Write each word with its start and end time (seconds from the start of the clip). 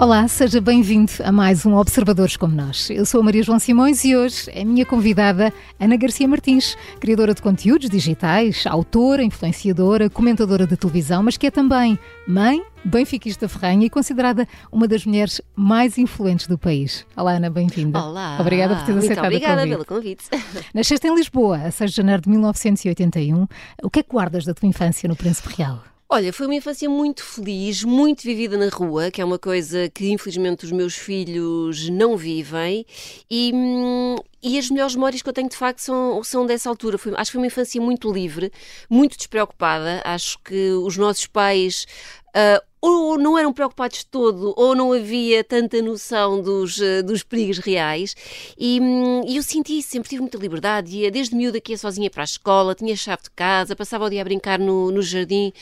Olá, 0.00 0.26
seja 0.28 0.62
bem-vindo 0.62 1.12
a 1.22 1.30
mais 1.30 1.66
um 1.66 1.74
Observadores 1.74 2.34
como 2.34 2.56
Nós. 2.56 2.88
Eu 2.88 3.04
sou 3.04 3.20
a 3.20 3.22
Maria 3.22 3.42
João 3.42 3.58
Simões 3.58 4.02
e 4.02 4.16
hoje 4.16 4.50
é 4.50 4.62
a 4.62 4.64
minha 4.64 4.86
convidada 4.86 5.52
Ana 5.78 5.94
Garcia 5.94 6.26
Martins, 6.26 6.74
criadora 6.98 7.34
de 7.34 7.42
conteúdos 7.42 7.90
digitais, 7.90 8.64
autora, 8.66 9.22
influenciadora, 9.22 10.08
comentadora 10.08 10.66
de 10.66 10.74
televisão, 10.74 11.22
mas 11.22 11.36
que 11.36 11.46
é 11.46 11.50
também 11.50 11.98
mãe, 12.26 12.62
benfiquista 12.82 13.46
ferranha 13.46 13.84
e 13.84 13.90
considerada 13.90 14.48
uma 14.72 14.88
das 14.88 15.04
mulheres 15.04 15.38
mais 15.54 15.98
influentes 15.98 16.46
do 16.46 16.56
país. 16.56 17.04
Olá, 17.14 17.32
Ana, 17.32 17.50
bem-vinda. 17.50 18.02
Olá. 18.02 18.38
Obrigada 18.40 18.76
por 18.76 18.86
teres 18.86 19.04
aceitado 19.04 19.26
obrigada 19.26 19.66
o 19.82 19.84
convite. 19.84 20.30
pelo 20.30 20.40
convite. 20.40 20.64
Nasceste 20.72 21.06
em 21.06 21.14
Lisboa, 21.14 21.58
a 21.58 21.70
6 21.70 21.90
de 21.90 21.96
janeiro 21.98 22.22
de 22.22 22.30
1981. 22.30 23.46
O 23.82 23.90
que 23.90 24.00
é 24.00 24.02
que 24.02 24.08
guardas 24.08 24.46
da 24.46 24.54
tua 24.54 24.66
infância 24.66 25.06
no 25.06 25.14
Príncipe 25.14 25.56
Real? 25.58 25.82
Olha, 26.12 26.32
foi 26.32 26.46
uma 26.46 26.56
infância 26.56 26.90
muito 26.90 27.22
feliz, 27.24 27.84
muito 27.84 28.22
vivida 28.24 28.58
na 28.58 28.68
rua, 28.68 29.12
que 29.12 29.20
é 29.22 29.24
uma 29.24 29.38
coisa 29.38 29.88
que 29.88 30.10
infelizmente 30.10 30.64
os 30.64 30.72
meus 30.72 30.96
filhos 30.96 31.88
não 31.88 32.16
vivem. 32.16 32.84
E, 33.30 33.52
hum, 33.54 34.16
e 34.42 34.58
as 34.58 34.68
melhores 34.70 34.96
memórias 34.96 35.22
que 35.22 35.28
eu 35.28 35.32
tenho 35.32 35.48
de 35.48 35.56
facto 35.56 35.78
são, 35.78 36.24
são 36.24 36.44
dessa 36.44 36.68
altura. 36.68 36.98
Foi, 36.98 37.12
acho 37.14 37.30
que 37.30 37.32
foi 37.34 37.40
uma 37.42 37.46
infância 37.46 37.80
muito 37.80 38.12
livre, 38.12 38.50
muito 38.88 39.16
despreocupada. 39.16 40.02
Acho 40.04 40.36
que 40.42 40.70
os 40.72 40.96
nossos 40.96 41.26
pais. 41.28 41.86
ah, 42.34 42.60
ou 42.82 43.18
não 43.18 43.36
eram 43.36 43.52
preocupados 43.52 43.98
de 43.98 44.06
todo, 44.06 44.54
ou 44.56 44.74
não 44.74 44.90
havia 44.92 45.44
tanta 45.44 45.82
noção 45.82 46.40
dos, 46.40 46.80
ah, 46.80 47.02
dos 47.02 47.22
perigos 47.22 47.58
reais. 47.58 48.16
E, 48.58 48.80
hum, 48.80 49.22
eu 49.28 49.42
senti 49.42 49.82
sempre 49.82 50.08
tive 50.08 50.22
muita 50.22 50.38
liberdade. 50.38 50.96
Ia 50.96 51.10
desde 51.10 51.36
miúda 51.36 51.60
que 51.60 51.72
ia 51.72 51.78
sozinha 51.78 52.10
para 52.10 52.22
a 52.22 52.24
escola, 52.24 52.74
tinha 52.74 52.96
chave 52.96 53.22
de 53.24 53.30
casa, 53.30 53.76
passava 53.76 54.06
o 54.06 54.10
dia 54.10 54.22
a 54.22 54.24
brincar 54.24 54.58
no, 54.58 54.90
no 54.90 55.02
jardim 55.02 55.52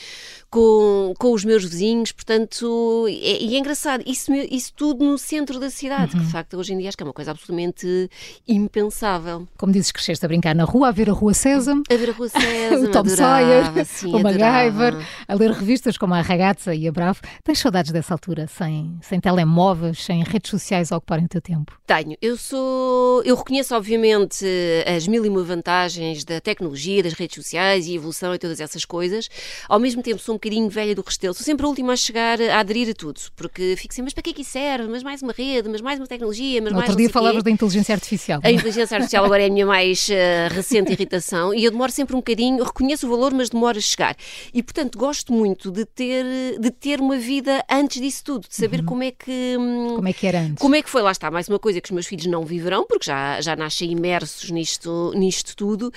com, 0.49 1.13
com 1.17 1.31
os 1.33 1.45
meus 1.45 1.63
vizinhos. 1.63 2.11
Portanto, 2.11 3.05
e, 3.07 3.49
e 3.49 3.55
é 3.55 3.59
engraçado, 3.59 4.03
isso, 4.05 4.33
isso 4.33 4.73
tudo 4.75 5.05
no 5.05 5.17
centro 5.17 5.59
da 5.59 5.69
cidade, 5.69 6.13
que 6.13 6.23
de 6.23 6.31
facto 6.31 6.57
hoje 6.57 6.73
em 6.73 6.77
dia 6.77 6.89
acho 6.89 6.97
que 6.97 7.03
é 7.03 7.05
uma 7.07 7.13
coisa 7.13 7.31
absolutamente 7.31 8.09
impensável. 8.47 9.47
Como 9.57 9.71
dizes, 9.71 9.91
cresceste 9.91 10.25
a 10.25 10.27
brincar 10.27 10.55
na 10.55 10.63
rua, 10.63 10.89
a 10.89 10.91
ver 10.91 11.09
a 11.09 11.13
Rua 11.13 11.33
Sésamo, 11.33 11.83
A 11.89 11.95
ver 11.95 12.09
a 12.09 12.13
Rua 12.13 12.29
César, 12.29 12.89
o 12.89 12.91
Tom 12.91 12.99
adorava, 12.99 13.15
Sawyer, 13.15 13.85
sim, 13.85 14.15
o 14.15 14.19
MacGyver, 14.19 15.07
a 15.27 15.33
ler 15.33 15.51
revistas 15.51 15.97
como 15.97 16.13
a 16.13 16.21
Ragazza 16.21 16.73
e 16.73 16.87
a 16.87 16.91
Bravo. 16.91 17.21
Tens 17.43 17.59
saudades 17.59 17.91
dessa 17.91 18.13
altura, 18.13 18.47
sem, 18.47 18.97
sem 19.01 19.19
telemóveis, 19.19 20.03
sem 20.03 20.23
redes 20.23 20.49
sociais 20.49 20.91
a 20.91 20.97
ocuparem 20.97 21.25
o 21.25 21.29
teu 21.29 21.41
tempo? 21.41 21.79
Tenho. 21.85 22.17
Eu 22.21 22.37
sou. 22.37 23.21
Eu 23.23 23.35
reconheço, 23.35 23.75
obviamente, 23.75 24.45
as 24.85 25.07
mil 25.07 25.25
e 25.25 25.29
uma 25.29 25.43
vantagens 25.43 26.23
da 26.23 26.39
tecnologia, 26.39 27.03
das 27.03 27.13
redes 27.13 27.35
sociais 27.35 27.87
e 27.87 27.95
evolução 27.95 28.33
e 28.33 28.39
todas 28.39 28.59
essas 28.59 28.85
coisas. 28.85 29.29
Ao 29.67 29.79
mesmo 29.79 30.01
tempo, 30.01 30.19
sou 30.19 30.35
um 30.35 30.38
bocadinho 30.39 30.69
velha 30.69 30.95
do 30.95 31.01
restelo. 31.01 31.33
Sou 31.33 31.43
sempre 31.43 31.65
a 31.65 31.69
última 31.69 31.93
a 31.93 31.95
chegar 31.95 32.41
a 32.41 32.59
aderir 32.59 32.89
a 32.89 32.93
tudo. 32.93 33.19
Porque 33.35 33.75
fico 33.77 33.93
sempre, 33.93 34.05
mas 34.05 34.13
para 34.13 34.23
que 34.23 34.29
é 34.31 34.33
que 34.33 34.41
isso 34.41 34.51
serve? 34.51 34.87
Mas 34.89 35.03
mais 35.03 35.21
uma 35.21 35.31
rede, 35.33 35.69
mas 35.69 35.81
mais 35.81 35.99
uma 35.99 36.07
tecnologia, 36.07 36.61
mas 36.61 36.71
No 36.71 36.77
mais 36.77 36.89
outro 36.89 36.97
dia 36.97 37.07
quê. 37.07 37.13
falavas 37.13 37.43
da 37.43 37.51
inteligência 37.51 37.93
artificial. 37.93 38.39
A 38.43 38.51
inteligência 38.51 38.95
artificial 38.95 39.25
agora 39.25 39.43
é 39.43 39.47
a 39.47 39.49
minha 39.49 39.65
mais 39.65 40.09
eh, 40.09 40.47
recente 40.51 40.91
irritação 40.91 41.53
e 41.53 41.63
eu 41.63 41.71
demoro 41.71 41.91
sempre 41.91 42.15
um 42.15 42.19
bocadinho, 42.19 42.63
reconheço 42.63 43.05
o 43.07 43.09
valor, 43.09 43.33
mas 43.33 43.49
demora 43.49 43.77
a 43.77 43.81
chegar. 43.81 44.15
E, 44.53 44.63
portanto, 44.63 44.97
gosto 44.97 45.31
muito 45.33 45.71
de 45.71 45.85
ter, 45.85 46.25
de 46.59 46.71
ter 46.71 46.99
uma 47.01 47.17
vida 47.17 47.63
antes 47.69 48.01
disso 48.01 48.23
tudo, 48.23 48.47
de 48.47 48.55
saber 48.55 48.83
como 48.83 49.03
é 49.03 49.11
que. 49.11 49.55
hum, 49.59 49.95
Como 49.95 50.07
é 50.07 50.13
que 50.13 50.25
era 50.27 50.39
antes? 50.39 50.55
como 50.59 50.75
é 50.75 50.81
que 50.81 50.89
foi? 50.89 51.01
Lá 51.01 51.11
está, 51.11 51.29
mais 51.29 51.47
uma 51.47 51.59
coisa 51.59 51.79
que 51.81 51.87
os 51.87 51.91
meus 51.91 52.07
filhos 52.07 52.25
não 52.25 52.45
viverão, 52.45 52.85
porque 52.87 53.05
já, 53.05 53.41
já 53.41 53.55
nascem 53.55 53.91
imersos 53.91 54.49
nisto, 54.49 55.11
nisto 55.15 55.55
tudo. 55.55 55.91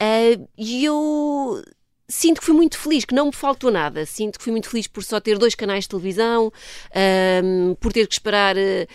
Ah, 0.00 0.38
E 0.56 0.84
eu 0.84 1.62
sinto 2.10 2.40
que 2.40 2.46
fui 2.46 2.54
muito 2.54 2.76
feliz, 2.76 3.04
que 3.04 3.14
não 3.14 3.26
me 3.26 3.32
faltou 3.32 3.70
nada. 3.70 4.04
Sinto 4.04 4.38
que 4.38 4.44
fui 4.44 4.50
muito 4.50 4.68
feliz 4.68 4.86
por 4.86 5.02
só 5.02 5.20
ter 5.20 5.38
dois 5.38 5.54
canais 5.54 5.84
de 5.84 5.90
televisão, 5.90 6.52
ahm, 6.94 7.74
por 7.80 7.92
ter 7.92 8.06
que 8.06 8.14
esperar 8.14 8.56
eh, 8.56 8.86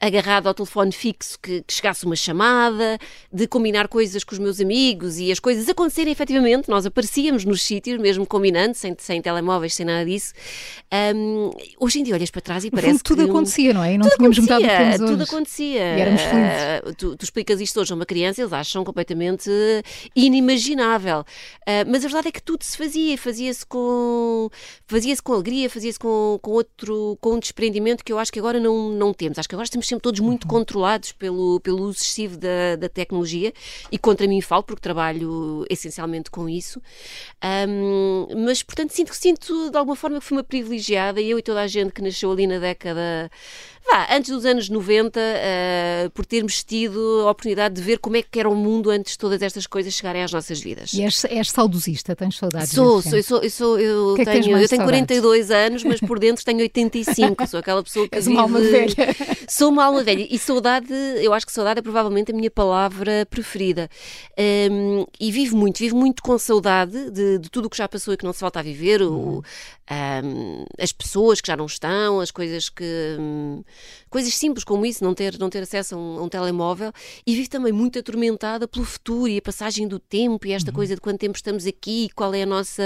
agarrado 0.00 0.46
ao 0.46 0.54
telefone 0.54 0.92
fixo 0.92 1.38
que, 1.40 1.62
que 1.62 1.72
chegasse 1.72 2.04
uma 2.04 2.16
chamada, 2.16 2.98
de 3.32 3.46
combinar 3.46 3.88
coisas 3.88 4.24
com 4.24 4.32
os 4.32 4.38
meus 4.38 4.60
amigos 4.60 5.18
e 5.18 5.30
as 5.30 5.38
coisas 5.38 5.68
acontecerem 5.68 6.12
efetivamente. 6.12 6.68
Nós 6.68 6.86
aparecíamos 6.86 7.44
nos 7.44 7.62
sítios, 7.62 7.98
mesmo 8.00 8.26
combinando, 8.26 8.74
sem, 8.74 8.94
sem 8.98 9.22
telemóveis, 9.22 9.74
sem 9.74 9.86
nada 9.86 10.04
disso. 10.04 10.32
Ahm, 10.90 11.50
hoje 11.78 12.00
em 12.00 12.02
dia 12.02 12.14
olhas 12.14 12.30
para 12.30 12.40
trás 12.40 12.64
e 12.64 12.66
No 12.66 12.70
fundo, 12.72 12.82
parece 12.82 13.02
tudo 13.02 13.24
que... 13.24 13.30
acontecia, 13.30 13.74
não 13.74 13.84
é? 13.84 13.94
E 13.94 13.98
não 13.98 14.04
Tudo 14.08 14.16
tínhamos 14.16 14.38
metade 14.38 14.98
do 14.98 15.04
que 15.04 15.10
tudo 15.12 15.22
acontecia. 15.22 15.96
E 15.96 16.00
éramos 16.00 16.22
felizes. 16.22 16.52
Ah, 16.52 16.92
tu, 16.96 17.16
tu 17.16 17.22
explicas 17.24 17.60
isto 17.60 17.80
hoje 17.80 17.92
a 17.92 17.96
uma 17.96 18.06
criança, 18.06 18.40
eles 18.40 18.52
acham 18.52 18.84
completamente 18.84 19.50
inimaginável. 20.14 21.24
Ah, 21.66 21.84
mas 21.86 22.04
a 22.04 22.08
verdade 22.08 22.28
é 22.28 22.32
que 22.32 22.42
tudo 22.42 22.62
se 22.62 22.76
fazia, 22.76 23.16
fazia-se 23.16 23.64
com 23.66 24.50
fazia-se 24.86 25.22
com 25.22 25.32
alegria, 25.32 25.70
fazia-se 25.70 25.98
com, 25.98 26.38
com 26.42 26.50
outro 26.50 27.16
com 27.20 27.34
um 27.34 27.38
desprendimento 27.38 28.04
que 28.04 28.12
eu 28.12 28.18
acho 28.18 28.32
que 28.32 28.38
agora 28.38 28.58
não, 28.60 28.90
não 28.90 29.12
temos. 29.12 29.38
Acho 29.38 29.48
que 29.48 29.54
agora 29.54 29.64
estamos 29.64 29.77
sempre 29.86 30.02
todos 30.02 30.20
muito 30.20 30.44
Uhum. 30.44 30.50
controlados 30.50 31.12
pelo, 31.12 31.60
pelo 31.60 31.82
uso 31.82 31.98
excessivo 31.98 32.36
da, 32.36 32.76
da 32.76 32.88
tecnologia 32.88 33.52
e 33.92 33.98
contra 33.98 34.26
mim 34.26 34.40
falo 34.40 34.62
porque 34.62 34.80
trabalho 34.80 35.64
essencialmente 35.70 36.30
com 36.30 36.48
isso. 36.48 36.80
Ahm, 37.40 38.26
mas 38.44 38.62
portanto 38.62 38.90
sinto 38.92 39.10
que 39.10 39.16
sinto 39.16 39.70
de 39.70 39.76
alguma 39.76 39.96
forma 39.96 40.18
que 40.18 40.24
fui 40.24 40.36
uma 40.36 40.44
privilegiada 40.44 41.20
e 41.20 41.30
eu 41.30 41.38
e 41.38 41.42
toda 41.42 41.60
a 41.60 41.66
gente 41.66 41.92
que 41.92 42.02
nasceu 42.02 42.32
ali 42.32 42.46
na 42.46 42.58
década 42.58 43.30
vá, 43.90 44.06
antes 44.14 44.30
dos 44.30 44.44
anos 44.44 44.68
90, 44.68 45.18
ah, 45.20 46.10
por 46.14 46.24
termos 46.26 46.62
tido 46.62 47.22
a 47.26 47.30
oportunidade 47.30 47.74
de 47.74 47.80
ver 47.82 47.98
como 47.98 48.16
é 48.16 48.22
que 48.22 48.38
era 48.38 48.48
o 48.48 48.54
mundo 48.54 48.90
antes 48.90 49.12
de 49.12 49.18
todas 49.18 49.40
estas 49.42 49.66
coisas 49.66 49.94
chegarem 49.94 50.22
às 50.22 50.32
nossas 50.32 50.60
vidas. 50.60 50.92
E 50.92 51.02
és, 51.02 51.24
és 51.24 51.50
saudosista, 51.50 52.14
tens 52.14 52.36
saudades 52.36 52.70
Sou, 52.70 53.00
sou, 53.02 53.22
sou, 53.22 53.42
eu 53.42 53.50
sou, 53.50 53.78
eu 53.80 54.14
que 54.14 54.22
é 54.22 54.24
que 54.24 54.30
tenho, 54.30 54.58
eu 54.58 54.68
tenho 54.68 54.82
saudades? 54.82 54.84
42 55.06 55.50
anos, 55.50 55.84
mas 55.84 56.00
por 56.00 56.18
dentro 56.18 56.44
tenho 56.44 56.58
85. 56.60 57.46
Sou 57.46 57.60
aquela 57.60 57.82
pessoa 57.82 58.08
que 58.08 58.14
És 58.18 58.26
uma 58.26 58.42
alma 58.42 58.60
velha. 58.60 58.94
Sou 59.48 59.70
uma 59.70 59.84
alma 59.84 60.02
velha. 60.04 60.26
E 60.30 60.38
saudade, 60.38 60.92
eu 61.22 61.32
acho 61.32 61.46
que 61.46 61.52
saudade 61.52 61.78
é 61.78 61.82
provavelmente 61.82 62.30
a 62.32 62.34
minha 62.34 62.50
palavra 62.50 63.26
preferida. 63.30 63.88
Hum, 64.70 65.06
e 65.18 65.32
vivo 65.32 65.56
muito, 65.56 65.78
vivo 65.78 65.96
muito 65.96 66.22
com 66.22 66.36
saudade 66.38 67.10
de, 67.10 67.38
de 67.38 67.48
tudo 67.50 67.66
o 67.66 67.70
que 67.70 67.76
já 67.78 67.88
passou 67.88 68.12
e 68.12 68.16
que 68.16 68.24
não 68.24 68.32
se 68.32 68.40
volta 68.40 68.60
a 68.60 68.62
viver. 68.62 69.00
o- 69.02 69.42
hum, 69.90 70.64
as 70.78 70.92
pessoas 70.92 71.40
que 71.40 71.46
já 71.48 71.56
não 71.56 71.66
estão, 71.66 72.20
as 72.20 72.30
coisas 72.30 72.68
que. 72.68 72.84
hum, 73.18 73.62
coisas 74.10 74.34
simples 74.34 74.64
como 74.64 74.84
isso, 74.86 75.02
não 75.04 75.14
ter, 75.14 75.38
não 75.38 75.48
ter 75.50 75.62
acesso 75.62 75.94
a 75.94 75.98
um, 75.98 76.18
a 76.18 76.22
um 76.22 76.28
telemóvel. 76.28 76.92
E 77.26 77.34
vivo 77.36 77.48
também 77.50 77.72
muito 77.72 77.98
atormentada 77.98 78.66
pelo 78.68 78.84
futuro 78.84 79.28
e 79.28 79.38
a 79.38 79.42
passagem 79.42 79.86
do 79.88 79.98
tempo 79.98 80.46
e 80.46 80.52
esta 80.52 80.72
coisa 80.72 80.94
de 80.94 81.00
quanto 81.00 81.18
tempo 81.18 81.36
estamos 81.36 81.66
aqui, 81.66 82.08
qual 82.14 82.32
é 82.34 82.42
a 82.42 82.46
nossa, 82.46 82.82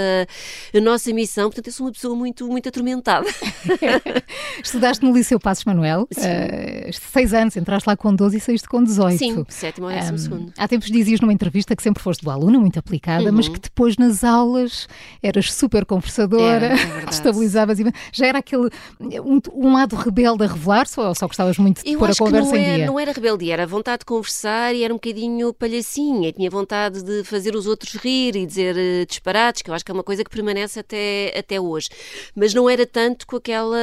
a 0.75 0.79
nossa 0.81 1.11
missão. 1.13 1.45
Portanto, 1.49 1.67
eu 1.67 1.73
sou 1.73 1.85
uma 1.87 1.91
pessoa 1.91 2.15
muito, 2.15 2.47
muito 2.47 2.67
atormentada. 2.69 3.27
Estudaste 4.63 5.03
no 5.05 5.13
Liceu 5.13 5.39
Passos 5.39 5.65
Manuel, 5.65 6.07
Sim. 6.11 6.21
eh, 6.25 6.89
seis 6.93 7.33
anos, 7.33 7.55
entraste 7.57 7.87
lá 7.87 7.95
com 7.97 8.13
12 8.13 8.37
e 8.37 8.39
saíste 8.39 8.67
com 8.67 8.83
18. 8.83 9.17
Sim, 9.17 9.45
sétimo 9.49 9.87
ou 9.87 9.91
décimo 9.93 10.13
Ahm, 10.15 10.17
segundo. 10.17 10.53
há 10.57 10.67
tempos 10.67 10.89
dizias 10.89 11.19
numa 11.19 11.33
entrevista 11.33 11.75
que 11.75 11.83
sempre 11.83 12.01
foste 12.01 12.23
boa 12.23 12.35
aluna, 12.35 12.59
muito 12.59 12.77
aplicada, 12.79 13.31
mas 13.31 13.47
Uhum. 13.47 13.53
que 13.53 13.59
depois 13.59 13.97
nas 13.97 14.23
aulas 14.23 14.87
eras 15.21 15.51
super 15.53 15.85
conversadora, 15.85 16.43
Era, 16.67 16.75
é 16.75 17.05
estabilizavas 17.09 17.79
e 17.79 17.85
já 18.11 18.27
era 18.27 18.39
aquele 18.39 18.69
um, 18.99 19.39
um 19.53 19.73
lado 19.73 19.95
rebelde 19.95 20.43
a 20.43 20.47
revelar-se 20.73 20.99
ou 20.99 21.15
só 21.15 21.27
gostavas 21.27 21.57
muito 21.57 21.83
de 21.83 21.91
Eu 21.91 21.99
pôr 21.99 22.05
a 22.07 22.09
acho 22.09 22.17
que 22.17 22.23
conversa 22.25 22.51
não 22.51 22.57
em 22.57 22.63
era, 22.65 22.75
dia? 22.77 22.85
não 22.85 22.99
era 22.99 23.11
rebeldia, 23.11 23.53
era 23.53 23.67
vontade 23.67 23.99
de 23.99 24.05
conversar 24.05 24.73
e 24.75 24.83
era 24.83 24.93
um 24.93 24.97
bocadinho 24.97 25.53
palhacinha. 25.53 26.31
Tinha 26.31 26.49
vontade 26.49 27.03
de 27.03 27.23
fazer 27.23 27.55
os 27.55 27.67
outros 27.67 27.95
rir 27.95 28.35
e 28.35 28.45
dizer 28.45 28.75
eh, 28.77 29.05
disparates, 29.05 29.61
que 29.61 29.69
eu 29.69 29.73
acho 29.73 29.85
que 29.85 29.91
é 29.91 29.93
uma 29.93 30.03
coisa 30.03 30.23
que 30.23 30.29
permanece 30.29 30.79
até, 30.79 31.33
até 31.37 31.59
hoje. 31.59 31.89
Mas 32.35 32.53
não 32.53 32.69
era 32.69 32.85
tanto 32.85 33.25
com 33.27 33.37
aquela 33.37 33.77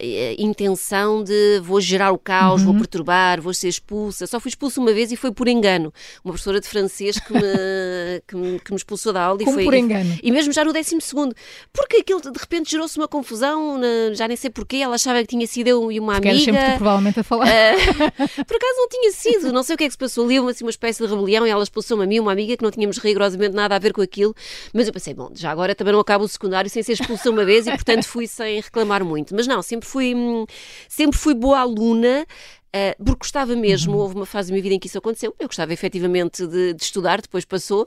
eh, 0.00 0.34
intenção 0.38 1.22
de 1.22 1.60
vou 1.62 1.80
gerar 1.80 2.12
o 2.12 2.18
caos, 2.18 2.60
Uhum. 2.60 2.66
vou 2.72 2.74
perturbar, 2.78 3.40
vou 3.40 3.54
ser 3.54 3.68
expulsa. 3.68 4.26
Só 4.26 4.38
fui 4.40 4.48
expulsa 4.50 4.80
uma 4.80 4.92
vez 4.92 5.10
e 5.12 5.16
foi 5.16 5.32
por 5.32 5.48
engano. 5.48 5.92
Uma 6.24 6.32
professora 6.32 6.60
de 6.60 6.66
francês 6.68 7.18
que 7.18 7.32
me, 7.32 7.40
que 8.26 8.36
me, 8.36 8.60
que 8.60 8.70
me 8.72 8.76
expulsou 8.76 9.12
da 9.12 9.22
aula. 9.22 9.40
e 9.40 9.44
Como 9.44 9.56
foi, 9.56 9.64
por 9.64 9.74
e- 9.74 9.78
engano? 9.78 10.18
e 10.22 10.30
mesmo 10.32 10.52
já 10.52 10.64
no 10.64 10.72
décimo 10.72 11.00
segundo. 11.00 11.34
Porque 11.72 11.98
aquilo 11.98 12.20
de 12.20 12.38
repente 12.38 12.70
gerou-se 12.70 12.96
uma 12.98 13.08
confusão, 13.08 13.78
na- 13.78 14.12
já 14.14 14.26
nem 14.28 14.36
sei 14.36 14.50
porquê. 14.50 14.76
Ela 14.78 14.94
achava 14.96 15.20
que 15.20 15.26
tinha 15.28 15.46
sido 15.46 15.68
eu 15.68 15.90
e 15.92 15.98
uma 16.00 16.14
Porque 16.14 16.28
amiga. 16.28 16.44
sempre 16.44 16.72
tu, 16.72 16.76
provavelmente 16.76 17.20
a 17.20 17.24
falar. 17.24 17.46
Ah, 17.48 17.74
por 18.44 18.56
acaso 18.56 18.76
não 18.76 18.88
tinha 18.88 19.12
sido, 19.12 19.52
não 19.52 19.62
sei 19.62 19.74
o 19.74 19.78
que 19.78 19.84
é 19.84 19.86
que 19.86 19.92
se 19.92 19.98
passou 19.98 20.24
ali, 20.24 20.38
houve 20.38 20.52
assim 20.52 20.64
uma 20.64 20.70
espécie 20.70 21.02
de 21.02 21.08
rebelião 21.12 21.46
e 21.46 21.50
ela 21.50 21.62
expulsou-me 21.62 22.04
a 22.04 22.06
mim, 22.06 22.18
uma 22.20 22.32
amiga, 22.32 22.56
que 22.56 22.62
não 22.62 22.70
tínhamos 22.70 22.98
rigorosamente 22.98 23.54
nada 23.54 23.76
a 23.76 23.78
ver 23.78 23.92
com 23.92 24.00
aquilo, 24.02 24.34
mas 24.72 24.86
eu 24.86 24.92
pensei, 24.92 25.14
bom, 25.14 25.30
já 25.34 25.50
agora 25.50 25.74
também 25.74 25.92
não 25.92 26.00
acabo 26.00 26.24
o 26.24 26.28
secundário 26.28 26.70
sem 26.70 26.82
ser 26.82 26.92
expulsa 26.92 27.30
uma 27.30 27.44
vez 27.44 27.66
e 27.66 27.70
portanto 27.70 28.04
fui 28.04 28.26
sem 28.26 28.60
reclamar 28.60 29.04
muito. 29.04 29.34
Mas 29.34 29.46
não, 29.46 29.59
sempre 29.62 29.88
fui, 29.88 30.14
hum, 30.14 30.46
sempre 30.88 31.18
fui 31.18 31.34
boa 31.34 31.60
aluna. 31.60 32.26
Uh, 32.74 33.04
porque 33.04 33.20
gostava 33.20 33.54
mesmo, 33.54 33.94
uhum. 33.94 33.98
houve 34.00 34.14
uma 34.16 34.26
fase 34.26 34.48
da 34.48 34.52
minha 34.52 34.62
vida 34.62 34.74
em 34.74 34.78
que 34.78 34.86
isso 34.86 34.98
aconteceu, 34.98 35.34
eu 35.38 35.46
gostava 35.46 35.72
efetivamente 35.72 36.46
de, 36.46 36.74
de 36.74 36.82
estudar, 36.82 37.20
depois 37.20 37.44
passou, 37.44 37.86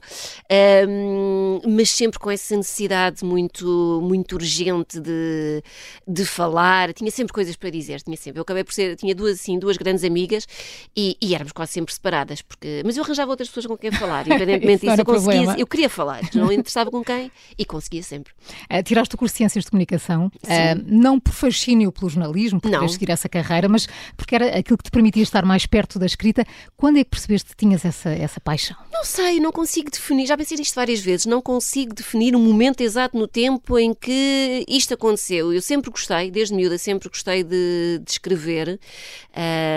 mas 1.68 1.90
sempre 1.90 2.20
com 2.20 2.30
essa 2.30 2.56
necessidade 2.56 3.24
muito, 3.24 4.00
muito 4.04 4.36
urgente 4.36 5.00
de, 5.00 5.64
de 6.08 6.26
falar, 6.26 6.94
tinha 6.94 7.10
sempre 7.12 7.34
coisas 7.34 7.56
para 7.56 7.70
dizer, 7.70 8.02
tinha 8.02 8.18
sempre. 8.18 8.40
Eu 8.40 8.44
acabei 8.44 8.64
por 8.64 8.74
ser, 8.74 8.96
tinha 8.96 9.16
duas, 9.16 9.40
assim, 9.40 9.58
duas 9.58 9.78
grandes 9.78 10.04
amigas 10.04 10.48
e, 10.96 11.18
e 11.22 11.34
éramos 11.34 11.54
quase 11.54 11.72
sempre 11.72 11.94
separadas, 11.94 12.42
porque, 12.42 12.82
mas 12.86 12.98
eu 12.98 13.04
arranjava 13.04 13.32
outras 13.32 13.48
pessoas 13.50 13.66
com 13.66 13.78
quem 13.78 13.92
falar, 13.92 14.26
independentemente 14.28 14.86
disso, 14.86 15.02
eu, 15.02 15.06
conseguia, 15.06 15.56
eu 15.58 15.68
queria 15.68 15.90
falar, 15.90 16.22
não 16.34 16.52
interessava 16.52 16.92
com 16.92 17.04
quem 17.04 17.32
e 17.58 17.66
conseguia 17.66 18.04
sempre. 18.04 18.34
Uh, 18.72 18.84
tiraste 18.84 19.16
o 19.16 19.18
curso 19.18 19.34
de 19.34 19.38
Ciências 19.38 19.64
de 19.66 19.72
Comunicação, 19.72 20.28
uh, 20.28 20.84
não 20.86 21.20
por 21.20 21.34
fascínio 21.34 21.92
pelo 21.92 22.10
jornalismo, 22.10 22.60
por 22.60 22.90
seguir 22.90 23.10
essa 23.10 23.30
carreira, 23.30 23.68
mas 23.68 23.88
porque 24.16 24.36
era 24.36 24.58
aquilo 24.58 24.73
que 24.78 24.84
te 24.84 24.92
permitia 24.92 25.24
estar 25.24 25.46
mais 25.46 25.66
perto 25.66 25.98
da 25.98 26.06
escrita. 26.06 26.46
Quando 26.76 26.98
é 26.98 27.04
que 27.04 27.10
percebeste 27.10 27.50
que 27.50 27.56
tinhas 27.56 27.86
essa, 27.86 28.10
essa 28.10 28.40
paixão? 28.40 28.78
Não 28.92 29.04
sei, 29.04 29.40
não 29.40 29.52
consigo 29.52 29.92
definir, 29.92 30.26
já 30.26 30.38
pensei 30.38 30.58
nisto 30.58 30.76
várias 30.76 31.00
vezes, 31.00 31.26
não 31.26 31.42
consigo 31.42 31.94
definir 31.94 32.36
um 32.36 32.40
momento 32.40 32.82
exato 32.82 33.18
no 33.18 33.28
tempo 33.28 33.78
em 33.78 33.94
que 33.94 34.64
isto 34.68 34.94
aconteceu. 34.94 35.54
Eu 35.54 35.62
sempre 35.62 35.92
gostei, 35.92 36.32
desde 36.32 36.56
miúda, 36.56 36.78
sempre 36.78 37.10
gostei 37.10 37.44
de, 37.44 38.00
de 38.04 38.12
escrever 38.12 38.80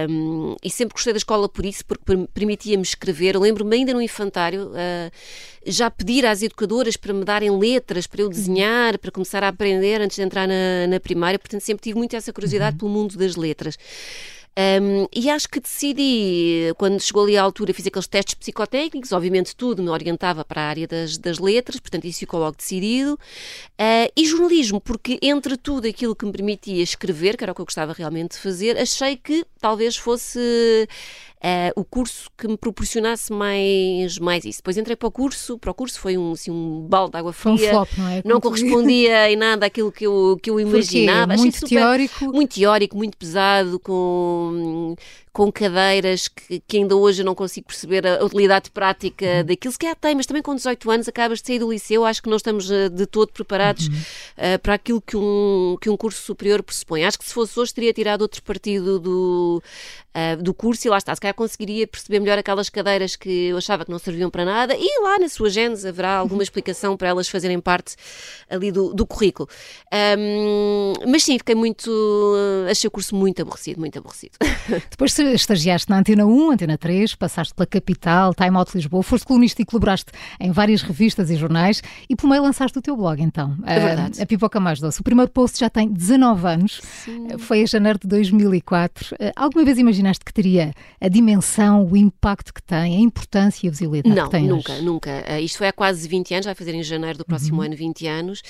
um, 0.08 0.54
e 0.62 0.70
sempre 0.70 0.94
gostei 0.94 1.12
da 1.12 1.18
escola 1.18 1.48
por 1.48 1.64
isso, 1.64 1.84
porque 1.84 2.04
permitia-me 2.32 2.82
escrever. 2.82 3.34
Eu 3.34 3.40
lembro-me 3.40 3.76
ainda 3.76 3.92
no 3.92 4.02
infantário. 4.02 4.68
Uh, 4.68 5.10
já 5.66 5.90
pedir 5.90 6.24
às 6.24 6.42
educadoras 6.42 6.96
para 6.96 7.12
me 7.12 7.24
darem 7.24 7.50
letras, 7.50 8.06
para 8.06 8.22
eu 8.22 8.28
desenhar, 8.28 8.98
para 8.98 9.10
começar 9.10 9.42
a 9.42 9.48
aprender 9.48 10.00
antes 10.00 10.16
de 10.16 10.22
entrar 10.22 10.46
na, 10.46 10.86
na 10.88 11.00
primária, 11.00 11.38
portanto 11.38 11.62
sempre 11.62 11.82
tive 11.82 11.98
muito 11.98 12.14
essa 12.14 12.32
curiosidade 12.32 12.74
uhum. 12.74 12.78
pelo 12.78 12.90
mundo 12.92 13.16
das 13.16 13.34
letras. 13.34 13.76
Um, 14.58 15.06
e 15.14 15.28
acho 15.28 15.50
que 15.50 15.60
decidi, 15.60 16.72
quando 16.78 16.98
chegou 16.98 17.24
ali 17.24 17.36
à 17.36 17.42
altura, 17.42 17.74
fiz 17.74 17.86
aqueles 17.86 18.06
testes 18.06 18.34
psicotécnicos, 18.34 19.12
obviamente 19.12 19.54
tudo 19.54 19.82
me 19.82 19.90
orientava 19.90 20.46
para 20.46 20.62
a 20.62 20.64
área 20.64 20.86
das, 20.86 21.18
das 21.18 21.38
letras, 21.38 21.78
portanto 21.78 22.06
isso 22.06 22.20
ficou 22.20 22.40
logo 22.40 22.56
decidido. 22.56 23.14
Uh, 23.14 24.10
e 24.16 24.24
jornalismo, 24.24 24.80
porque 24.80 25.18
entre 25.20 25.58
tudo 25.58 25.86
aquilo 25.86 26.16
que 26.16 26.24
me 26.24 26.32
permitia 26.32 26.82
escrever, 26.82 27.36
que 27.36 27.44
era 27.44 27.52
o 27.52 27.54
que 27.54 27.60
eu 27.60 27.66
gostava 27.66 27.92
realmente 27.92 28.32
de 28.32 28.38
fazer, 28.38 28.78
achei 28.78 29.16
que 29.16 29.44
talvez 29.60 29.94
fosse 29.96 30.88
uh, 31.36 31.80
o 31.80 31.84
curso 31.84 32.28
que 32.36 32.48
me 32.48 32.56
proporcionasse 32.56 33.32
mais, 33.32 34.18
mais 34.18 34.44
isso. 34.44 34.58
Depois 34.58 34.76
entrei 34.76 34.96
para 34.96 35.08
o 35.08 35.10
curso, 35.10 35.58
para 35.58 35.70
o 35.70 35.74
curso 35.74 36.00
foi 36.00 36.16
um, 36.16 36.32
assim, 36.32 36.50
um 36.50 36.86
balde 36.88 37.12
de 37.12 37.18
água 37.18 37.32
fria. 37.32 37.54
Um 37.54 37.58
flop, 37.58 37.88
não 37.96 38.08
é? 38.08 38.22
Não 38.24 38.40
correspondia 38.40 39.30
em 39.30 39.36
nada 39.36 39.66
àquilo 39.66 39.92
que 39.92 40.06
eu, 40.06 40.38
que 40.42 40.50
eu 40.50 40.60
imaginava. 40.60 41.36
Muito 41.36 41.58
super, 41.58 41.68
teórico. 41.68 42.24
Muito 42.26 42.54
teórico, 42.54 42.96
muito 42.96 43.16
pesado, 43.16 43.78
com 43.78 44.94
com 45.36 45.52
cadeiras 45.52 46.28
que, 46.28 46.62
que, 46.66 46.78
ainda 46.78 46.96
hoje 46.96 47.20
eu 47.20 47.26
não 47.26 47.34
consigo 47.34 47.66
perceber 47.66 48.06
a 48.06 48.24
utilidade 48.24 48.70
prática 48.70 49.26
uhum. 49.26 49.44
daquilo. 49.44 49.70
Se 49.70 49.78
calhar 49.78 49.94
tem, 49.94 50.14
mas 50.14 50.24
também 50.24 50.42
com 50.42 50.54
18 50.54 50.90
anos 50.90 51.08
acabas 51.08 51.42
de 51.42 51.46
sair 51.48 51.58
do 51.58 51.70
liceu, 51.70 52.06
acho 52.06 52.22
que 52.22 52.30
não 52.30 52.38
estamos 52.38 52.70
eh, 52.70 52.88
de 52.88 53.04
todo 53.04 53.30
preparados 53.30 53.86
uhum. 53.86 53.94
uh, 53.94 54.58
para 54.60 54.72
aquilo 54.72 54.98
que 54.98 55.14
um, 55.14 55.76
que 55.78 55.90
um 55.90 55.96
curso 55.96 56.22
superior 56.22 56.62
pressupõe. 56.62 57.04
Acho 57.04 57.18
que 57.18 57.26
se 57.26 57.34
fosse 57.34 57.60
hoje 57.60 57.74
teria 57.74 57.92
tirado 57.92 58.22
outro 58.22 58.42
partido 58.42 58.98
do, 58.98 59.62
uh, 60.16 60.42
do 60.42 60.54
curso 60.54 60.86
e 60.86 60.90
lá 60.90 60.96
está, 60.98 61.14
se 61.14 61.20
calhar 61.20 61.34
conseguiria 61.34 61.86
perceber 61.86 62.20
melhor 62.20 62.38
aquelas 62.38 62.70
cadeiras 62.70 63.14
que 63.14 63.48
eu 63.48 63.58
achava 63.58 63.84
que 63.84 63.90
não 63.90 63.98
serviam 63.98 64.30
para 64.30 64.44
nada 64.44 64.74
e 64.76 65.02
lá 65.02 65.18
na 65.18 65.28
sua 65.28 65.50
gênese 65.50 65.86
haverá 65.86 66.16
alguma 66.16 66.42
explicação 66.42 66.96
para 66.96 67.08
elas 67.08 67.28
fazerem 67.28 67.60
parte 67.60 67.96
ali 68.48 68.72
do, 68.72 68.94
do 68.94 69.06
currículo. 69.06 69.48
Um, 70.18 70.92
mas 71.06 71.22
sim, 71.24 71.38
fiquei 71.38 71.54
muito. 71.54 71.90
Achei 72.70 72.88
o 72.88 72.90
curso 72.90 73.14
muito 73.14 73.42
aborrecido, 73.42 73.78
muito 73.80 73.98
aborrecido. 73.98 74.32
Depois 74.90 75.16
estagiaste 75.18 75.90
na 75.90 75.98
Antena 75.98 76.24
1, 76.26 76.50
Antena 76.52 76.78
3, 76.78 77.14
passaste 77.14 77.54
pela 77.54 77.66
Capital, 77.66 78.34
Time 78.34 78.56
Out 78.56 78.72
Lisboa, 78.74 79.02
foste 79.02 79.26
colunista 79.26 79.62
e 79.62 79.64
colaboraste 79.64 80.12
em 80.40 80.50
várias 80.50 80.82
revistas 80.82 81.30
e 81.30 81.36
jornais 81.36 81.82
e 82.08 82.16
por 82.16 82.28
meio 82.28 82.42
lançaste 82.42 82.78
o 82.78 82.82
teu 82.82 82.96
blog 82.96 83.22
então. 83.22 83.56
É 83.64 83.78
verdade. 83.78 84.20
A, 84.20 84.22
a 84.22 84.26
Pipoca 84.26 84.60
Mais 84.60 84.80
Doce. 84.80 85.00
O 85.00 85.04
primeiro 85.04 85.30
post 85.30 85.58
já 85.58 85.68
tem 85.68 85.88
19 85.88 86.46
anos, 86.46 86.80
Sim. 87.04 87.38
foi 87.38 87.60
em 87.60 87.66
janeiro 87.66 87.98
de 87.98 88.06
2004. 88.08 89.16
Eh, 89.18 89.32
alguma 89.36 89.64
vez 89.64 89.78
imaginaste 89.78 90.05
que 90.24 90.32
teria 90.32 90.72
a 91.00 91.08
dimensão, 91.08 91.86
o 91.86 91.96
impacto 91.96 92.52
que 92.52 92.62
tem, 92.62 92.96
a 92.96 93.00
importância 93.00 93.66
e 93.66 93.68
a 93.68 93.70
visibilidade 93.70 94.14
Não, 94.14 94.24
que 94.24 94.30
tem 94.30 94.46
nunca, 94.46 94.72
hoje? 94.72 94.82
nunca. 94.82 95.24
Uh, 95.28 95.40
isto 95.40 95.58
foi 95.58 95.68
há 95.68 95.72
quase 95.72 96.06
20 96.08 96.34
anos, 96.34 96.46
vai 96.46 96.54
fazer 96.54 96.74
em 96.74 96.82
janeiro 96.82 97.18
do 97.18 97.24
próximo 97.24 97.58
uhum. 97.58 97.66
ano 97.66 97.76
20 97.76 98.06
anos 98.06 98.42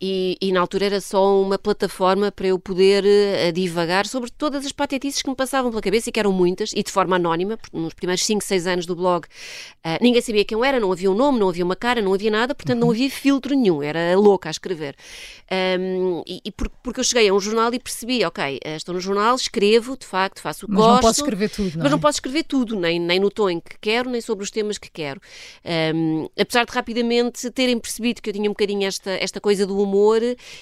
e, 0.00 0.36
e, 0.40 0.52
na 0.52 0.60
altura 0.60 0.86
era 0.86 1.00
só 1.00 1.40
uma 1.40 1.58
plataforma 1.58 2.32
para 2.32 2.48
eu 2.48 2.58
poder 2.58 3.04
uh, 3.04 3.52
divagar 3.52 4.06
sobre 4.06 4.30
todas 4.30 4.66
as 4.66 4.72
patetices 4.72 5.22
que 5.22 5.30
me 5.30 5.36
passavam 5.36 5.70
pela 5.70 5.82
cabeça 5.82 6.08
e 6.08 6.12
que 6.12 6.18
eram 6.18 6.32
muitas 6.32 6.72
e 6.74 6.82
de 6.82 6.90
forma 6.90 7.16
anónima, 7.16 7.58
nos 7.72 7.94
primeiros 7.94 8.24
5, 8.24 8.42
6 8.42 8.66
anos 8.66 8.86
do 8.86 8.96
blog, 8.96 9.24
uh, 9.24 9.98
ninguém 10.00 10.20
sabia 10.20 10.44
quem 10.44 10.56
eu 10.56 10.64
era, 10.64 10.80
não 10.80 10.90
havia 10.90 11.10
um 11.10 11.14
nome, 11.14 11.38
não 11.38 11.48
havia 11.48 11.64
uma 11.64 11.76
cara, 11.76 12.02
não 12.02 12.14
havia 12.14 12.30
nada, 12.30 12.54
portanto 12.54 12.78
não 12.78 12.88
uhum. 12.88 12.92
havia 12.92 13.10
filtro 13.10 13.54
nenhum, 13.54 13.82
era 13.82 14.16
louca 14.16 14.48
a 14.48 14.50
escrever. 14.50 14.96
Um, 15.78 16.22
e, 16.26 16.40
e 16.46 16.52
porque 16.52 17.00
eu 17.00 17.04
cheguei 17.04 17.28
a 17.28 17.34
um 17.34 17.40
jornal 17.40 17.72
e 17.74 17.78
percebi, 17.78 18.24
ok, 18.24 18.58
estou 18.64 18.94
no 18.94 19.00
jornal, 19.00 19.36
escrevo, 19.36 19.96
de 19.96 20.06
facto, 20.06 20.40
faço 20.40 20.66
o 20.66 20.68
mas 20.68 20.78
gosto. 20.78 20.92
Mas 20.94 21.01
não 21.01 21.01
posso 21.02 21.20
escrever 21.20 21.50
tudo, 21.50 21.76
não 21.76 21.82
Mas 21.82 21.86
é? 21.86 21.90
não 21.90 22.00
posso 22.00 22.16
escrever 22.16 22.44
tudo, 22.44 22.78
nem, 22.78 22.98
nem 22.98 23.20
no 23.20 23.30
tom 23.30 23.50
em 23.50 23.60
que 23.60 23.76
quero, 23.80 24.08
nem 24.10 24.20
sobre 24.20 24.44
os 24.44 24.50
temas 24.50 24.78
que 24.78 24.90
quero. 24.90 25.20
Um, 25.94 26.28
apesar 26.38 26.64
de 26.64 26.72
rapidamente 26.72 27.50
terem 27.50 27.78
percebido 27.78 28.22
que 28.22 28.30
eu 28.30 28.34
tinha 28.34 28.48
um 28.48 28.52
bocadinho 28.52 28.86
esta, 28.86 29.10
esta 29.10 29.40
coisa 29.40 29.66
do 29.66 29.78
humor 29.78 30.20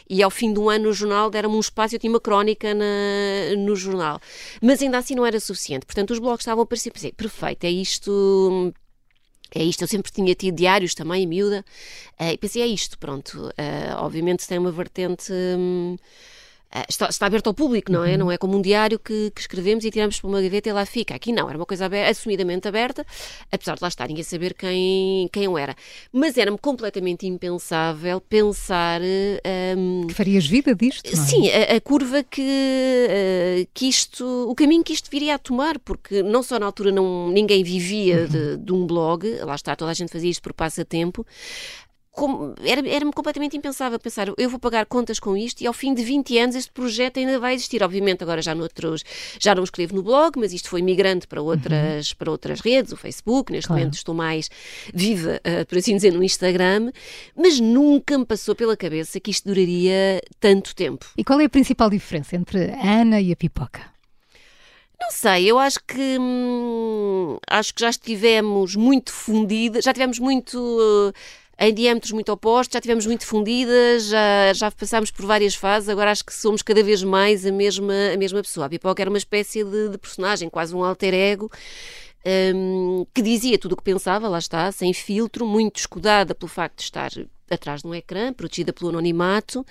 e 0.09 0.23
ao 0.23 0.31
fim 0.31 0.53
de 0.53 0.59
um 0.59 0.69
ano 0.69 0.85
no 0.85 0.93
jornal 0.93 1.31
deram-me 1.31 1.57
um 1.57 1.61
espaço, 1.61 1.95
eu 1.95 1.99
tinha 1.99 2.13
uma 2.13 2.21
crónica 2.21 2.75
na, 2.75 2.85
no 3.57 3.77
jornal. 3.77 4.21
Mas 4.61 4.83
ainda 4.83 4.99
assim 4.99 5.15
não 5.15 5.25
era 5.25 5.39
suficiente. 5.39 5.87
Portanto, 5.87 6.11
os 6.11 6.19
blogs 6.19 6.43
estavam 6.43 6.63
a 6.63 6.65
aparecer. 6.65 6.91
Pensei, 6.91 7.13
perfeito, 7.13 7.65
é 7.65 7.71
isto. 7.71 8.73
É 9.53 9.65
isto, 9.65 9.83
eu 9.83 9.89
sempre 9.89 10.13
tinha 10.13 10.33
tido 10.33 10.55
diários 10.55 10.95
também, 10.95 11.27
miúda, 11.27 11.65
uh, 12.21 12.31
e 12.33 12.39
pensei, 12.39 12.63
é 12.63 12.67
isto, 12.67 12.97
pronto. 12.97 13.49
Uh, 13.49 13.97
obviamente 13.97 14.47
tem 14.47 14.59
uma 14.59 14.71
vertente. 14.71 15.33
Um, 15.33 15.97
ah, 15.99 16.40
está, 16.89 17.09
está, 17.09 17.27
aberto 17.27 17.49
ao 17.49 17.55
público, 17.55 17.91
não 17.91 18.05
é? 18.05 18.13
Uhum. 18.13 18.19
Não 18.19 18.33
é 18.33 18.39
como 18.39 18.57
um 18.57 18.63
diário 18.63 18.99
que, 18.99 19.31
que, 19.35 19.41
escrevemos 19.41 19.85
e 19.85 19.91
tiramos 19.91 20.21
para 20.21 20.29
uma 20.29 20.41
gaveta 20.41 20.69
e 20.69 20.73
lá 20.73 20.87
fica. 20.87 21.15
Aqui 21.15 21.33
não, 21.33 21.49
era 21.49 21.59
uma 21.59 21.67
coisa 21.67 21.87
aberta, 21.87 22.11
assumidamente 22.11 22.69
aberta, 22.69 23.05
apesar 23.51 23.75
de 23.75 23.83
lá 23.83 23.89
estar 23.89 24.07
ninguém 24.07 24.23
saber 24.23 24.55
quem, 24.55 25.29
quem 25.33 25.45
eu 25.45 25.59
era. 25.59 25.75
Mas 26.13 26.39
era-me 26.39 26.59
completamente 26.59 27.27
impensável 27.27 28.21
pensar. 28.21 29.01
Um, 29.77 30.07
que 30.07 30.15
farias 30.15 30.47
vida 30.47 30.75
disto? 30.75 31.13
É? 31.13 31.17
Sim, 31.17 31.51
a, 31.51 31.77
a, 31.77 31.81
curva 31.81 32.23
que, 32.23 32.41
uh, 32.41 33.69
que 33.75 33.89
isto. 33.89 34.25
o 34.49 34.55
caminho 34.55 34.85
que 34.85 34.93
isto 34.93 35.11
viria 35.11 35.35
a 35.35 35.39
tomar, 35.39 35.79
porque 35.81 36.23
não 36.23 36.43
só 36.43 36.59
na 36.59 36.67
altura 36.67 36.93
não, 36.93 37.29
ninguém 37.31 37.65
vivia 37.65 38.23
uhum. 38.23 38.27
de, 38.29 38.57
de 38.59 38.73
um 38.73 38.87
blog, 38.87 39.29
lá 39.41 39.57
está, 39.57 39.75
toda 39.75 39.91
a 39.91 39.95
gente 39.95 40.13
fazia 40.13 40.31
isto 40.31 40.43
por 40.43 40.53
passatempo 40.53 41.27
era-me 42.65 42.91
era 42.91 43.05
completamente 43.13 43.57
impensável 43.57 43.99
pensar, 43.99 44.29
eu 44.37 44.51
vou 44.51 44.59
pagar 44.59 44.85
contas 44.87 45.19
com 45.19 45.37
isto 45.37 45.63
e 45.63 45.67
ao 45.67 45.73
fim 45.73 45.95
de 45.95 46.03
20 46.03 46.39
anos 46.39 46.57
este 46.57 46.71
projeto 46.71 47.19
ainda 47.19 47.39
vai 47.39 47.55
existir. 47.55 47.83
Obviamente 47.83 48.23
agora 48.23 48.43
já 48.43 48.55
noutros, 48.55 49.05
já 49.39 49.55
não 49.55 49.65
escrevo 49.65 49.95
no 49.95 50.03
blog, 50.03 50.39
mas 50.39 50.53
isto 50.53 50.69
foi 50.69 50.83
migrante 50.83 51.27
para 51.27 51.41
outras, 51.41 52.11
uhum. 52.11 52.17
para 52.19 52.31
outras 52.31 52.61
redes, 52.61 52.93
o 52.93 52.97
Facebook, 52.97 53.53
neste 53.53 53.69
claro. 53.69 53.81
momento 53.81 53.95
estou 53.95 54.15
mais 54.15 54.51
viva, 54.93 55.41
uh, 55.47 55.67
por 55.67 55.79
assim 55.79 55.95
dizer, 55.97 56.13
no 56.13 56.23
Instagram, 56.23 56.91
mas 57.37 57.61
nunca 57.61 58.19
me 58.19 58.25
passou 58.25 58.55
pela 58.55 58.77
cabeça 58.77 59.21
que 59.21 59.31
isto 59.31 59.49
duraria 59.49 60.21
tanto 60.39 60.75
tempo. 60.75 61.07
E 61.17 61.25
qual 61.25 61.41
é 61.41 61.45
a 61.45 61.49
principal 61.49 61.89
diferença 61.89 62.37
entre 62.37 62.71
a 62.73 63.01
Ana 63.01 63.21
e 63.21 63.33
a 63.33 63.37
Pipoca? 63.37 63.91
Não 65.01 65.11
sei, 65.11 65.51
eu 65.51 65.59
acho 65.59 65.79
que 65.87 66.19
hum, 66.21 67.39
acho 67.49 67.75
que 67.75 67.81
já 67.81 67.89
estivemos 67.89 68.77
muito 68.77 69.11
fundidas, 69.11 69.85
já 69.85 69.95
tivemos 69.95 70.19
muito 70.19 70.59
uh, 70.59 71.13
em 71.63 71.75
diâmetros 71.75 72.13
muito 72.13 72.33
opostos, 72.33 72.73
já 72.73 72.81
tivemos 72.81 73.05
muito 73.05 73.27
fundidas, 73.27 74.07
já, 74.07 74.53
já 74.55 74.71
passámos 74.71 75.11
por 75.11 75.27
várias 75.27 75.55
fases, 75.55 75.91
agora 75.91 76.11
acho 76.11 76.25
que 76.25 76.33
somos 76.33 76.63
cada 76.63 76.83
vez 76.83 77.03
mais 77.03 77.45
a 77.45 77.53
mesma, 77.53 77.93
a 78.15 78.17
mesma 78.17 78.41
pessoa. 78.41 78.65
A 78.65 78.69
Pipoca 78.71 79.03
era 79.03 79.11
uma 79.11 79.19
espécie 79.19 79.63
de, 79.63 79.91
de 79.91 79.99
personagem, 79.99 80.49
quase 80.49 80.75
um 80.75 80.83
alter 80.83 81.13
ego. 81.13 81.51
Um, 82.55 83.07
que 83.15 83.23
dizia 83.23 83.59
tudo 83.59 83.73
o 83.73 83.77
que 83.77 83.83
pensava, 83.83 84.29
lá 84.29 84.39
está, 84.39 84.73
sem 84.73 84.93
filtro, 84.95 85.47
muito 85.47 85.77
escudada 85.77 86.35
pelo 86.35 86.49
facto 86.49 86.79
de 86.79 86.85
estar 86.85 87.11
atrás 87.51 87.83
de 87.83 87.89
um 87.89 87.95
ecrã, 87.95 88.33
protegida 88.33 88.73
pelo 88.73 88.89
anonimato. 88.89 89.65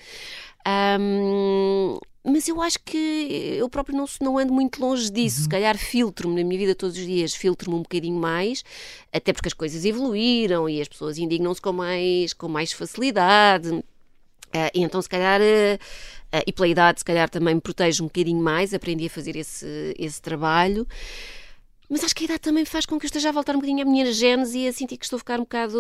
Um, 1.00 1.98
mas 2.30 2.48
eu 2.48 2.62
acho 2.62 2.80
que 2.84 3.56
eu 3.58 3.68
próprio 3.70 3.98
não, 3.98 4.06
não 4.22 4.38
ando 4.38 4.54
muito 4.54 4.82
longe 4.82 5.10
disso. 5.10 5.38
Uhum. 5.38 5.44
Se 5.44 5.50
calhar 5.50 5.78
filtro-me 5.78 6.42
na 6.42 6.48
minha 6.48 6.60
vida 6.60 6.76
todos 6.76 6.98
os 6.98 7.06
dias, 7.06 7.34
filtro-me 7.34 7.76
um 7.76 7.82
bocadinho 7.82 8.20
mais, 8.20 8.64
até 9.12 9.34
porque 9.34 9.48
as 9.48 9.54
coisas 9.54 9.86
evoluíram 9.86 10.70
e 10.70 10.82
as 10.82 10.88
pessoas 10.88 11.18
indignam-se 11.18 11.62
com 11.62 11.74
mais, 11.74 12.34
com 12.34 12.48
mais 12.48 12.72
facilidade. 12.72 13.70
Uh, 13.70 14.72
e 14.74 14.82
então, 14.82 15.02
se 15.02 15.08
calhar, 15.08 15.40
uh, 15.40 16.36
uh, 16.36 16.44
e 16.46 16.52
pela 16.52 16.68
idade, 16.68 17.00
se 17.00 17.06
calhar 17.06 17.30
também 17.30 17.56
me 17.56 17.62
protejo 17.62 18.04
um 18.04 18.08
bocadinho 18.08 18.42
mais, 18.42 18.74
aprendi 18.74 19.06
a 19.06 19.10
fazer 19.10 19.36
esse, 19.36 19.94
esse 19.98 20.22
trabalho. 20.22 20.88
Mas 21.90 22.04
acho 22.04 22.14
que 22.14 22.24
a 22.24 22.26
idade 22.26 22.42
também 22.42 22.64
faz 22.66 22.86
com 22.86 23.00
que 23.00 23.06
eu 23.06 23.08
esteja 23.08 23.30
a 23.30 23.32
voltar 23.32 23.54
um 23.54 23.56
bocadinho 23.56 23.82
à 23.82 23.86
minha 23.86 24.12
gênese 24.14 24.60
e 24.60 24.68
a 24.68 24.74
sentir 24.74 24.96
que 24.96 25.06
estou 25.06 25.18
a 25.18 25.20
ficar 25.20 25.40
um 25.40 25.44
bocado 25.44 25.76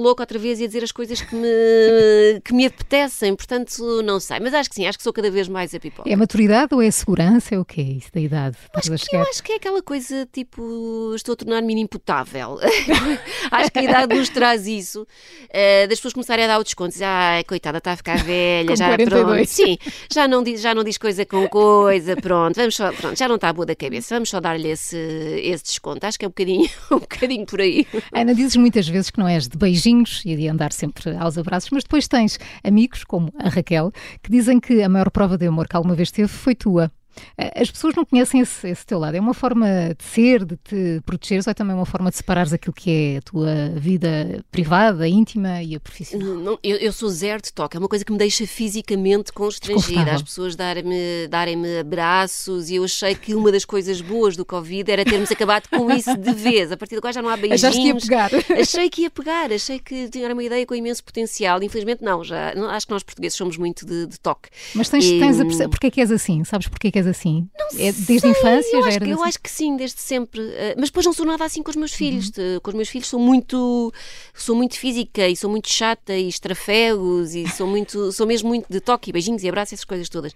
louco 0.00 0.22
outra 0.22 0.38
vez 0.38 0.60
e 0.60 0.64
a 0.64 0.66
dizer 0.68 0.84
as 0.84 0.92
coisas 0.92 1.20
que 1.20 1.34
me, 1.34 1.48
que 2.44 2.54
me 2.54 2.64
apetecem. 2.64 3.34
Portanto, 3.34 4.02
não 4.02 4.20
sei. 4.20 4.38
Mas 4.38 4.54
acho 4.54 4.68
que 4.70 4.76
sim, 4.76 4.86
acho 4.86 4.96
que 4.96 5.02
sou 5.02 5.12
cada 5.12 5.30
vez 5.32 5.48
mais 5.48 5.74
a 5.74 5.80
pipoca. 5.80 6.08
É 6.08 6.14
maturidade 6.14 6.72
ou 6.72 6.80
é 6.80 6.88
segurança? 6.92 7.56
É 7.56 7.58
o 7.58 7.64
que 7.64 7.80
é 7.80 7.84
isso 7.84 8.08
da 8.12 8.20
idade? 8.20 8.56
Acho 8.72 8.96
que, 8.96 9.16
eu 9.16 9.22
acho 9.22 9.42
que 9.42 9.52
é 9.52 9.56
aquela 9.56 9.82
coisa 9.82 10.28
tipo, 10.32 11.12
estou 11.16 11.32
a 11.32 11.36
tornar-me 11.36 11.72
inimputável. 11.72 12.60
acho 13.50 13.70
que 13.72 13.80
a 13.80 13.82
idade 13.82 14.14
nos 14.14 14.28
traz 14.28 14.68
isso. 14.68 15.02
Uh, 15.02 15.88
das 15.88 15.98
pessoas 15.98 16.14
começarem 16.14 16.44
a 16.44 16.48
dar 16.48 16.60
o 16.60 16.64
desconto. 16.64 16.92
Dizer, 16.92 17.04
ai, 17.04 17.42
coitada, 17.42 17.78
está 17.78 17.92
a 17.92 17.96
ficar 17.96 18.22
velha. 18.22 18.76
já, 18.76 18.86
42. 18.86 19.24
pronto. 19.24 19.48
Sim, 19.48 19.76
já 20.12 20.28
não, 20.28 20.42
diz, 20.44 20.60
já 20.60 20.72
não 20.72 20.84
diz 20.84 20.96
coisa 20.96 21.26
com 21.26 21.48
coisa. 21.48 22.14
Pronto, 22.14 22.54
vamos 22.54 22.76
só, 22.76 22.92
pronto, 22.92 23.18
já 23.18 23.26
não 23.26 23.34
está 23.34 23.52
boa 23.52 23.66
da 23.66 23.74
cabeça. 23.74 24.14
Vamos 24.14 24.30
só 24.30 24.38
dar-lhe 24.38 24.68
esse 24.68 25.31
esse 25.34 25.64
desconto. 25.64 26.06
Acho 26.06 26.18
que 26.18 26.24
é 26.24 26.28
um 26.28 26.30
bocadinho, 26.30 26.68
um 26.90 26.98
bocadinho 26.98 27.46
por 27.46 27.60
aí. 27.60 27.86
Ana, 28.12 28.34
dizes 28.34 28.56
muitas 28.56 28.88
vezes 28.88 29.10
que 29.10 29.18
não 29.18 29.28
és 29.28 29.48
de 29.48 29.56
beijinhos 29.56 30.22
e 30.24 30.36
de 30.36 30.48
andar 30.48 30.72
sempre 30.72 31.16
aos 31.16 31.38
abraços, 31.38 31.70
mas 31.70 31.82
depois 31.84 32.08
tens 32.08 32.38
amigos, 32.62 33.04
como 33.04 33.32
a 33.38 33.48
Raquel, 33.48 33.92
que 34.22 34.30
dizem 34.30 34.60
que 34.60 34.82
a 34.82 34.88
maior 34.88 35.10
prova 35.10 35.36
de 35.36 35.46
amor 35.46 35.68
que 35.68 35.76
alguma 35.76 35.94
vez 35.94 36.10
teve 36.10 36.28
foi 36.28 36.54
tua. 36.54 36.90
Eh, 37.36 37.62
as 37.62 37.70
pessoas 37.70 37.94
não 37.94 38.04
conhecem 38.04 38.40
esse, 38.40 38.68
esse, 38.68 38.86
teu 38.86 38.98
lado. 38.98 39.16
É 39.16 39.20
uma 39.20 39.34
forma 39.34 39.66
de 39.96 40.04
ser, 40.04 40.44
de 40.44 40.56
te 40.56 41.00
protegeres, 41.04 41.46
ou 41.46 41.50
é 41.50 41.54
também 41.54 41.74
uma 41.74 41.86
forma 41.86 42.10
de 42.10 42.16
separares 42.16 42.52
aquilo 42.52 42.72
que 42.72 42.90
é 42.90 43.16
a 43.18 43.22
tua 43.22 43.70
vida 43.76 44.44
privada, 44.50 45.06
íntima 45.08 45.62
e 45.62 45.74
a 45.74 45.80
profissional? 45.80 46.34
Não, 46.34 46.58
eu, 46.62 46.76
eu, 46.76 46.92
sou 46.92 47.08
zero 47.08 47.42
de 47.42 47.52
toque. 47.52 47.76
É 47.76 47.80
uma 47.80 47.88
coisa 47.88 48.04
que 48.04 48.12
me 48.12 48.18
deixa 48.18 48.46
fisicamente 48.46 49.32
constrangida. 49.32 50.12
As 50.12 50.22
pessoas 50.22 50.56
darem-me 50.56 51.28
darem 51.28 51.78
abraços 51.78 52.70
e 52.70 52.76
eu 52.76 52.84
achei 52.84 53.14
que 53.14 53.34
uma 53.34 53.50
das 53.52 53.64
coisas 53.64 54.00
boas 54.00 54.36
do 54.36 54.44
Covid 54.44 54.90
era 54.90 55.04
termos 55.04 55.30
acabado 55.30 55.68
com 55.68 55.90
isso 55.90 56.16
de 56.16 56.32
vez. 56.32 56.72
A 56.72 56.76
partir 56.76 56.94
de 56.94 56.98
agora 56.98 57.12
já 57.12 57.22
não 57.22 57.28
há 57.28 57.36
beijinhos. 57.36 57.64
Achaste 57.64 57.80
que 57.80 57.88
ia 57.88 57.94
pegar. 57.94 58.30
Achei 58.60 58.90
que 58.90 59.02
ia 59.02 59.10
pegar. 59.10 59.52
Achei 59.52 59.78
que 59.78 60.08
tinha 60.08 60.32
uma 60.32 60.42
ideia 60.42 60.66
com 60.66 60.74
imenso 60.74 61.02
potencial. 61.02 61.62
Infelizmente 61.62 62.02
não. 62.02 62.22
Já, 62.24 62.52
acho 62.70 62.86
que 62.86 62.92
nós 62.92 63.02
portugueses 63.02 63.36
somos 63.36 63.56
muito 63.56 63.84
de, 63.84 64.06
de 64.06 64.18
toque. 64.20 64.48
Mas 64.74 64.88
tens, 64.88 65.04
e, 65.04 65.18
tens 65.18 65.40
a 65.40 65.44
perceber. 65.44 65.68
Porquê 65.68 65.86
é 65.86 65.90
que 65.90 66.00
és 66.00 66.10
assim? 66.10 66.44
Sabes 66.44 66.68
porquê 66.68 66.88
é 66.88 66.90
que 66.90 66.98
és 66.98 67.01
assim? 67.06 67.48
Não 67.58 67.66
é 67.78 67.92
desde 67.92 68.20
sei, 68.20 68.28
a 68.28 68.32
infância 68.32 68.76
eu 68.76 68.82
já 68.82 68.88
acho, 68.88 68.96
era 68.96 69.04
que, 69.04 69.12
assim? 69.12 69.20
Eu 69.20 69.24
acho 69.24 69.40
que 69.40 69.50
sim, 69.50 69.76
desde 69.76 70.00
sempre. 70.00 70.40
Eh, 70.40 70.74
mas 70.76 70.88
depois 70.90 71.06
não 71.06 71.12
sou 71.12 71.26
nada 71.26 71.44
assim 71.44 71.62
com 71.62 71.70
os 71.70 71.76
meus 71.76 71.92
filhos. 71.92 72.30
Uhum. 72.36 72.60
Com 72.62 72.70
os 72.70 72.74
meus 72.74 72.88
filhos 72.88 73.08
sou 73.08 73.20
muito, 73.20 73.92
sou 74.34 74.56
muito 74.56 74.78
física 74.78 75.28
e 75.28 75.36
sou 75.36 75.50
muito 75.50 75.68
chata 75.68 76.14
e 76.14 76.28
estrafegos 76.28 77.34
e 77.34 77.48
sou 77.48 77.66
muito, 77.66 78.10
sou 78.12 78.26
mesmo 78.26 78.48
muito 78.48 78.66
de 78.68 78.80
toque, 78.80 79.12
beijinhos 79.12 79.42
e 79.42 79.48
abraços, 79.48 79.74
essas 79.74 79.84
coisas 79.84 80.08
todas. 80.08 80.32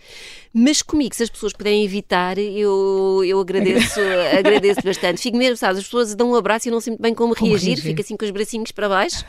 Mas 0.53 0.83
comigo, 0.83 1.15
se 1.15 1.23
as 1.23 1.31
pessoas 1.31 1.53
puderem 1.53 1.85
evitar, 1.85 2.39
eu, 2.39 3.23
eu 3.25 3.41
agradeço, 3.41 4.01
agradeço 4.39 4.81
bastante. 4.83 5.21
Fico 5.21 5.37
mesmo, 5.37 5.57
sabes, 5.57 5.79
as 5.79 5.85
pessoas 5.85 6.15
dão 6.15 6.31
um 6.31 6.35
abraço 6.35 6.69
e 6.69 6.71
não 6.71 6.81
sei 6.81 6.93
muito 6.93 7.03
bem 7.03 7.15
como, 7.15 7.35
como 7.35 7.51
reagir, 7.51 7.69
reagir, 7.69 7.85
fico 7.85 8.01
assim 8.01 8.17
com 8.17 8.25
os 8.25 8.31
bracinhos 8.31 8.73
para 8.73 8.89
baixo, 8.89 9.25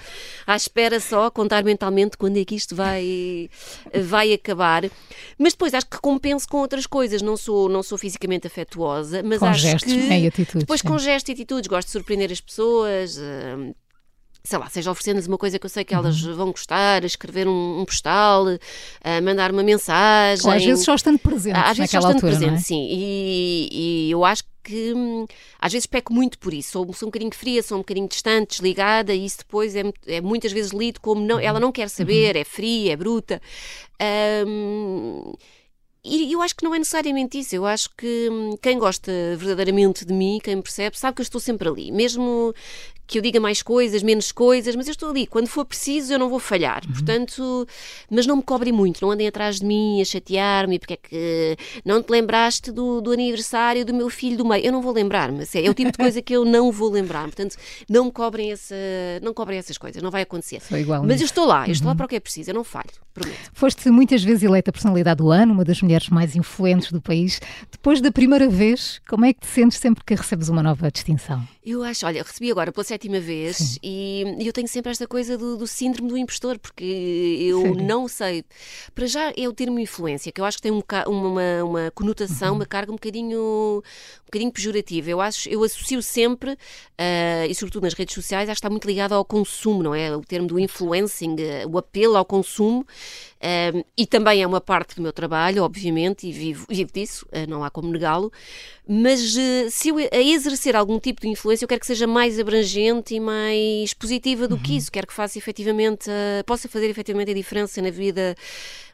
à 0.46 0.56
espera 0.56 1.00
só, 1.00 1.30
contar 1.30 1.64
mentalmente 1.64 2.18
quando 2.18 2.38
é 2.38 2.46
que 2.46 2.56
isto 2.56 2.76
vai, 2.76 3.50
vai 3.94 4.34
acabar. 4.34 4.90
Mas 5.38 5.54
depois 5.54 5.74
acho 5.74 5.88
que 5.88 6.00
compenso 6.00 6.48
com 6.48 6.58
outras 6.58 6.88
coisas. 6.88 7.22
Não 7.28 7.36
sou, 7.36 7.68
não 7.68 7.84
sou 7.84 7.98
fisicamente 7.98 8.48
afetuosa, 8.48 9.22
mas 9.22 9.40
com 9.40 9.48
acho 9.48 9.60
gestos, 9.60 9.92
que. 9.92 10.00
É, 10.00 10.22
e 10.22 10.28
atitudes, 10.28 10.62
depois 10.62 10.80
sim. 10.80 10.88
com 10.88 10.98
gestos 10.98 11.30
e 11.30 11.34
atitudes, 11.34 11.68
gosto 11.68 11.88
de 11.88 11.92
surpreender 11.92 12.32
as 12.32 12.40
pessoas. 12.40 13.18
Uh, 13.18 13.76
sei 14.48 14.58
lá, 14.58 14.70
seja 14.70 14.90
oferecendo-lhes 14.90 15.28
uma 15.28 15.38
coisa 15.38 15.60
que 15.60 15.66
eu 15.66 15.70
sei 15.70 15.84
que 15.84 15.94
elas 15.94 16.24
uhum. 16.24 16.34
vão 16.34 16.52
gostar, 16.52 17.04
escrever 17.04 17.50
um, 17.50 17.82
um 17.82 17.86
postal, 17.86 18.46
uh, 18.46 18.58
mandar 19.22 19.52
uma 19.52 19.62
mensagem. 19.62 20.46
Ou 20.46 20.54
às 20.54 20.64
vezes 20.64 20.86
só 20.86 20.96
estando 20.96 21.20
presente. 21.20 21.58
Às 21.58 21.78
vezes 21.78 21.92
só 21.92 21.98
estando 21.98 22.14
altura, 22.14 22.32
presente, 22.32 22.54
é? 22.54 22.60
sim. 22.60 22.88
E, 22.90 23.70
e, 24.08 24.12
eu 24.12 24.24
acho 24.24 24.44
que 24.64 24.94
hum, 24.94 25.26
às 25.60 25.74
vezes 25.74 25.86
peco 25.86 26.14
muito 26.14 26.40
por 26.40 26.54
isso. 26.54 26.72
Sou, 26.72 26.94
sou 26.94 27.08
um 27.08 27.12
bocadinho 27.12 27.36
fria, 27.36 27.62
sou 27.62 27.78
um 27.78 27.82
bocadinho 27.82 28.08
distante, 28.08 28.52
desligada, 28.52 29.14
e 29.14 29.26
isso 29.26 29.40
depois 29.40 29.76
é, 29.76 29.84
é 30.06 30.22
muitas 30.22 30.54
vezes 30.54 30.72
lido 30.72 31.02
como 31.02 31.20
não, 31.20 31.38
ela 31.42 31.60
não 31.60 31.74
quer 31.74 31.90
saber, 31.90 32.36
uhum. 32.36 32.42
é 32.42 32.44
fria, 32.46 32.94
é 32.94 32.96
bruta. 32.96 33.42
Um, 34.48 35.34
e 36.08 36.32
eu 36.32 36.42
acho 36.42 36.56
que 36.56 36.64
não 36.64 36.74
é 36.74 36.80
necessariamente 36.80 37.40
isso. 37.40 37.56
Eu 37.56 37.66
acho 37.66 37.90
que 37.98 38.30
hum, 38.32 38.58
quem 38.62 38.78
gosta 38.80 39.12
verdadeiramente 39.38 40.06
de 40.06 40.14
mim, 40.14 40.40
quem 40.42 40.56
me 40.56 40.62
percebe, 40.62 40.98
sabe 40.98 41.16
que 41.16 41.22
eu 41.22 41.24
estou 41.24 41.42
sempre 41.42 41.68
ali. 41.68 41.92
Mesmo 41.92 42.54
que 43.08 43.18
eu 43.18 43.22
diga 43.22 43.40
mais 43.40 43.62
coisas, 43.62 44.04
menos 44.04 44.32
coisas, 44.32 44.76
mas 44.76 44.88
eu 44.88 44.92
estou 44.92 45.10
ali. 45.10 45.26
Quando 45.26 45.48
for 45.48 45.64
preciso, 45.66 46.14
eu 46.14 46.20
não 46.20 46.30
vou 46.30 46.40
falhar. 46.40 46.84
Uhum. 46.86 46.94
Portanto, 46.94 47.68
mas 48.12 48.28
não 48.28 48.36
me 48.36 48.44
cobrem 48.44 48.74
muito, 48.74 49.02
não 49.02 49.12
andem 49.12 49.28
atrás 49.28 49.60
de 49.60 49.66
mim 49.66 50.02
a 50.02 50.06
chatear-me, 50.06 50.78
porque 50.78 50.94
é 50.94 50.98
que 50.98 51.58
não 51.86 52.04
te 52.04 52.10
lembraste 52.10 52.72
do, 52.72 53.00
do 53.00 53.12
aniversário 53.12 53.86
do 53.86 53.94
meu 53.94 54.10
filho 54.10 54.38
do 54.38 54.46
meio. 54.46 54.66
Eu 54.66 54.72
não 54.72 54.82
vou 54.82 54.92
lembrar-me, 54.92 55.44
é, 55.44 55.66
é 55.66 55.70
o 55.70 55.74
tipo 55.74 55.92
de 55.92 55.98
coisa 55.98 56.22
que 56.22 56.34
eu 56.34 56.44
não 56.44 56.72
vou 56.72 56.92
lembrar. 56.92 57.24
Portanto, 57.24 57.56
não 57.90 58.06
me 58.06 58.12
cobrem, 58.12 58.52
essa, 58.52 58.76
não 59.22 59.34
cobrem 59.34 59.58
essas 59.58 59.78
coisas, 59.78 60.04
não 60.04 60.12
vai 60.12 60.24
acontecer. 60.24 60.62
Igual 60.72 61.04
mas 61.04 61.22
eu 61.22 61.26
estou 61.26 61.46
lá, 61.46 61.66
eu 61.66 61.72
estou 61.72 61.86
lá 61.86 61.92
uhum. 61.94 61.98
para 61.98 62.06
o 62.06 62.10
que 62.10 62.16
é 62.18 62.20
preciso, 62.20 62.50
eu 62.52 62.56
não 62.56 62.64
falho, 62.64 62.90
prometo. 63.14 63.38
Foste 63.54 63.90
muitas 63.90 64.22
vezes 64.24 64.44
eleita 64.44 64.72
personalidade 64.72 65.18
do 65.18 65.32
ano, 65.32 65.54
uma 65.54 65.64
das 65.64 65.82
mulheres 65.82 66.10
mais 66.10 66.36
influentes 66.36 66.92
do 66.92 67.02
país. 67.02 67.40
Depois 67.72 68.02
da 68.02 68.12
primeira 68.12 68.50
vez, 68.50 69.00
como 69.08 69.26
é 69.26 69.32
que 69.32 69.42
te 69.42 69.48
sentes 69.48 69.78
sempre 69.78 70.04
que 70.04 70.14
recebes 70.14 70.50
uma 70.50 70.62
nova 70.62 70.92
distinção? 70.92 71.48
Eu 71.66 71.84
acho, 71.84 72.06
olha, 72.06 72.24
recebi 72.24 72.52
agora 72.52 72.72
pela 72.72 72.84
sétima 72.98 73.20
vez 73.20 73.78
e, 73.84 74.24
e, 74.40 74.48
eu 74.48 74.52
tenho 74.52 74.68
sempre 74.68 74.92
esta 74.92 75.08
coisa 75.08 75.38
do, 75.38 75.56
do 75.56 75.68
síndrome 75.68 76.10
do 76.10 76.18
impostor, 76.18 76.58
porque 76.58 76.84
eu 76.84 77.62
Sério? 77.62 77.84
não 77.84 78.08
sei. 78.08 78.44
Para 78.96 79.06
já 79.06 79.32
é 79.38 79.48
o 79.48 79.54
termo 79.54 79.80
influência, 79.80 80.32
que 80.32 80.42
eu 80.42 80.46
acho 80.46 80.58
que 80.58 80.64
tem 80.64 80.72
um, 80.72 80.82
uma, 81.08 81.64
uma 81.64 81.92
conotação, 81.92 82.50
uhum. 82.50 82.56
uma 82.56 82.66
carga 82.66 82.92
um 82.92 82.96
bocadinho, 82.96 83.38
um 83.38 84.26
bocadinho 84.26 84.52
pejorativa. 84.52 85.10
Eu 85.12 85.22
acho, 85.22 85.48
eu 85.48 85.64
associo 85.64 86.02
sempre, 86.02 86.54
uh, 86.54 87.46
e 87.48 87.54
sobretudo 87.54 87.84
nas 87.84 87.94
redes 87.94 88.16
sociais, 88.16 88.50
acho 88.50 88.56
que 88.56 88.60
está 88.60 88.70
muito 88.70 88.88
ligado 88.88 89.14
ao 89.14 89.24
consumo, 89.24 89.84
não 89.84 89.94
é? 89.94 90.16
O 90.16 90.22
termo 90.22 90.48
do 90.48 90.60
influencing, 90.60 91.36
uh, 91.36 91.70
o 91.70 91.78
apelo 91.78 92.18
ao 92.18 92.26
consumo. 92.26 92.86
Uh, 93.38 93.86
e 93.96 94.08
também 94.08 94.42
é 94.42 94.48
uma 94.48 94.60
parte 94.60 94.96
do 94.96 95.02
meu 95.04 95.14
trabalho, 95.14 95.64
obviamente, 95.64 96.28
e 96.28 96.32
vivo, 96.32 96.66
vivo 96.68 96.92
disso, 96.92 97.28
não 97.48 97.64
há 97.64 97.70
como 97.70 97.92
negá-lo. 97.92 98.32
Mas 98.88 99.20
se 99.70 99.90
eu 99.90 99.98
a 99.98 100.18
exercer 100.18 100.76
algum 100.76 101.00
tipo 101.00 101.22
de 101.22 101.28
influência, 101.28 101.66
eu 101.66 101.68
quero 101.68 101.82
que 101.82 101.86
seja 101.86 102.08
mais 102.08 102.40
abrangente 102.40 102.87
e 103.12 103.20
mais 103.20 103.94
positiva 103.94 104.48
do 104.48 104.56
uhum. 104.56 104.62
que 104.62 104.78
isso. 104.78 104.92
Quero 104.92 105.08
que 105.08 105.14
faça 105.14 105.38
efetivamente, 105.38 106.10
possa 106.46 106.68
fazer 106.68 106.90
efetivamente 106.90 107.32
a 107.32 107.34
diferença 107.34 107.82
na 107.82 107.90
vida 107.90 108.36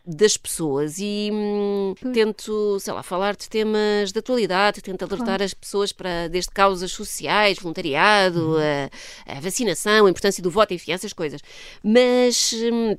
das 0.05 0.35
pessoas 0.35 0.97
e 0.99 1.29
hum, 1.31 1.95
tento, 2.13 2.77
sei 2.79 2.93
lá, 2.93 3.01
falar 3.01 3.37
de 3.37 3.47
temas 3.47 4.11
de 4.11 4.19
atualidade, 4.19 4.81
tento 4.81 5.03
alertar 5.03 5.25
claro. 5.25 5.43
as 5.43 5.53
pessoas 5.53 5.93
para, 5.93 6.27
desde 6.27 6.51
causas 6.51 6.91
sociais, 6.91 7.57
voluntariado, 7.57 8.51
uhum. 8.51 8.57
a, 9.25 9.37
a, 9.37 9.39
vacinação, 9.39 10.05
a 10.05 10.09
importância 10.09 10.43
do 10.43 10.51
voto, 10.51 10.73
enfim, 10.73 10.91
essas 10.91 11.13
coisas. 11.13 11.41
Mas. 11.81 12.53
Hum, 12.53 12.97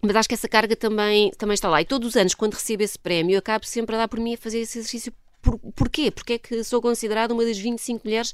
mas 0.00 0.14
acho 0.14 0.28
que 0.28 0.34
essa 0.34 0.48
carga 0.48 0.76
também, 0.76 1.32
também 1.32 1.54
está 1.54 1.68
lá. 1.68 1.82
E 1.82 1.84
todos 1.84 2.10
os 2.10 2.16
anos, 2.16 2.32
quando 2.32 2.54
recebo 2.54 2.84
esse 2.84 2.96
prémio, 2.96 3.34
eu 3.34 3.40
acabo 3.40 3.66
sempre 3.66 3.96
a 3.96 3.98
dar 3.98 4.08
por 4.08 4.20
mim 4.20 4.34
a 4.34 4.38
fazer 4.38 4.60
esse 4.60 4.78
exercício. 4.78 5.12
Por, 5.42 5.58
porquê? 5.74 6.10
Porque 6.10 6.34
é 6.34 6.38
que 6.38 6.62
sou 6.62 6.80
considerada 6.80 7.34
uma 7.34 7.44
das 7.44 7.58
25 7.58 8.06
mulheres 8.06 8.32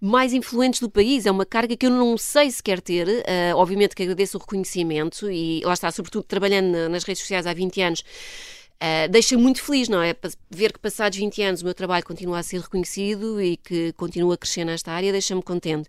mais 0.00 0.32
influentes 0.32 0.80
do 0.80 0.88
país. 0.88 1.26
É 1.26 1.30
uma 1.30 1.44
carga 1.44 1.76
que 1.76 1.86
eu 1.86 1.90
não 1.90 2.16
sei 2.16 2.50
se 2.50 2.62
quer 2.62 2.80
ter. 2.80 3.06
Uh, 3.06 3.56
obviamente 3.56 3.94
que 3.94 4.02
agradeço 4.02 4.38
o 4.38 4.40
reconhecimento 4.40 5.30
e 5.30 5.60
lá 5.64 5.74
está, 5.74 5.90
sobretudo 5.90 6.24
trabalhando 6.24 6.88
nas 6.88 7.04
redes 7.04 7.20
sociais 7.22 7.46
há 7.46 7.52
20 7.52 7.82
anos. 7.82 8.00
Uh, 8.00 9.10
deixa 9.10 9.36
muito 9.36 9.62
feliz, 9.62 9.90
não 9.90 10.00
é? 10.00 10.16
Ver 10.48 10.72
que 10.72 10.78
passados 10.78 11.18
20 11.18 11.42
anos 11.42 11.60
o 11.60 11.64
meu 11.66 11.74
trabalho 11.74 12.02
continua 12.04 12.38
a 12.38 12.42
ser 12.42 12.60
reconhecido 12.60 13.40
e 13.40 13.58
que 13.58 13.92
continua 13.92 14.34
a 14.34 14.38
crescer 14.38 14.64
nesta 14.64 14.90
área, 14.90 15.12
deixa-me 15.12 15.42
contente. 15.42 15.88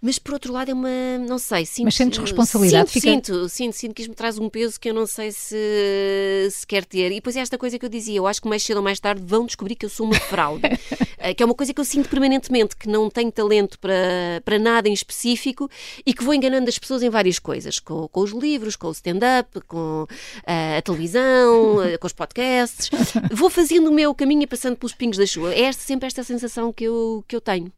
Mas 0.00 0.18
por 0.18 0.34
outro 0.34 0.52
lado 0.52 0.70
é 0.70 0.74
uma, 0.74 1.18
não 1.26 1.38
sei, 1.38 1.66
sinto... 1.66 1.86
Mas 1.86 1.94
sentes 1.96 2.18
responsabilidade? 2.18 2.90
Sinto, 2.90 3.00
fica... 3.00 3.12
sinto, 3.12 3.48
sinto, 3.48 3.72
sinto 3.74 3.94
que 3.94 4.02
isto 4.02 4.10
me 4.10 4.14
traz 4.14 4.38
um 4.38 4.48
peso 4.48 4.78
que 4.78 4.88
eu 4.88 4.94
não 4.94 5.06
sei 5.06 5.32
se, 5.32 6.48
se 6.50 6.66
quer 6.66 6.84
ter. 6.84 7.10
E 7.10 7.16
depois 7.16 7.36
é 7.36 7.40
esta 7.40 7.58
coisa 7.58 7.78
que 7.78 7.84
eu 7.84 7.88
dizia, 7.88 8.16
eu 8.16 8.26
acho 8.26 8.40
que 8.40 8.48
mais 8.48 8.62
cedo 8.62 8.76
ou 8.76 8.82
mais 8.82 9.00
tarde 9.00 9.22
vão 9.24 9.44
descobrir 9.44 9.74
que 9.74 9.84
eu 9.84 9.90
sou 9.90 10.06
uma 10.06 10.18
fraude. 10.18 10.62
Eh, 11.20 11.34
que 11.34 11.42
é 11.42 11.46
uma 11.46 11.54
coisa 11.54 11.74
que 11.74 11.80
eu 11.80 11.84
sinto 11.84 12.08
permanentemente, 12.08 12.76
que 12.76 12.88
não 12.88 13.10
tenho 13.10 13.30
talento 13.32 13.78
para, 13.78 14.40
para 14.44 14.58
nada 14.58 14.88
em 14.88 14.92
específico 14.92 15.68
e 16.06 16.14
que 16.14 16.22
vou 16.22 16.32
enganando 16.32 16.68
as 16.68 16.78
pessoas 16.78 17.02
em 17.02 17.10
várias 17.10 17.38
coisas, 17.38 17.80
com, 17.80 18.06
com 18.08 18.20
os 18.20 18.30
livros, 18.30 18.76
com 18.76 18.86
o 18.86 18.92
stand-up, 18.92 19.60
com 19.66 20.04
uh, 20.04 20.78
a 20.78 20.80
televisão, 20.82 21.78
uh, 21.78 21.98
com 21.98 22.06
os 22.06 22.12
podcasts. 22.12 22.88
Vou 23.32 23.50
fazendo 23.50 23.88
o 23.88 23.92
meu 23.92 24.14
caminho 24.14 24.42
e 24.42 24.46
passando 24.46 24.76
pelos 24.76 24.94
pingos 24.94 25.18
da 25.18 25.26
chuva. 25.26 25.52
É 25.54 25.72
sempre 25.72 26.06
esta 26.06 26.22
sensação 26.22 26.72
que 26.72 26.84
eu, 26.84 27.24
que 27.26 27.34
eu 27.34 27.40
tenho. 27.40 27.72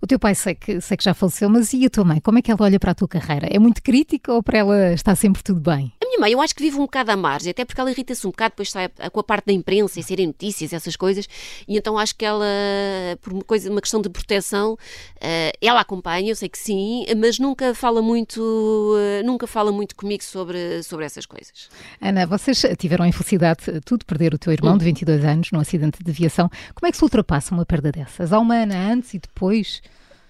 O 0.00 0.06
teu 0.06 0.18
pai 0.18 0.34
sei 0.34 0.54
que, 0.54 0.80
sei 0.80 0.96
que 0.96 1.04
já 1.04 1.14
faleceu, 1.14 1.48
mas 1.48 1.72
e 1.72 1.84
a 1.84 1.90
tua 1.90 2.04
mãe? 2.04 2.20
Como 2.20 2.38
é 2.38 2.42
que 2.42 2.50
ela 2.50 2.62
olha 2.62 2.80
para 2.80 2.92
a 2.92 2.94
tua 2.94 3.08
carreira? 3.08 3.48
É 3.50 3.58
muito 3.58 3.82
crítica 3.82 4.32
ou 4.32 4.42
para 4.42 4.58
ela 4.58 4.92
está 4.92 5.14
sempre 5.14 5.42
tudo 5.42 5.60
bem? 5.60 5.92
Minha 6.10 6.18
mãe, 6.22 6.32
eu 6.32 6.40
acho 6.40 6.56
que 6.56 6.62
vive 6.62 6.76
um 6.76 6.80
bocado 6.80 7.12
à 7.12 7.16
margem, 7.16 7.52
até 7.52 7.64
porque 7.64 7.80
ela 7.80 7.88
irrita-se 7.88 8.26
um 8.26 8.30
bocado 8.30 8.50
depois 8.50 8.66
está 8.66 8.88
com 9.10 9.20
a 9.20 9.22
parte 9.22 9.46
da 9.46 9.52
imprensa 9.52 10.00
e 10.00 10.02
serem 10.02 10.26
notícias, 10.26 10.72
essas 10.72 10.96
coisas, 10.96 11.28
e 11.68 11.78
então 11.78 11.96
acho 11.96 12.16
que 12.16 12.24
ela, 12.24 12.44
por 13.20 13.32
uma, 13.32 13.44
coisa, 13.44 13.70
uma 13.70 13.80
questão 13.80 14.02
de 14.02 14.10
proteção, 14.10 14.72
uh, 14.72 15.56
ela 15.60 15.80
acompanha, 15.80 16.32
eu 16.32 16.34
sei 16.34 16.48
que 16.48 16.58
sim, 16.58 17.06
mas 17.16 17.38
nunca 17.38 17.76
fala 17.76 18.02
muito, 18.02 18.40
uh, 18.40 19.24
nunca 19.24 19.46
fala 19.46 19.70
muito 19.70 19.94
comigo 19.94 20.24
sobre, 20.24 20.82
sobre 20.82 21.04
essas 21.04 21.26
coisas. 21.26 21.68
Ana, 22.00 22.26
vocês 22.26 22.60
tiveram 22.76 23.04
a 23.04 23.08
infelicidade 23.08 23.80
tu 23.84 23.96
de 23.96 24.04
perder 24.04 24.34
o 24.34 24.38
teu 24.38 24.52
irmão 24.52 24.74
hum. 24.74 24.78
de 24.78 24.86
22 24.86 25.24
anos 25.24 25.52
num 25.52 25.60
acidente 25.60 26.02
de 26.02 26.10
aviação. 26.10 26.50
Como 26.74 26.88
é 26.88 26.90
que 26.90 26.96
se 26.96 27.04
ultrapassa 27.04 27.54
uma 27.54 27.64
perda 27.64 27.92
dessas? 27.92 28.32
Há 28.32 28.40
uma 28.40 28.56
Ana 28.56 28.92
antes 28.92 29.14
e 29.14 29.20
depois? 29.20 29.80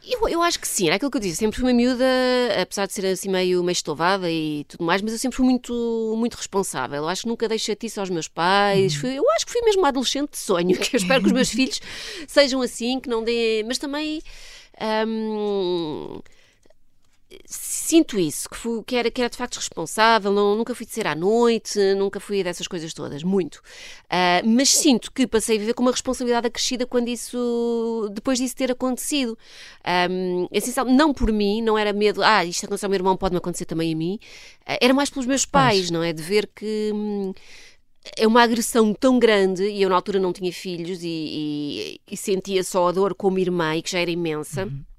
Eu, 0.03 0.29
eu 0.29 0.43
acho 0.43 0.59
que 0.59 0.67
sim, 0.67 0.87
era 0.87 0.97
aquilo 0.97 1.11
que 1.11 1.19
eu 1.19 1.21
disse. 1.21 1.37
Sempre 1.37 1.61
fui 1.61 1.69
uma 1.69 1.75
miúda, 1.77 2.05
apesar 2.61 2.87
de 2.87 2.93
ser 2.93 3.07
assim 3.07 3.29
meio, 3.29 3.63
meio 3.63 3.73
estovada 3.73 4.31
e 4.31 4.65
tudo 4.65 4.85
mais, 4.85 5.03
mas 5.03 5.13
eu 5.13 5.19
sempre 5.19 5.37
fui 5.37 5.45
muito, 5.45 6.15
muito 6.17 6.35
responsável. 6.35 6.99
Eu 7.03 7.09
acho 7.09 7.23
que 7.23 7.29
nunca 7.29 7.49
dei 7.49 7.59
chatice 7.59 8.01
aos 8.01 8.09
meus 8.11 8.27
pais. 8.27 8.95
Fui, 8.95 9.19
eu 9.19 9.31
acho 9.33 9.47
que 9.47 9.53
fui 9.53 9.61
mesmo 9.63 9.83
uma 9.83 9.89
adolescente 9.89 10.31
de 10.31 10.39
sonho, 10.39 10.79
que 10.79 10.97
eu 10.97 10.99
espero 10.99 11.21
que 11.21 11.27
os 11.27 11.33
meus 11.33 11.51
filhos 11.51 11.81
sejam 12.27 12.63
assim, 12.63 12.99
que 12.99 13.09
não 13.09 13.23
dê. 13.23 13.63
Mas 13.67 13.79
também. 13.79 14.23
Hum, 15.07 16.21
sinto 17.47 18.19
isso, 18.19 18.49
que, 18.49 18.57
fui, 18.57 18.83
que, 18.85 18.97
era, 18.97 19.11
que 19.11 19.21
era 19.21 19.31
de 19.31 19.37
facto 19.37 19.57
responsável, 19.57 20.33
não, 20.33 20.57
nunca 20.57 20.75
fui 20.75 20.85
de 20.85 20.93
ser 20.93 21.07
à 21.07 21.15
noite, 21.15 21.79
nunca 21.95 22.19
fui 22.19 22.43
dessas 22.43 22.67
coisas 22.67 22.93
todas, 22.93 23.23
muito. 23.23 23.57
Uh, 24.07 24.47
mas 24.47 24.71
sinto 24.71 25.13
que 25.13 25.27
passei 25.27 25.57
a 25.57 25.61
viver 25.61 25.75
com 25.75 25.83
uma 25.83 25.93
responsabilidade 25.93 26.47
acrescida 26.47 26.87
quando 26.87 27.09
isso, 27.09 28.09
depois 28.13 28.39
disso 28.39 28.57
ter 28.57 28.73
acontecido. 28.73 29.39
Um, 30.11 30.49
essencial, 30.51 30.87
não 30.87 31.15
por 31.15 31.33
mim, 31.33 31.63
não 31.63 31.79
era 31.79 31.93
medo, 31.93 32.23
ah, 32.23 32.45
isto 32.45 32.67
aconteceu 32.67 32.87
ao 32.87 32.91
meu 32.91 32.99
irmão, 32.99 33.17
pode-me 33.17 33.39
acontecer 33.39 33.65
também 33.65 33.93
a 33.93 33.97
mim, 33.97 34.19
uh, 34.63 34.79
era 34.81 34.95
mais 34.95 35.11
pelos 35.11 35.27
meus 35.27 35.45
pais, 35.45 35.83
Mas... 35.83 35.91
não 35.91 36.03
é? 36.03 36.13
De 36.13 36.23
ver 36.23 36.51
que. 36.55 36.91
Hum, 36.95 37.33
é 38.17 38.27
uma 38.27 38.43
agressão 38.43 38.95
tão 38.95 39.19
grande, 39.19 39.63
e 39.69 39.83
eu 39.83 39.91
na 39.91 39.95
altura 39.95 40.19
não 40.19 40.33
tinha 40.33 40.51
filhos 40.51 41.03
e, 41.03 41.07
e, 41.07 42.01
e 42.11 42.17
sentia 42.17 42.65
só 42.65 42.89
a 42.89 42.93
dor 42.93 43.15
como 43.15 43.39
irmã, 43.39 43.77
e 43.77 43.83
que 43.83 43.91
já 43.91 43.99
era 43.99 44.11
imensa. 44.11 44.65
Uhum 44.65 44.90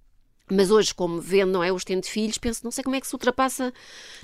mas 0.52 0.70
hoje, 0.70 0.94
como 0.94 1.22
vendo, 1.22 1.52
não 1.52 1.64
é, 1.64 1.72
os 1.72 1.84
tendo 1.84 2.06
filhos, 2.06 2.38
penso, 2.38 2.62
não 2.64 2.72
sei 2.72 2.84
como 2.84 2.96
é 2.96 3.02
que 3.02 3.08
se 3.08 3.16
ultrapassa, 3.16 3.74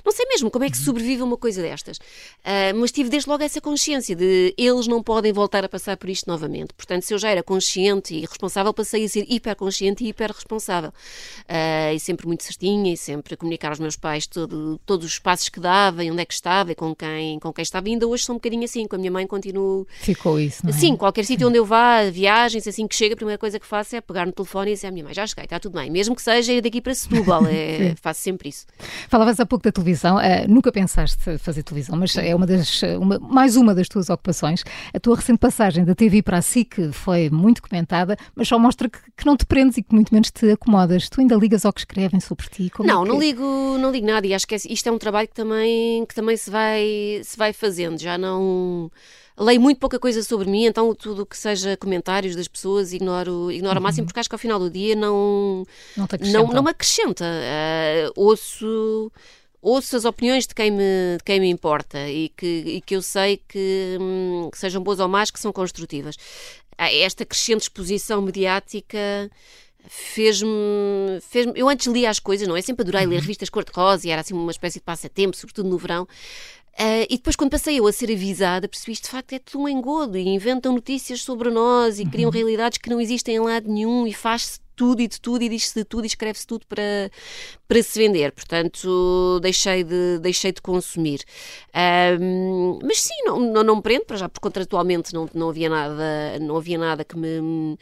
não 0.04 0.12
sei 0.12 0.26
mesmo 0.26 0.50
como 0.50 0.64
é 0.64 0.70
que 0.70 0.76
se 0.76 0.84
sobrevive 0.84 1.22
a 1.22 1.24
uma 1.24 1.36
coisa 1.36 1.62
destas. 1.62 1.96
Uh, 1.96 2.76
mas 2.76 2.92
tive 2.92 3.08
desde 3.08 3.28
logo 3.28 3.42
essa 3.42 3.60
consciência 3.60 4.14
de 4.14 4.54
eles 4.56 4.86
não 4.86 5.02
podem 5.02 5.32
voltar 5.32 5.64
a 5.64 5.68
passar 5.68 5.96
por 5.96 6.08
isto 6.10 6.28
novamente. 6.28 6.74
Portanto, 6.74 7.02
se 7.02 7.14
eu 7.14 7.18
já 7.18 7.30
era 7.30 7.42
consciente 7.42 8.14
e 8.14 8.20
responsável, 8.20 8.74
passei 8.74 9.04
a 9.04 9.08
ser 9.08 9.24
hiperconsciente 9.28 10.04
e 10.04 10.08
hiperresponsável. 10.08 10.90
Uh, 10.90 11.94
e 11.94 12.00
sempre 12.00 12.26
muito 12.26 12.44
certinha 12.44 12.92
e 12.92 12.96
sempre 12.96 13.34
a 13.34 13.36
comunicar 13.36 13.70
aos 13.70 13.78
meus 13.78 13.96
pais 13.96 14.26
todo, 14.26 14.78
todos 14.84 15.06
os 15.06 15.18
passos 15.18 15.48
que 15.48 15.58
dava 15.58 16.04
e 16.04 16.10
onde 16.10 16.20
é 16.20 16.24
que 16.26 16.34
estava 16.34 16.72
e 16.72 16.74
com 16.74 16.94
quem, 16.94 17.38
com 17.38 17.52
quem 17.52 17.62
estava. 17.62 17.88
E 17.88 17.92
ainda 17.92 18.06
hoje 18.06 18.24
sou 18.24 18.34
um 18.34 18.38
bocadinho 18.38 18.64
assim, 18.64 18.86
com 18.86 18.96
a 18.96 18.98
minha 18.98 19.10
mãe 19.10 19.26
continuo... 19.26 19.86
Ficou 20.00 20.38
isso, 20.38 20.64
não 20.64 20.70
é? 20.70 20.76
Sim, 20.76 20.96
qualquer 20.96 21.24
sítio 21.24 21.48
onde 21.48 21.58
eu 21.58 21.64
vá, 21.64 22.08
viagens, 22.10 22.66
assim 22.66 22.86
que 22.86 22.94
chega, 22.94 23.14
a 23.14 23.16
primeira 23.16 23.38
coisa 23.38 23.58
que 23.58 23.66
faço 23.66 23.96
é 23.96 24.00
pegar 24.00 24.26
no 24.26 24.32
telefone 24.32 24.72
e 24.72 24.74
dizer 24.74 24.88
à 24.88 24.90
minha 24.90 25.04
mãe, 25.04 25.14
já 25.14 25.26
cheguei, 25.26 25.44
está 25.44 25.58
tudo 25.58 25.78
bem. 25.78 25.90
Mesmo 25.90 26.17
que 26.18 26.22
seja 26.22 26.52
ir 26.52 26.60
daqui 26.60 26.80
para 26.80 26.92
Setúbal, 26.92 27.46
é, 27.46 27.94
faço 28.02 28.20
sempre 28.20 28.48
isso. 28.48 28.66
Falavas 29.08 29.38
há 29.38 29.46
pouco 29.46 29.64
da 29.64 29.70
televisão, 29.70 30.16
uh, 30.16 30.20
nunca 30.48 30.72
pensaste 30.72 31.38
fazer 31.38 31.62
televisão, 31.62 31.96
mas 31.96 32.16
é 32.16 32.34
uma 32.34 32.44
das, 32.44 32.82
uma, 33.00 33.18
mais 33.20 33.56
uma 33.56 33.72
das 33.72 33.88
tuas 33.88 34.10
ocupações. 34.10 34.64
A 34.92 34.98
tua 34.98 35.14
recente 35.14 35.38
passagem 35.38 35.84
da 35.84 35.94
TV 35.94 36.22
para 36.22 36.38
a 36.38 36.42
SIC 36.42 36.92
foi 36.92 37.30
muito 37.30 37.62
comentada, 37.62 38.16
mas 38.34 38.48
só 38.48 38.58
mostra 38.58 38.88
que, 38.88 38.98
que 39.16 39.24
não 39.24 39.36
te 39.36 39.46
prendes 39.46 39.78
e 39.78 39.82
que 39.82 39.94
muito 39.94 40.12
menos 40.12 40.30
te 40.30 40.50
acomodas. 40.50 41.08
Tu 41.08 41.20
ainda 41.20 41.36
ligas 41.36 41.64
ao 41.64 41.72
que 41.72 41.80
escrevem 41.80 42.18
sobre 42.18 42.46
ti? 42.48 42.68
Como 42.70 42.88
não, 42.88 43.04
é 43.04 43.08
não 43.08 43.18
ligo, 43.18 43.44
não 43.78 43.92
ligo 43.92 44.06
nada 44.06 44.26
e 44.26 44.34
acho 44.34 44.46
que 44.46 44.56
é, 44.56 44.58
isto 44.68 44.88
é 44.88 44.92
um 44.92 44.98
trabalho 44.98 45.28
que 45.28 45.34
também, 45.34 46.04
que 46.04 46.14
também 46.14 46.36
se, 46.36 46.50
vai, 46.50 47.20
se 47.22 47.36
vai 47.36 47.52
fazendo, 47.52 47.98
já 47.98 48.18
não 48.18 48.90
leio 49.38 49.60
muito 49.60 49.78
pouca 49.78 49.98
coisa 49.98 50.22
sobre 50.22 50.50
mim, 50.50 50.64
então 50.64 50.94
tudo 50.94 51.24
que 51.24 51.36
seja 51.36 51.76
comentários 51.76 52.34
das 52.34 52.48
pessoas 52.48 52.92
ignoro, 52.92 53.50
ignoro 53.50 53.74
uhum. 53.74 53.78
ao 53.78 53.82
máximo, 53.82 54.06
porque 54.06 54.20
acho 54.20 54.28
que 54.28 54.34
ao 54.34 54.38
final 54.38 54.58
do 54.58 54.70
dia 54.70 54.96
não, 54.96 55.64
não, 55.96 56.06
não, 56.20 56.48
não 56.48 56.62
me 56.62 56.70
acrescenta. 56.70 57.24
Uh, 57.24 58.12
ouço 58.16 59.10
ouço 59.60 59.96
as 59.96 60.04
opiniões 60.04 60.46
de 60.46 60.54
quem 60.54 60.70
me, 60.70 61.16
de 61.18 61.24
quem 61.24 61.40
me 61.40 61.48
importa 61.48 62.08
e 62.08 62.28
que, 62.30 62.46
e 62.46 62.80
que 62.80 62.96
eu 62.96 63.02
sei 63.02 63.40
que, 63.48 63.98
hum, 64.00 64.48
que 64.50 64.58
sejam 64.58 64.82
boas 64.82 65.00
ou 65.00 65.08
más, 65.08 65.30
que 65.30 65.40
são 65.40 65.52
construtivas. 65.52 66.16
Ah, 66.76 66.92
esta 66.92 67.24
crescente 67.24 67.62
exposição 67.62 68.22
mediática 68.22 69.30
fez-me. 69.88 71.20
Fez 71.28 71.46
eu 71.54 71.68
antes 71.68 71.86
lia 71.88 72.10
as 72.10 72.20
coisas, 72.20 72.46
não 72.46 72.56
é? 72.56 72.62
Sempre 72.62 72.82
adorei 72.82 73.06
ler 73.06 73.16
uhum. 73.16 73.20
revistas 73.20 73.48
cor-de-rosa 73.48 74.06
e 74.06 74.10
era 74.10 74.20
assim 74.20 74.34
uma 74.34 74.50
espécie 74.50 74.78
de 74.78 74.84
passatempo, 74.84 75.36
sobretudo 75.36 75.68
no 75.68 75.78
verão. 75.78 76.06
Uh, 76.78 77.02
e 77.10 77.16
depois, 77.16 77.34
quando 77.34 77.50
passei 77.50 77.80
eu 77.80 77.86
a 77.88 77.92
ser 77.92 78.12
avisada, 78.12 78.68
percebi 78.68 78.92
isto 78.92 79.04
de 79.04 79.10
facto 79.10 79.32
é 79.32 79.40
tudo 79.40 79.64
um 79.64 79.68
engodo 79.68 80.16
e 80.16 80.28
inventam 80.28 80.72
notícias 80.72 81.22
sobre 81.22 81.50
nós 81.50 81.98
e 81.98 82.04
uhum. 82.04 82.10
criam 82.10 82.30
realidades 82.30 82.78
que 82.78 82.88
não 82.88 83.00
existem 83.00 83.34
em 83.34 83.40
lado 83.40 83.68
nenhum 83.68 84.06
e 84.06 84.12
faz-se 84.12 84.60
tudo 84.76 85.02
e 85.02 85.08
de 85.08 85.20
tudo 85.20 85.42
e 85.42 85.48
diz-se 85.48 85.74
de 85.74 85.84
tudo 85.84 86.04
e 86.04 86.06
escreve-se 86.06 86.46
tudo 86.46 86.64
para, 86.68 87.10
para 87.66 87.82
se 87.82 87.98
vender. 87.98 88.30
Portanto, 88.30 89.40
deixei 89.42 89.82
de, 89.82 90.20
deixei 90.20 90.52
de 90.52 90.62
consumir. 90.62 91.20
Um, 92.20 92.78
mas 92.84 93.00
sim, 93.00 93.24
não, 93.24 93.40
não, 93.40 93.64
não 93.64 93.76
me 93.76 93.82
prendo, 93.82 94.04
para 94.04 94.16
já, 94.16 94.28
porque 94.28 94.40
contratualmente 94.40 95.12
não, 95.12 95.28
não, 95.34 95.48
havia 95.48 95.68
nada, 95.68 96.38
não 96.40 96.56
havia 96.56 96.78
nada 96.78 97.04
que 97.04 97.18
me, 97.18 97.76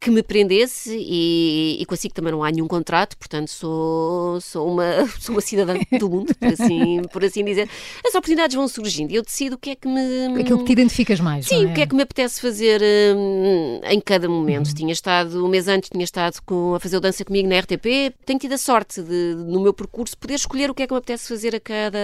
que 0.00 0.10
me 0.10 0.22
prendesse 0.22 0.96
e, 0.98 1.76
e 1.78 1.84
consigo 1.84 2.14
também 2.14 2.32
não 2.32 2.42
há 2.42 2.50
nenhum 2.50 2.66
contrato, 2.66 3.18
portanto 3.18 3.50
sou, 3.50 4.40
sou, 4.40 4.66
uma, 4.66 5.06
sou 5.20 5.34
uma 5.34 5.42
cidadã 5.42 5.74
do 5.98 6.08
mundo, 6.08 6.34
por 6.34 6.48
assim, 6.48 7.02
por 7.12 7.24
assim 7.24 7.44
dizer. 7.44 7.68
As 8.06 8.14
oportunidades 8.14 8.56
vão 8.56 8.66
surgindo 8.66 9.12
e 9.12 9.16
eu 9.16 9.22
decido 9.22 9.56
o 9.56 9.58
que 9.58 9.70
é 9.70 9.76
que 9.76 9.86
me. 9.86 10.40
Aquilo 10.40 10.60
que 10.60 10.64
te 10.64 10.72
identificas 10.72 11.20
mais. 11.20 11.46
Sim, 11.46 11.66
é? 11.66 11.70
o 11.70 11.74
que 11.74 11.82
é 11.82 11.86
que 11.86 11.94
me 11.94 12.02
apetece 12.02 12.40
fazer 12.40 12.80
hum, 13.14 13.80
em 13.84 14.00
cada 14.00 14.26
momento. 14.26 14.68
Uhum. 14.68 14.74
Tinha 14.74 14.92
estado, 14.92 15.44
um 15.44 15.48
mês 15.48 15.68
antes, 15.68 15.90
tinha 15.90 16.04
estado 16.04 16.40
com, 16.46 16.74
a 16.74 16.80
fazer 16.80 16.96
o 16.96 17.00
Dança 17.00 17.22
Comigo 17.22 17.46
na 17.46 17.58
RTP. 17.58 18.14
Tenho 18.24 18.38
tido 18.38 18.54
a 18.54 18.58
sorte 18.58 19.02
de, 19.02 19.34
no 19.36 19.60
meu 19.60 19.74
percurso, 19.74 20.16
poder 20.16 20.34
escolher 20.34 20.70
o 20.70 20.74
que 20.74 20.82
é 20.82 20.86
que 20.86 20.94
me 20.94 20.98
apetece 20.98 21.28
fazer 21.28 21.54
a 21.54 21.60
cada, 21.60 21.98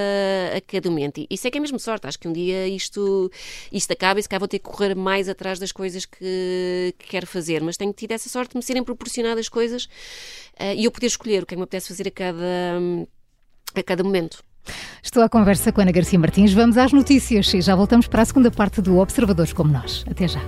a 0.55 0.61
cada 0.61 0.91
momento. 0.91 1.19
E 1.19 1.27
isso 1.31 1.47
é 1.47 1.51
que 1.51 1.57
é 1.57 1.61
mesmo 1.61 1.79
sorte. 1.79 2.07
Acho 2.07 2.19
que 2.19 2.29
um 2.29 2.33
dia 2.33 2.69
isto, 2.69 3.31
isto 3.73 3.91
acaba 3.91 4.21
e 4.21 4.23
se 4.23 4.29
calhar 4.29 4.41
vou 4.41 4.49
ter 4.49 4.59
que 4.59 4.69
correr 4.69 4.95
mais 4.95 5.31
atrás 5.31 5.59
das 5.59 5.73
coisas 5.73 6.05
que, 6.05 6.95
que 6.99 7.09
quero 7.09 7.27
fazer. 7.27 7.63
Mas 7.63 7.79
tenho 7.79 7.86
tenho 7.87 7.93
tido 7.93 8.13
essa 8.13 8.29
sorte 8.29 8.53
de 8.53 8.57
me 8.57 8.63
serem 8.63 8.83
proporcionadas 8.83 9.49
coisas 9.49 9.85
uh, 9.85 10.75
e 10.77 10.85
eu 10.85 10.91
poder 10.91 11.07
escolher 11.07 11.43
o 11.43 11.47
que 11.47 11.55
é 11.55 11.57
que 11.57 11.59
me 11.59 11.65
apetece 11.65 11.89
fazer 11.89 12.09
a 12.09 12.11
cada, 12.11 12.81
a 13.75 13.83
cada 13.83 14.03
momento. 14.03 14.43
Estou 15.03 15.23
à 15.23 15.29
conversa 15.29 15.71
com 15.71 15.81
Ana 15.81 15.93
Garcia 15.93 16.19
Martins. 16.19 16.53
Vamos 16.53 16.77
às 16.77 16.93
notícias 16.93 17.53
e 17.55 17.61
já 17.61 17.77
voltamos 17.77 18.09
para 18.09 18.23
a 18.23 18.25
segunda 18.25 18.51
parte 18.51 18.81
do 18.81 18.99
Observadores 18.99 19.53
como 19.53 19.73
Nós. 19.73 20.05
Até 20.11 20.27
já. 20.27 20.41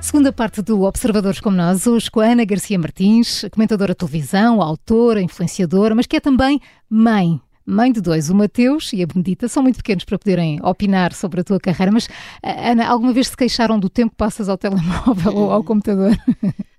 Segunda 0.00 0.32
parte 0.32 0.60
do 0.60 0.82
Observadores 0.82 1.40
como 1.40 1.56
Nós, 1.56 1.86
hoje 1.86 2.10
com 2.10 2.20
a 2.20 2.26
Ana 2.26 2.44
Garcia 2.44 2.78
Martins, 2.78 3.46
comentadora 3.52 3.92
de 3.92 3.98
televisão, 3.98 4.60
autora, 4.60 5.22
influenciadora, 5.22 5.94
mas 5.94 6.06
que 6.06 6.16
é 6.16 6.20
também 6.20 6.60
mãe 6.90 7.40
mãe 7.64 7.92
de 7.92 8.00
dois, 8.00 8.30
o 8.30 8.34
Mateus 8.34 8.92
e 8.92 9.02
a 9.02 9.06
Benedita, 9.06 9.48
são 9.48 9.62
muito 9.62 9.76
pequenos 9.76 10.04
para 10.04 10.18
poderem 10.18 10.58
opinar 10.62 11.12
sobre 11.12 11.40
a 11.40 11.44
tua 11.44 11.60
carreira, 11.60 11.92
mas 11.92 12.08
Ana, 12.42 12.86
alguma 12.86 13.12
vez 13.12 13.28
se 13.28 13.36
queixaram 13.36 13.78
do 13.78 13.88
tempo 13.88 14.10
que 14.10 14.16
passas 14.16 14.48
ao 14.48 14.58
telemóvel 14.58 15.34
ou 15.34 15.50
ao 15.50 15.62
computador? 15.62 16.16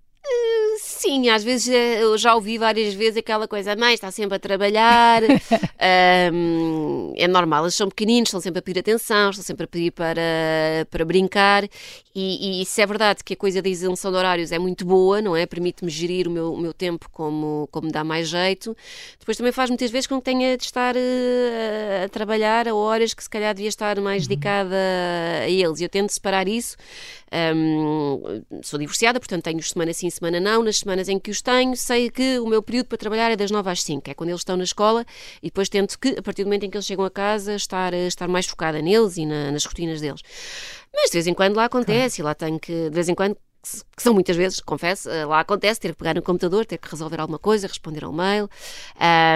Sim, 0.80 1.30
às 1.30 1.44
vezes 1.44 1.68
eh, 1.68 2.02
eu 2.02 2.18
já 2.18 2.34
ouvi 2.34 2.58
várias 2.58 2.94
vezes 2.94 3.18
aquela 3.18 3.46
coisa, 3.46 3.74
a 3.74 3.76
mãe 3.76 3.94
está 3.94 4.10
sempre 4.10 4.38
a 4.38 4.40
trabalhar, 4.40 5.22
um, 6.34 7.14
é 7.18 7.28
normal, 7.28 7.66
eles 7.66 7.76
são 7.76 7.90
pequeninos, 7.90 8.30
estão 8.30 8.40
sempre 8.40 8.60
a 8.60 8.62
pedir 8.62 8.80
atenção, 8.80 9.30
estão 9.32 9.44
sempre 9.44 9.66
a 9.66 9.68
pedir 9.68 9.92
para, 9.92 10.22
para 10.90 11.04
brincar, 11.04 11.66
e, 12.16 12.62
e 12.62 12.66
se 12.66 12.82
é 12.82 12.86
verdade 12.86 13.24
que 13.24 13.34
a 13.34 13.38
coisa 13.38 13.62
da 13.62 13.68
isenção 13.68 14.12
de 14.12 14.18
horários 14.18 14.52
é 14.54 14.60
muito 14.60 14.86
boa, 14.86 15.22
não 15.22 15.36
é? 15.36 15.46
Permite-me 15.46 15.92
gerir 15.92 16.28
o 16.28 16.32
meu, 16.32 16.54
o 16.54 16.58
meu 16.58 16.74
tempo 16.74 17.10
como, 17.12 17.68
como 17.70 17.92
dá 17.92 18.04
mais 18.04 18.30
jeito, 18.30 18.76
depois 19.20 19.36
também 19.36 19.52
faz 19.52 19.70
muitas 19.70 19.92
vezes 19.92 20.08
com 20.08 20.20
que 20.20 20.24
tenha 20.24 20.56
de 20.58 20.64
estar 20.64 20.96
uh, 20.96 22.06
a 22.06 22.10
trabalhar 22.10 22.68
a 22.68 22.74
horas 22.74 23.14
que 23.14 23.24
se 23.24 23.30
calhar 23.30 23.54
devia 23.54 23.70
estar 23.70 24.00
mais 24.00 24.24
uhum. 24.24 24.30
dedicada 24.30 24.76
a 25.42 25.50
eles, 25.50 25.82
e 25.82 25.84
eu 25.84 25.90
tento 25.90 26.12
separar 26.12 26.48
isso. 26.48 26.78
Um, 27.56 28.44
sou 28.62 28.78
divorciada, 28.78 29.20
portanto 29.20 29.44
tenho 29.44 29.62
semana 29.64 29.92
sim, 29.92 30.08
semana 30.14 30.40
não, 30.40 30.64
nas 30.64 30.78
semanas 30.78 31.10
em 31.10 31.20
que 31.20 31.32
os 31.32 31.42
tenho, 31.42 31.76
sei 31.76 32.10
que 32.10 32.40
o 32.40 32.48
meu 32.48 32.62
período 32.62 32.88
para 32.88 32.98
trabalhar 32.98 33.32
é 33.32 33.36
das 33.36 33.52
9 33.52 33.70
às 33.70 33.84
5, 33.84 34.10
é 34.10 34.14
quando 34.14 34.30
eles 34.30 34.42
estão 34.42 34.56
na 34.58 34.64
escola, 34.64 35.06
e 35.42 35.48
depois 35.48 35.70
tento 35.70 35.98
que, 36.00 36.10
a 36.18 36.22
partir 36.22 36.44
do 36.44 36.48
momento 36.48 36.66
em 36.66 36.70
que 36.70 36.78
eles 36.78 36.86
chegam 36.86 37.06
a 37.06 37.12
casa, 37.12 37.56
estar, 37.56 37.94
estar 37.94 38.28
mais 38.28 38.46
focada 38.46 38.82
neles 38.82 39.18
e 39.18 39.26
na, 39.26 39.52
nas 39.52 39.66
rotinas 39.66 40.02
deles. 40.02 40.22
Mas 40.94 41.10
de 41.10 41.14
vez 41.14 41.28
em 41.28 41.34
quando 41.34 41.56
lá 41.56 41.66
acontece, 41.66 42.22
claro. 42.22 42.30
e 42.30 42.30
lá 42.30 42.36
tenho 42.36 42.60
que, 42.60 42.90
de 42.90 42.96
vez 42.96 43.10
em 43.10 43.16
quando, 43.16 43.36
que 43.96 44.04
são 44.04 44.14
muitas 44.14 44.36
vezes, 44.36 44.60
confesso, 44.60 45.10
eh, 45.10 45.26
lá 45.26 45.40
acontece 45.40 45.80
ter 45.80 45.90
que 45.90 45.98
pegar 45.98 46.14
no 46.14 46.22
computador, 46.22 46.66
ter 46.66 46.78
que 46.78 46.90
resolver 46.90 47.20
alguma 47.20 47.40
coisa, 47.40 47.68
responder 47.68 48.04
ao 48.04 48.12
mail. 48.12 48.50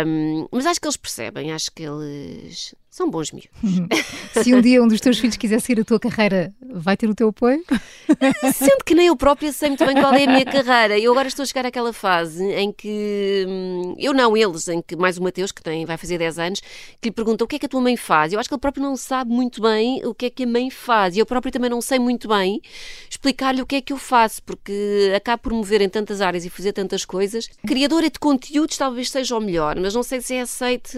Um, 0.05 0.47
mas 0.51 0.65
acho 0.65 0.81
que 0.81 0.87
eles 0.87 0.97
percebem, 0.97 1.53
acho 1.53 1.71
que 1.71 1.83
eles 1.83 2.75
são 2.97 3.11
bons 3.11 3.31
miúdos. 3.31 3.51
Se 4.41 4.55
um 4.55 4.59
dia 4.59 4.81
um 4.81 4.87
dos 4.87 4.99
teus 4.99 5.19
filhos 5.19 5.37
quiser 5.37 5.61
seguir 5.61 5.81
a 5.81 5.85
tua 5.85 5.99
carreira, 5.99 6.51
vai 6.73 6.97
ter 6.97 7.07
o 7.07 7.13
teu 7.13 7.29
apoio? 7.29 7.63
Sendo 8.55 8.83
que 8.83 8.95
nem 8.95 9.05
eu 9.05 9.15
própria 9.15 9.53
sei 9.53 9.69
muito 9.69 9.85
bem 9.85 9.95
qual 10.01 10.11
é 10.15 10.23
a 10.23 10.27
minha 10.27 10.45
carreira. 10.45 10.97
Eu 10.97 11.11
agora 11.11 11.27
estou 11.27 11.43
a 11.43 11.45
chegar 11.45 11.63
àquela 11.63 11.93
fase 11.93 12.43
em 12.43 12.71
que, 12.71 13.45
hum, 13.47 13.95
eu 13.99 14.15
não, 14.15 14.35
eles, 14.35 14.67
em 14.67 14.81
que 14.81 14.95
mais 14.95 15.19
o 15.19 15.23
Mateus, 15.23 15.51
que 15.51 15.61
tem, 15.61 15.85
vai 15.85 15.95
fazer 15.95 16.17
10 16.17 16.39
anos, 16.39 16.61
que 16.99 17.09
lhe 17.09 17.11
pergunta 17.11 17.43
o 17.43 17.47
que 17.47 17.57
é 17.57 17.59
que 17.59 17.67
a 17.67 17.69
tua 17.69 17.81
mãe 17.81 17.95
faz. 17.95 18.33
Eu 18.33 18.39
acho 18.39 18.49
que 18.49 18.55
ele 18.55 18.61
próprio 18.61 18.81
não 18.81 18.97
sabe 18.97 19.29
muito 19.29 19.61
bem 19.61 20.03
o 20.03 20.15
que 20.15 20.25
é 20.25 20.29
que 20.31 20.43
a 20.43 20.47
mãe 20.47 20.71
faz. 20.71 21.15
E 21.15 21.19
eu 21.19 21.25
próprio 21.25 21.51
também 21.51 21.69
não 21.69 21.81
sei 21.81 21.99
muito 21.99 22.27
bem 22.27 22.59
explicar-lhe 23.07 23.61
o 23.61 23.65
que 23.67 23.75
é 23.75 23.81
que 23.81 23.93
eu 23.93 23.97
faço, 23.97 24.16
porque 24.45 25.13
acabo 25.15 25.43
por 25.43 25.53
mover 25.53 25.81
em 25.81 25.89
tantas 25.89 26.21
áreas 26.21 26.45
e 26.45 26.49
fazer 26.49 26.73
tantas 26.73 27.05
coisas. 27.05 27.49
Criadora 27.65 28.09
de 28.09 28.19
conteúdos 28.19 28.77
talvez 28.77 29.09
seja 29.09 29.35
o 29.35 29.39
melhor, 29.39 29.79
mas 29.79 29.93
não 29.93 30.03
sei 30.03 30.21
se 30.21 30.35
é 30.35 30.41
aceite 30.41 30.97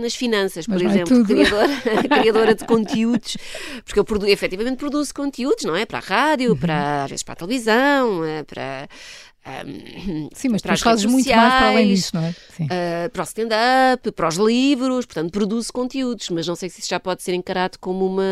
nas 0.00 0.14
finanças, 0.14 0.66
por 0.66 0.74
Mas 0.74 0.82
é 0.82 0.86
exemplo. 0.86 1.24
criadora, 1.24 1.68
criadora 2.20 2.54
de 2.54 2.64
conteúdos, 2.64 3.36
porque 3.84 3.98
eu 3.98 4.04
produ, 4.04 4.26
efetivamente 4.26 4.76
produzo 4.76 5.12
conteúdos, 5.14 5.64
não 5.64 5.74
é? 5.76 5.84
Para 5.84 5.98
a 5.98 6.02
rádio, 6.02 6.56
para, 6.56 7.04
às 7.04 7.10
vezes 7.10 7.22
para 7.22 7.32
a 7.32 7.36
televisão, 7.36 8.24
eh, 8.24 8.42
para. 8.44 8.88
Sim, 10.34 10.48
mas 10.50 10.62
tu 10.62 10.76
fazes 10.76 11.04
muito 11.06 11.28
mais 11.28 11.54
para 11.54 11.68
além 11.68 11.94
disso, 11.94 12.10
não 12.14 12.22
é? 12.22 12.30
Uh, 12.30 13.10
para 13.10 13.22
o 13.22 13.24
stand-up, 13.24 14.12
para 14.12 14.28
os 14.28 14.36
livros, 14.36 15.06
portanto, 15.06 15.32
produzo 15.32 15.72
conteúdos, 15.72 16.28
mas 16.28 16.46
não 16.46 16.54
sei 16.54 16.68
se 16.68 16.80
isso 16.80 16.88
já 16.88 17.00
pode 17.00 17.22
ser 17.22 17.32
encarado 17.32 17.78
como 17.78 18.06
uma, 18.06 18.22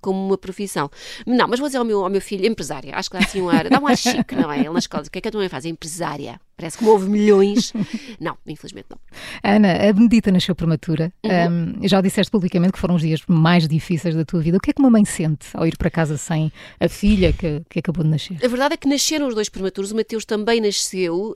como 0.00 0.24
uma 0.24 0.38
profissão. 0.38 0.90
Não, 1.26 1.48
mas 1.48 1.58
vou 1.58 1.68
dizer 1.68 1.78
ao 1.78 1.84
meu, 1.84 2.04
ao 2.04 2.10
meu 2.10 2.20
filho, 2.20 2.46
empresária, 2.46 2.94
acho 2.94 3.10
que 3.10 3.18
dá 3.18 3.24
assim 3.24 3.42
um 3.42 3.48
ar, 3.48 3.68
dá 3.68 3.80
um 3.80 3.86
ar 3.86 3.96
chique, 3.96 4.34
não 4.36 4.50
é? 4.50 4.60
Ele 4.60 4.70
na 4.70 4.78
escola, 4.78 5.02
o 5.04 5.10
que 5.10 5.18
é 5.18 5.20
que 5.20 5.28
a 5.28 5.30
tua 5.30 5.40
mãe 5.40 5.48
faz? 5.48 5.64
É 5.64 5.68
empresária. 5.68 6.40
Parece 6.56 6.78
que 6.78 6.84
houve 6.84 7.08
milhões. 7.08 7.72
Não, 8.20 8.36
infelizmente 8.46 8.86
não. 8.88 8.98
Ana, 9.42 9.88
a 9.88 9.92
Benedita 9.92 10.30
nasceu 10.30 10.54
prematura. 10.54 11.12
Uhum. 11.24 11.74
Um, 11.82 11.88
já 11.88 12.00
disseste 12.00 12.30
publicamente 12.30 12.72
que 12.72 12.78
foram 12.78 12.94
os 12.94 13.02
dias 13.02 13.20
mais 13.26 13.66
difíceis 13.66 14.14
da 14.14 14.24
tua 14.24 14.40
vida. 14.40 14.56
O 14.56 14.60
que 14.60 14.70
é 14.70 14.72
que 14.72 14.80
uma 14.80 14.90
mãe 14.90 15.04
sente 15.04 15.48
ao 15.52 15.66
ir 15.66 15.76
para 15.76 15.90
casa 15.90 16.16
sem 16.16 16.52
a 16.78 16.88
filha 16.88 17.32
que, 17.32 17.62
que 17.68 17.80
acabou 17.80 18.04
de 18.04 18.10
nascer? 18.10 18.36
A 18.42 18.48
verdade 18.48 18.74
é 18.74 18.76
que 18.76 18.88
nasceram 18.88 19.26
os 19.26 19.34
dois 19.34 19.48
prematuros, 19.48 19.90
o 19.90 19.96
Mateus 19.96 20.24
também 20.24 20.60
nasceu, 20.60 21.32
uh, 21.32 21.34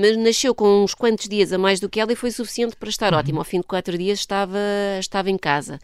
mas 0.00 0.16
nasceu 0.16 0.54
com 0.54 0.84
uns 0.84 0.94
quantos 0.94 1.28
dias 1.28 1.52
a 1.52 1.58
mais 1.58 1.78
do 1.78 1.88
que 1.88 2.00
ela 2.00 2.12
e 2.12 2.16
foi 2.16 2.30
suficiente 2.30 2.76
para 2.76 2.88
estar 2.88 3.12
ótimo. 3.14 3.38
Ao 3.38 3.44
fim 3.44 3.60
de 3.60 3.66
quatro 3.66 3.96
dias 3.96 4.18
estava, 4.18 4.58
estava 4.98 5.30
em 5.30 5.36
casa. 5.36 5.78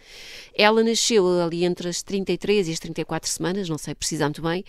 Ela 0.56 0.82
nasceu 0.82 1.26
ali 1.42 1.64
entre 1.64 1.88
as 1.88 2.02
33 2.02 2.68
e 2.68 2.72
as 2.72 2.78
34 2.78 3.28
semanas, 3.28 3.68
não 3.68 3.78
sei 3.78 3.94
precisar 3.94 4.26
muito 4.26 4.42
bem, 4.42 4.64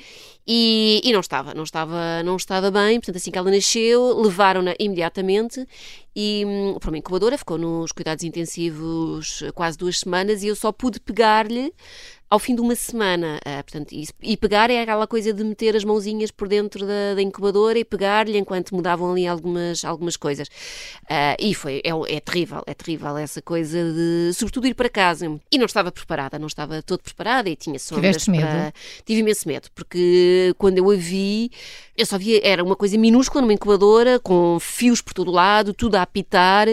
e, 0.46 1.02
e 1.04 1.12
não 1.13 1.20
estava, 1.20 1.54
não 1.54 1.63
estava, 1.63 2.24
não 2.24 2.36
estava 2.36 2.70
bem, 2.70 3.00
portanto 3.00 3.18
assim 3.18 3.32
que 3.32 3.38
ela 3.38 3.52
nasceu, 3.52 3.93
levaram-na 4.02 4.74
imediatamente 4.80 5.66
e 6.16 6.44
hum, 6.46 6.78
para 6.80 6.90
uma 6.90 6.98
incubadora, 6.98 7.38
ficou 7.38 7.58
nos 7.58 7.92
cuidados 7.92 8.24
intensivos 8.24 9.44
quase 9.56 9.78
duas 9.78 10.00
semanas 10.00 10.44
e 10.44 10.48
eu 10.48 10.56
só 10.56 10.72
pude 10.72 11.00
pegar-lhe 11.00 11.74
ao 12.34 12.39
fim 12.39 12.56
de 12.56 12.62
uma 12.62 12.76
semana. 12.76 13.39
Ah, 13.46 13.62
portanto, 13.62 13.91
e, 13.91 14.08
e 14.24 14.36
pegar 14.36 14.72
é 14.72 14.82
aquela 14.82 15.06
coisa 15.06 15.32
de 15.32 15.43
meter 15.43 15.76
as 15.76 15.84
mãozinhas 15.84 16.32
por 16.32 16.48
dentro 16.48 16.84
da, 16.84 17.13
da 17.13 17.22
incubadora 17.22 17.78
e 17.78 17.86
pegar-lhe 17.86 18.39
enquanto 18.39 18.74
mudavam 18.74 19.12
ali 19.12 19.28
algumas, 19.28 19.86
algumas 19.86 20.17
coisas. 20.17 20.50
Ah, 21.08 21.38
e 21.39 21.54
foi, 21.54 21.80
é, 21.84 22.15
é 22.15 22.19
terrível, 22.19 22.63
é 22.65 22.74
terrível 22.74 23.15
essa 23.17 23.39
coisa 23.39 23.78
de, 23.78 24.34
sobretudo, 24.34 24.65
ir 24.65 24.74
para 24.74 24.89
casa. 24.89 25.39
E 25.52 25.60
não 25.60 25.67
estava 25.67 25.91
preparada, 25.91 26.39
não 26.39 26.48
estava 26.48 26.82
todo 26.82 27.02
preparada 27.04 27.48
e 27.52 27.56
tinha 27.56 27.78
sondas 27.78 28.02
Tiveste 28.04 28.32
medo? 28.32 28.48
para... 28.48 28.74
Tive 29.06 29.19
imenso 29.19 29.48
medo, 29.48 29.69
porque 29.76 30.56
quando 30.58 30.80
eu 30.80 30.89
a 30.89 30.96
vi, 30.96 31.52
eu 31.96 32.06
só 32.08 32.17
via, 32.17 32.41
era 32.43 32.63
uma 32.63 32.76
coisa 32.76 32.98
minúscula 32.98 33.43
numa 33.43 33.54
incubadora, 33.54 34.19
com 34.19 34.58
fios 34.60 35.02
por 35.02 35.13
todo 35.13 35.30
lado, 35.30 35.72
tudo 35.72 35.98
a 35.98 36.02
apitar, 36.02 36.67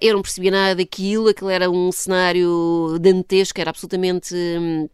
eu 0.00 0.14
não 0.14 0.22
percebia 0.22 0.50
nada 0.50 0.76
daquilo, 0.76 1.28
aquilo 1.28 1.50
era 1.50 1.70
um 1.70 1.92
cenário 1.92 2.96
dantesco, 2.98 3.60
era 3.60 3.68
absolutamente 3.68 4.34
hum, 4.34 4.88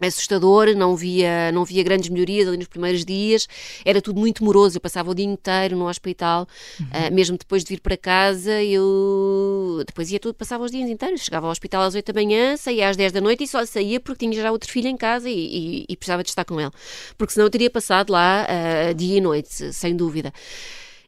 assustador, 0.00 0.74
não 0.76 0.94
via, 0.94 1.50
não 1.52 1.64
via 1.64 1.82
grandes 1.82 2.08
melhorias 2.10 2.46
ali 2.48 2.56
nos 2.58 2.66
primeiros 2.68 3.04
dias, 3.04 3.48
era 3.84 4.02
tudo 4.02 4.20
muito 4.20 4.44
moroso, 4.44 4.76
eu 4.76 4.80
passava 4.80 5.10
o 5.10 5.14
dia 5.14 5.24
inteiro 5.24 5.76
no 5.76 5.88
hospital, 5.88 6.46
ah, 6.92 7.10
mesmo 7.10 7.38
depois 7.38 7.64
de 7.64 7.70
vir 7.74 7.80
para 7.80 7.96
casa, 7.96 8.62
eu 8.62 9.82
depois 9.86 10.10
ia 10.10 10.18
tudo, 10.20 10.34
passava 10.34 10.64
os 10.64 10.70
dias 10.70 10.88
inteiros, 10.90 11.22
chegava 11.22 11.46
ao 11.46 11.52
hospital 11.52 11.82
às 11.82 11.94
8 11.94 12.12
da 12.12 12.20
manhã, 12.20 12.56
saía 12.56 12.88
às 12.88 12.96
10 12.96 13.12
da 13.12 13.20
noite 13.20 13.44
e 13.44 13.48
só 13.48 13.64
saía 13.64 13.98
porque 13.98 14.26
tinha 14.28 14.42
já 14.42 14.52
outro 14.52 14.70
filho 14.70 14.88
em 14.88 14.96
casa 14.96 15.30
e, 15.30 15.34
e- 15.34 15.86
e 15.88 15.96
precisava 15.96 16.22
de 16.22 16.28
estar 16.28 16.44
com 16.44 16.60
ele, 16.60 16.70
porque 17.16 17.32
senão 17.32 17.46
eu 17.46 17.50
teria 17.50 17.70
passado 17.70 18.10
lá 18.10 18.46
ah, 18.48 18.92
dia 18.92 19.16
e 19.16 19.20
noite, 19.20 19.72
sem 19.72 19.96
dúvida. 19.96 20.32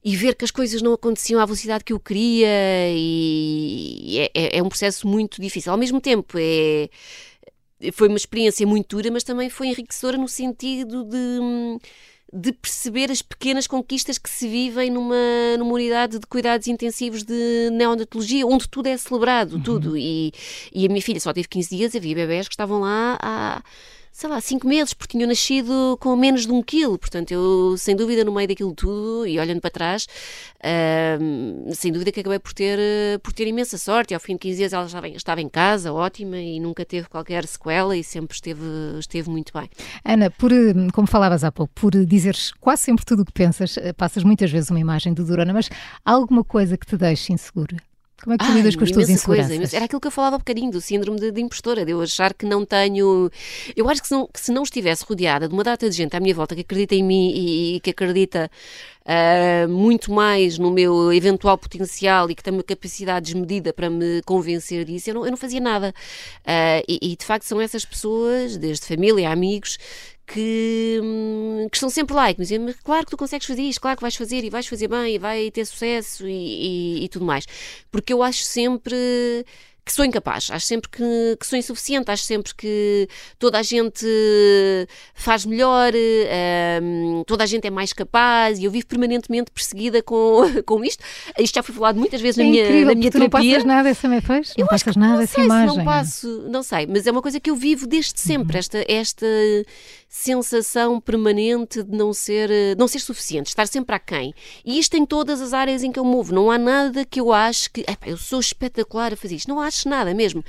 E 0.04 0.16
ver 0.16 0.34
que 0.36 0.44
as 0.44 0.50
coisas 0.52 0.80
não 0.80 0.92
aconteciam 0.92 1.40
à 1.40 1.44
velocidade 1.44 1.82
que 1.84 1.92
eu 1.92 1.98
queria 2.00 2.46
e 2.94 4.18
é, 4.18 4.30
é- 4.34 4.58
é 4.58 4.62
um 4.62 4.68
processo 4.68 5.06
muito 5.06 5.40
difícil. 5.42 5.72
Ao 5.72 5.78
mesmo 5.78 6.00
tempo, 6.00 6.38
é, 6.38 6.88
foi 7.92 8.08
uma 8.08 8.16
experiência 8.16 8.66
muito 8.66 8.96
dura, 8.96 9.10
mas 9.10 9.24
também 9.24 9.48
foi 9.48 9.68
enriquecedora 9.68 10.16
no 10.16 10.28
sentido 10.28 11.04
de, 11.04 11.78
de 12.32 12.52
perceber 12.52 13.10
as 13.10 13.22
pequenas 13.22 13.66
conquistas 13.66 14.18
que 14.18 14.28
se 14.28 14.48
vivem 14.48 14.90
numa, 14.90 15.16
numa 15.58 15.72
unidade 15.72 16.18
de 16.18 16.26
cuidados 16.26 16.66
intensivos 16.66 17.22
de 17.22 17.70
neonatologia, 17.72 18.46
onde 18.46 18.68
tudo 18.68 18.86
é 18.86 18.96
celebrado, 18.96 19.60
tudo. 19.62 19.96
E, 19.96 20.32
e 20.72 20.86
a 20.86 20.88
minha 20.88 21.02
filha 21.02 21.20
só 21.20 21.32
teve 21.32 21.48
15 21.48 21.76
dias, 21.76 21.94
havia 21.94 22.14
bebés 22.14 22.48
que 22.48 22.54
estavam 22.54 22.80
lá 22.80 23.18
há, 23.22 23.62
sei 24.18 24.28
lá, 24.28 24.40
5 24.40 24.66
meses, 24.66 24.92
porque 24.92 25.16
tinham 25.16 25.28
nascido 25.28 25.96
com 26.00 26.16
menos 26.16 26.44
de 26.44 26.50
um 26.50 26.60
quilo. 26.60 26.98
Portanto, 26.98 27.30
eu, 27.30 27.76
sem 27.78 27.94
dúvida, 27.94 28.24
no 28.24 28.32
meio 28.32 28.48
daquilo 28.48 28.74
tudo, 28.74 29.24
e 29.24 29.38
olhando 29.38 29.60
para 29.60 29.70
trás, 29.70 30.08
ahm, 30.60 31.72
sem 31.72 31.92
dúvida 31.92 32.10
que 32.10 32.18
acabei 32.18 32.40
por 32.40 32.52
ter, 32.52 32.80
eh, 32.80 33.18
por 33.22 33.32
ter 33.32 33.46
imensa 33.46 33.78
sorte. 33.78 34.10
E 34.10 34.14
ao 34.14 34.20
fim 34.20 34.32
de 34.32 34.40
15 34.40 34.56
dias 34.58 34.72
ela 34.72 34.88
em- 35.06 35.14
estava 35.14 35.40
em 35.40 35.48
casa, 35.48 35.92
ótima, 35.92 36.36
e 36.36 36.58
nunca 36.58 36.84
teve 36.84 37.08
qualquer 37.08 37.46
sequela 37.46 37.96
e 37.96 38.02
sempre 38.02 38.34
esteve, 38.34 38.64
esteve 38.98 39.30
muito 39.30 39.52
bem. 39.52 39.70
Ana, 40.04 40.32
por, 40.32 40.50
eh, 40.50 40.74
como 40.92 41.06
falavas 41.06 41.44
há 41.44 41.52
pouco, 41.52 41.72
por 41.76 41.92
dizeres 42.04 42.50
quase 42.60 42.82
sempre 42.82 43.04
tudo 43.06 43.22
o 43.22 43.24
que 43.24 43.32
pensas, 43.32 43.76
eh, 43.76 43.92
passas 43.92 44.24
muitas 44.24 44.50
vezes 44.50 44.68
uma 44.68 44.80
imagem 44.80 45.14
do 45.14 45.24
Durana, 45.24 45.52
mas 45.52 45.70
há 46.04 46.10
alguma 46.10 46.42
coisa 46.42 46.76
que 46.76 46.86
te 46.86 46.96
deixe 46.96 47.32
insegura? 47.32 47.76
Como 48.22 48.34
é 48.34 48.38
que 48.38 48.44
tu 48.44 48.52
lidas 48.52 48.74
com 48.74 48.84
as 48.84 48.90
tuas 48.90 49.06
coisa, 49.06 49.12
inseguranças? 49.12 49.54
imensa- 49.56 49.76
Era 49.76 49.84
aquilo 49.84 50.00
que 50.00 50.06
eu 50.08 50.10
falava 50.10 50.36
há 50.36 50.38
bocadinho, 50.38 50.70
do 50.70 50.80
síndrome 50.80 51.20
de, 51.20 51.30
de 51.30 51.40
impostora, 51.40 51.84
de 51.84 51.92
eu 51.92 52.00
achar 52.00 52.34
que 52.34 52.44
não 52.44 52.64
tenho. 52.64 53.30
Eu 53.76 53.88
acho 53.88 54.02
que 54.02 54.08
se 54.08 54.14
não, 54.14 54.26
que 54.26 54.40
se 54.40 54.50
não 54.52 54.62
estivesse 54.64 55.04
rodeada 55.04 55.46
de 55.48 55.54
uma 55.54 55.62
data 55.62 55.88
de 55.88 55.94
gente 55.96 56.16
à 56.16 56.20
minha 56.20 56.34
volta 56.34 56.54
que 56.54 56.62
acredita 56.62 56.94
em 56.94 57.02
mim 57.02 57.30
e, 57.34 57.76
e 57.76 57.80
que 57.80 57.90
acredita 57.90 58.50
ah, 59.06 59.66
muito 59.68 60.12
mais 60.12 60.58
no 60.58 60.70
meu 60.70 61.12
eventual 61.12 61.56
potencial 61.56 62.30
e 62.30 62.34
que 62.34 62.42
tem 62.42 62.52
uma 62.52 62.62
capacidade 62.62 63.32
desmedida 63.32 63.72
para 63.72 63.88
me 63.88 64.20
convencer 64.26 64.84
disso, 64.84 65.10
eu 65.10 65.14
não, 65.14 65.24
eu 65.24 65.30
não 65.30 65.36
fazia 65.38 65.60
nada. 65.60 65.94
Ah, 66.44 66.82
e, 66.88 66.98
e, 67.12 67.16
de 67.16 67.24
facto 67.24 67.44
são 67.44 67.60
essas 67.60 67.84
pessoas, 67.84 68.56
desde 68.56 68.84
família 68.84 69.30
amigos, 69.30 69.78
que, 70.28 71.00
hum, 71.02 71.68
que 71.70 71.76
estão 71.76 71.90
sempre 71.90 72.14
lá 72.14 72.30
e 72.30 72.34
que 72.34 72.40
me 72.40 72.46
dizem, 72.46 72.74
claro 72.84 73.04
que 73.06 73.10
tu 73.10 73.16
consegues 73.16 73.46
fazer 73.46 73.62
isto, 73.62 73.80
claro 73.80 73.96
que 73.96 74.02
vais 74.02 74.16
fazer 74.16 74.44
e 74.44 74.50
vais 74.50 74.66
fazer 74.66 74.88
bem 74.88 75.14
e 75.14 75.18
vai 75.18 75.50
ter 75.50 75.64
sucesso 75.64 76.26
e, 76.28 77.00
e- 77.00 77.04
e 77.04 77.08
tudo 77.08 77.24
mais. 77.24 77.46
Porque 77.90 78.12
eu 78.12 78.22
acho 78.22 78.44
sempre 78.44 78.96
que 79.88 79.94
sou 79.94 80.04
incapaz, 80.04 80.48
acho 80.52 80.66
sempre 80.66 80.88
que, 80.90 81.36
que 81.40 81.46
sou 81.46 81.58
insuficiente, 81.58 82.10
acho 82.10 82.22
sempre 82.24 82.54
que 82.54 83.08
toda 83.38 83.58
a 83.58 83.62
gente 83.62 84.04
faz 85.14 85.44
melhor, 85.46 85.92
hum, 86.82 87.22
toda 87.26 87.42
a 87.44 87.46
gente 87.46 87.66
é 87.66 87.70
mais 87.70 87.92
capaz 87.92 88.58
e 88.58 88.64
eu 88.64 88.70
vivo 88.70 88.86
permanentemente 88.86 89.50
perseguida 89.50 90.02
com, 90.02 90.42
com 90.66 90.84
isto. 90.84 91.02
Isto 91.38 91.54
já 91.56 91.62
foi 91.62 91.74
falado 91.74 91.96
muitas 91.98 92.20
vezes 92.20 92.38
É 92.38 92.42
na 92.44 92.50
minha, 92.50 92.64
incrível, 92.64 92.86
na 92.88 92.94
minha 92.94 93.10
tu 93.10 93.18
não 93.18 93.28
terapia. 93.28 93.52
passas 93.54 93.64
nada 93.64 93.88
essa 93.88 94.08
me 94.08 94.20
fez? 94.20 94.54
Não 94.58 94.66
passas 94.66 94.96
nada 94.96 95.14
não 95.14 95.22
essa 95.22 95.40
imagem. 95.40 95.76
Não 95.78 95.84
passo, 95.84 96.44
não 96.50 96.62
sei, 96.62 96.86
mas 96.86 97.06
é 97.06 97.10
uma 97.10 97.22
coisa 97.22 97.40
que 97.40 97.50
eu 97.50 97.56
vivo 97.56 97.86
desde 97.86 98.20
sempre, 98.20 98.54
Uhum. 98.56 98.58
esta, 98.58 98.84
esta 98.88 99.26
sensação 100.08 101.00
permanente 101.00 101.82
de 101.82 101.96
não 101.96 102.12
ser, 102.14 102.50
eh, 102.50 102.74
não 102.78 102.88
ser 102.88 102.98
suficiente, 102.98 103.48
estar 103.48 103.66
sempre 103.68 103.94
aquém. 103.94 104.32
E 104.64 104.78
isto 104.78 104.96
em 104.96 105.04
todas 105.04 105.40
as 105.40 105.52
áreas 105.52 105.82
em 105.82 105.92
que 105.92 105.98
eu 105.98 106.04
movo. 106.04 106.34
Não 106.34 106.50
há 106.50 106.56
nada 106.58 107.04
que 107.04 107.20
eu 107.20 107.30
acho 107.32 107.70
que 107.70 107.82
"Epá, 107.82 108.06
eu 108.08 108.16
sou 108.16 108.40
espetacular 108.40 109.12
a 109.12 109.16
fazer 109.16 109.36
isto. 109.36 109.48
Não 109.48 109.60
acho 109.60 109.77
nada 109.86 110.14
mesmo. 110.14 110.42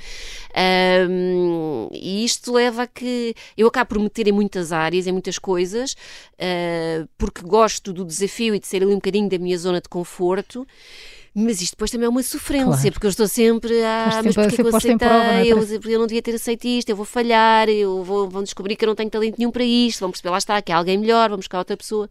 Ahm, 0.54 1.88
e 1.92 2.24
isto 2.24 2.52
leva 2.52 2.84
a 2.84 2.86
que 2.86 3.34
eu 3.56 3.66
acabo 3.68 3.90
por 3.90 3.98
meter 4.00 4.26
em 4.28 4.32
muitas 4.32 4.72
áreas, 4.72 5.06
em 5.06 5.12
muitas 5.12 5.38
coisas, 5.38 5.94
ah, 6.38 7.06
porque 7.18 7.42
gosto 7.42 7.92
do 7.92 8.04
desafio 8.04 8.54
e 8.54 8.60
de 8.60 8.66
ser 8.66 8.82
ali 8.82 8.92
um 8.92 8.96
bocadinho 8.96 9.28
da 9.28 9.38
minha 9.38 9.58
zona 9.58 9.80
de 9.80 9.88
conforto. 9.88 10.66
Mas 11.40 11.60
isto 11.62 11.72
depois 11.72 11.90
também 11.90 12.06
é 12.06 12.08
uma 12.08 12.22
sofrência, 12.22 12.66
Claro. 12.66 12.92
porque 12.92 13.06
eu 13.06 13.10
estou 13.10 13.26
sempre 13.28 13.72
a. 13.82 14.06
Estás 14.08 14.24
mas 14.26 14.34
ser 14.34 14.52
que 14.56 14.62
eu 14.62 14.76
aceitei? 14.76 14.98
prova, 15.08 15.24
não 15.24 15.30
é? 15.32 15.46
eu, 15.46 15.58
eu 15.90 15.98
não 15.98 16.06
devia 16.06 16.22
ter 16.22 16.34
aceito 16.34 16.64
isto, 16.66 16.88
eu 16.90 16.96
vou 16.96 17.04
falhar, 17.04 17.68
eu 17.68 18.02
vou, 18.04 18.28
vão 18.28 18.42
descobrir 18.42 18.76
que 18.76 18.84
eu 18.84 18.88
não 18.88 18.94
tenho 18.94 19.08
talento 19.10 19.36
nenhum 19.38 19.50
para 19.50 19.64
isto, 19.64 20.00
vão 20.00 20.10
perceber, 20.10 20.30
lá 20.30 20.38
está, 20.38 20.60
que 20.60 20.70
há 20.72 20.76
alguém 20.76 20.98
melhor, 20.98 21.30
vamos 21.30 21.44
buscar 21.44 21.58
outra 21.58 21.76
pessoa. 21.76 22.08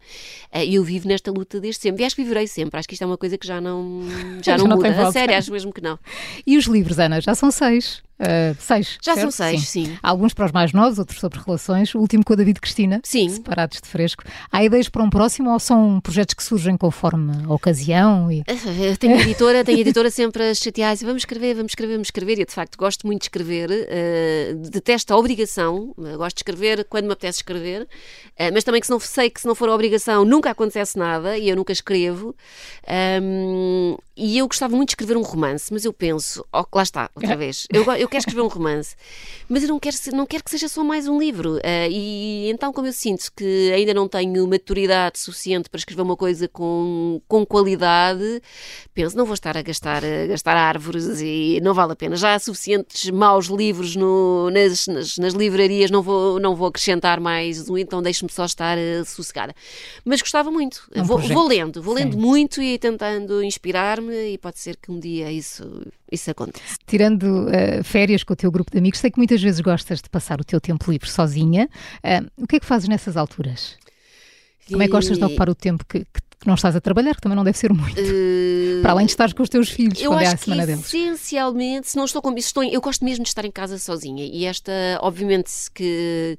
Ah, 0.52 0.64
E 0.64 0.74
eu 0.74 0.84
vivo 0.84 1.06
nesta 1.08 1.30
luta 1.30 1.60
desde 1.60 1.80
sempre. 1.80 2.02
E 2.02 2.06
acho 2.06 2.16
que 2.16 2.22
viverei 2.22 2.46
sempre. 2.46 2.78
Acho 2.78 2.88
que 2.88 2.94
isto 2.94 3.02
é 3.02 3.06
uma 3.06 3.18
coisa 3.18 3.36
que 3.38 3.46
já 3.46 3.60
não, 3.60 4.02
já 4.42 4.56
Já 4.56 4.58
não, 4.58 4.66
não 4.66 4.76
muda. 4.76 5.08
A 5.08 5.12
sério, 5.12 5.36
acho 5.36 5.52
mesmo 5.52 5.72
que 5.72 5.80
não. 5.80 5.98
E 6.46 6.56
os 6.58 6.64
livros, 6.66 6.98
Ana, 6.98 7.20
já 7.20 7.34
são 7.34 7.50
seis. 7.50 8.02
Ah, 8.20 8.54
seis. 8.58 8.98
Já 9.02 9.14
certo? 9.14 9.30
são 9.32 9.46
seis, 9.46 9.68
sim. 9.68 9.96
Há 10.02 10.10
Alguns 10.10 10.34
para 10.34 10.46
os 10.46 10.52
mais 10.52 10.72
novos, 10.72 10.98
outros 10.98 11.18
sobre 11.18 11.40
relações. 11.44 11.94
O 11.94 11.98
último 11.98 12.22
com 12.24 12.34
a 12.34 12.36
David 12.36 12.60
Cristina, 12.60 13.00
Sim. 13.02 13.28
separados 13.30 13.80
de 13.80 13.88
fresco. 13.88 14.24
Há 14.52 14.62
ideias 14.62 14.88
para 14.88 15.02
um 15.02 15.08
próximo 15.08 15.50
ou 15.50 15.58
são 15.58 16.00
projetos 16.00 16.34
que 16.34 16.42
surgem 16.42 16.76
conforme 16.76 17.32
a 17.46 17.52
ocasião? 17.52 18.30
E... 18.30 18.44
Tenho 18.98 19.18
editora, 19.20 19.64
tenho 19.64 19.78
editora 19.78 20.10
sempre 20.10 20.50
a 20.50 20.54
chatear, 20.54 20.92
assim, 20.92 21.06
vamos 21.06 21.22
escrever, 21.22 21.54
vamos 21.54 21.72
escrever, 21.72 21.92
vamos 21.94 22.08
escrever, 22.08 22.38
e 22.38 22.40
eu 22.42 22.46
de 22.46 22.52
facto 22.52 22.76
gosto 22.76 23.06
muito 23.06 23.22
de 23.22 23.26
escrever, 23.26 23.70
uh, 23.70 24.70
detesto 24.70 25.14
a 25.14 25.16
obrigação, 25.16 25.94
gosto 26.16 26.36
de 26.36 26.40
escrever 26.40 26.84
quando 26.84 27.06
me 27.06 27.12
apetece 27.12 27.38
escrever, 27.38 27.82
uh, 27.82 28.52
mas 28.52 28.64
também 28.64 28.80
que 28.80 28.86
se 28.86 28.92
não 28.92 29.00
sei 29.00 29.30
que 29.30 29.40
se 29.40 29.46
não 29.46 29.54
for 29.54 29.68
a 29.68 29.74
obrigação 29.74 30.24
nunca 30.24 30.50
acontece 30.50 30.98
nada 30.98 31.38
e 31.38 31.48
eu 31.48 31.56
nunca 31.56 31.72
escrevo. 31.72 32.34
Um, 33.22 33.96
e 34.16 34.36
eu 34.36 34.46
gostava 34.46 34.76
muito 34.76 34.90
de 34.90 34.92
escrever 34.92 35.16
um 35.16 35.22
romance, 35.22 35.72
mas 35.72 35.84
eu 35.84 35.94
penso, 35.94 36.44
oh, 36.52 36.64
lá 36.74 36.82
está, 36.82 37.10
outra 37.14 37.34
vez, 37.38 37.66
eu, 37.72 37.84
eu 37.94 38.08
quero 38.10 38.20
escrever 38.20 38.42
um 38.42 38.48
romance, 38.48 38.94
mas 39.48 39.62
eu 39.62 39.68
não 39.68 39.78
quero, 39.78 39.96
não 40.12 40.26
quero 40.26 40.44
que 40.44 40.50
seja 40.50 40.68
só 40.68 40.84
mais 40.84 41.08
um 41.08 41.18
livro. 41.18 41.56
Uh, 41.56 41.90
e 41.90 42.50
então, 42.50 42.72
como 42.72 42.88
eu 42.88 42.92
sinto 42.92 43.30
que 43.34 43.72
ainda 43.72 43.94
não 43.94 44.08
tenho 44.08 44.46
maturidade 44.46 45.18
suficiente 45.18 45.70
para 45.70 45.78
escrever 45.78 46.02
uma 46.02 46.16
coisa 46.16 46.48
com, 46.48 47.22
com 47.26 47.46
qualidade, 47.46 48.42
penso, 48.92 49.16
não 49.16 49.24
vou 49.24 49.34
estar 49.34 49.56
a 49.56 49.62
gastar, 49.62 50.04
a 50.04 50.26
gastar 50.26 50.56
árvores 50.56 51.20
e 51.20 51.60
não 51.62 51.72
vale 51.72 51.92
a 51.92 51.96
pena. 51.96 52.16
Já 52.16 52.34
há 52.34 52.38
suficientes 52.38 53.08
maus 53.10 53.46
livros 53.46 53.96
no, 53.96 54.50
nas, 54.50 54.86
nas, 54.86 55.16
nas, 55.16 55.34
livrarias, 55.34 55.90
não 55.90 56.02
vou, 56.02 56.38
não 56.38 56.54
vou 56.54 56.68
acrescentar 56.68 57.20
mais 57.20 57.68
um, 57.70 57.78
então 57.78 58.02
deixe-me 58.02 58.30
só 58.30 58.44
estar 58.44 58.76
uh, 58.76 59.04
sossegada. 59.04 59.54
Mas 60.04 60.20
gostava 60.20 60.50
muito. 60.50 60.82
Um 60.94 61.04
vou, 61.04 61.18
vou, 61.18 61.46
lendo, 61.46 61.82
vou 61.82 61.94
lendo 61.94 62.14
Sim. 62.14 62.20
muito 62.20 62.60
e 62.60 62.78
tentando 62.78 63.42
inspirar-me 63.42 64.32
e 64.32 64.38
pode 64.38 64.58
ser 64.58 64.76
que 64.76 64.90
um 64.90 64.98
dia 64.98 65.30
isso, 65.30 65.86
isso 66.10 66.30
aconteça. 66.30 66.76
Tirando 66.86 67.46
uh, 67.46 67.84
férias 67.84 68.22
com 68.22 68.32
o 68.32 68.36
teu 68.36 68.50
grupo 68.50 68.70
de 68.70 68.78
amigos, 68.78 68.98
sei 69.00 69.10
que 69.10 69.18
muitas 69.18 69.42
vezes 69.42 69.60
gostas 69.60 70.00
de 70.00 70.08
passar 70.08 70.40
o 70.40 70.44
teu 70.44 70.60
tempo 70.60 70.90
livre 70.90 71.08
sozinha. 71.08 71.68
Uh, 72.04 72.42
o 72.42 72.46
que 72.46 72.56
é 72.56 72.60
que 72.60 72.66
fazes 72.66 72.88
nessas 72.88 73.16
alturas? 73.16 73.76
Como 74.68 74.82
é 74.82 74.86
que 74.86 74.92
gostas 74.92 75.18
de 75.18 75.24
ocupar 75.24 75.48
o 75.48 75.54
tempo 75.54 75.84
que, 75.84 76.00
que 76.00 76.20
que 76.40 76.46
não 76.46 76.54
estás 76.54 76.74
a 76.74 76.80
trabalhar, 76.80 77.14
que 77.14 77.20
também 77.20 77.36
não 77.36 77.44
deve 77.44 77.58
ser 77.58 77.70
muito. 77.70 78.00
Uh, 78.00 78.80
Para 78.80 78.92
além 78.92 79.04
de 79.04 79.12
estar 79.12 79.32
com 79.34 79.42
os 79.42 79.48
teus 79.50 79.68
filhos, 79.68 80.00
eu 80.00 80.10
quando 80.10 80.22
acho 80.22 80.30
é 80.30 80.34
a 80.34 80.36
semana 80.38 80.62
que, 80.62 80.66
deles. 80.68 80.86
Essencialmente, 80.86 81.90
se 81.90 81.96
não 81.96 82.06
estou 82.06 82.22
com 82.22 82.34
estou 82.38 82.64
eu 82.64 82.80
gosto 82.80 83.04
mesmo 83.04 83.22
de 83.22 83.28
estar 83.28 83.44
em 83.44 83.50
casa 83.50 83.76
sozinha. 83.78 84.24
E 84.24 84.46
esta, 84.46 84.72
obviamente, 85.02 85.50
que 85.74 86.38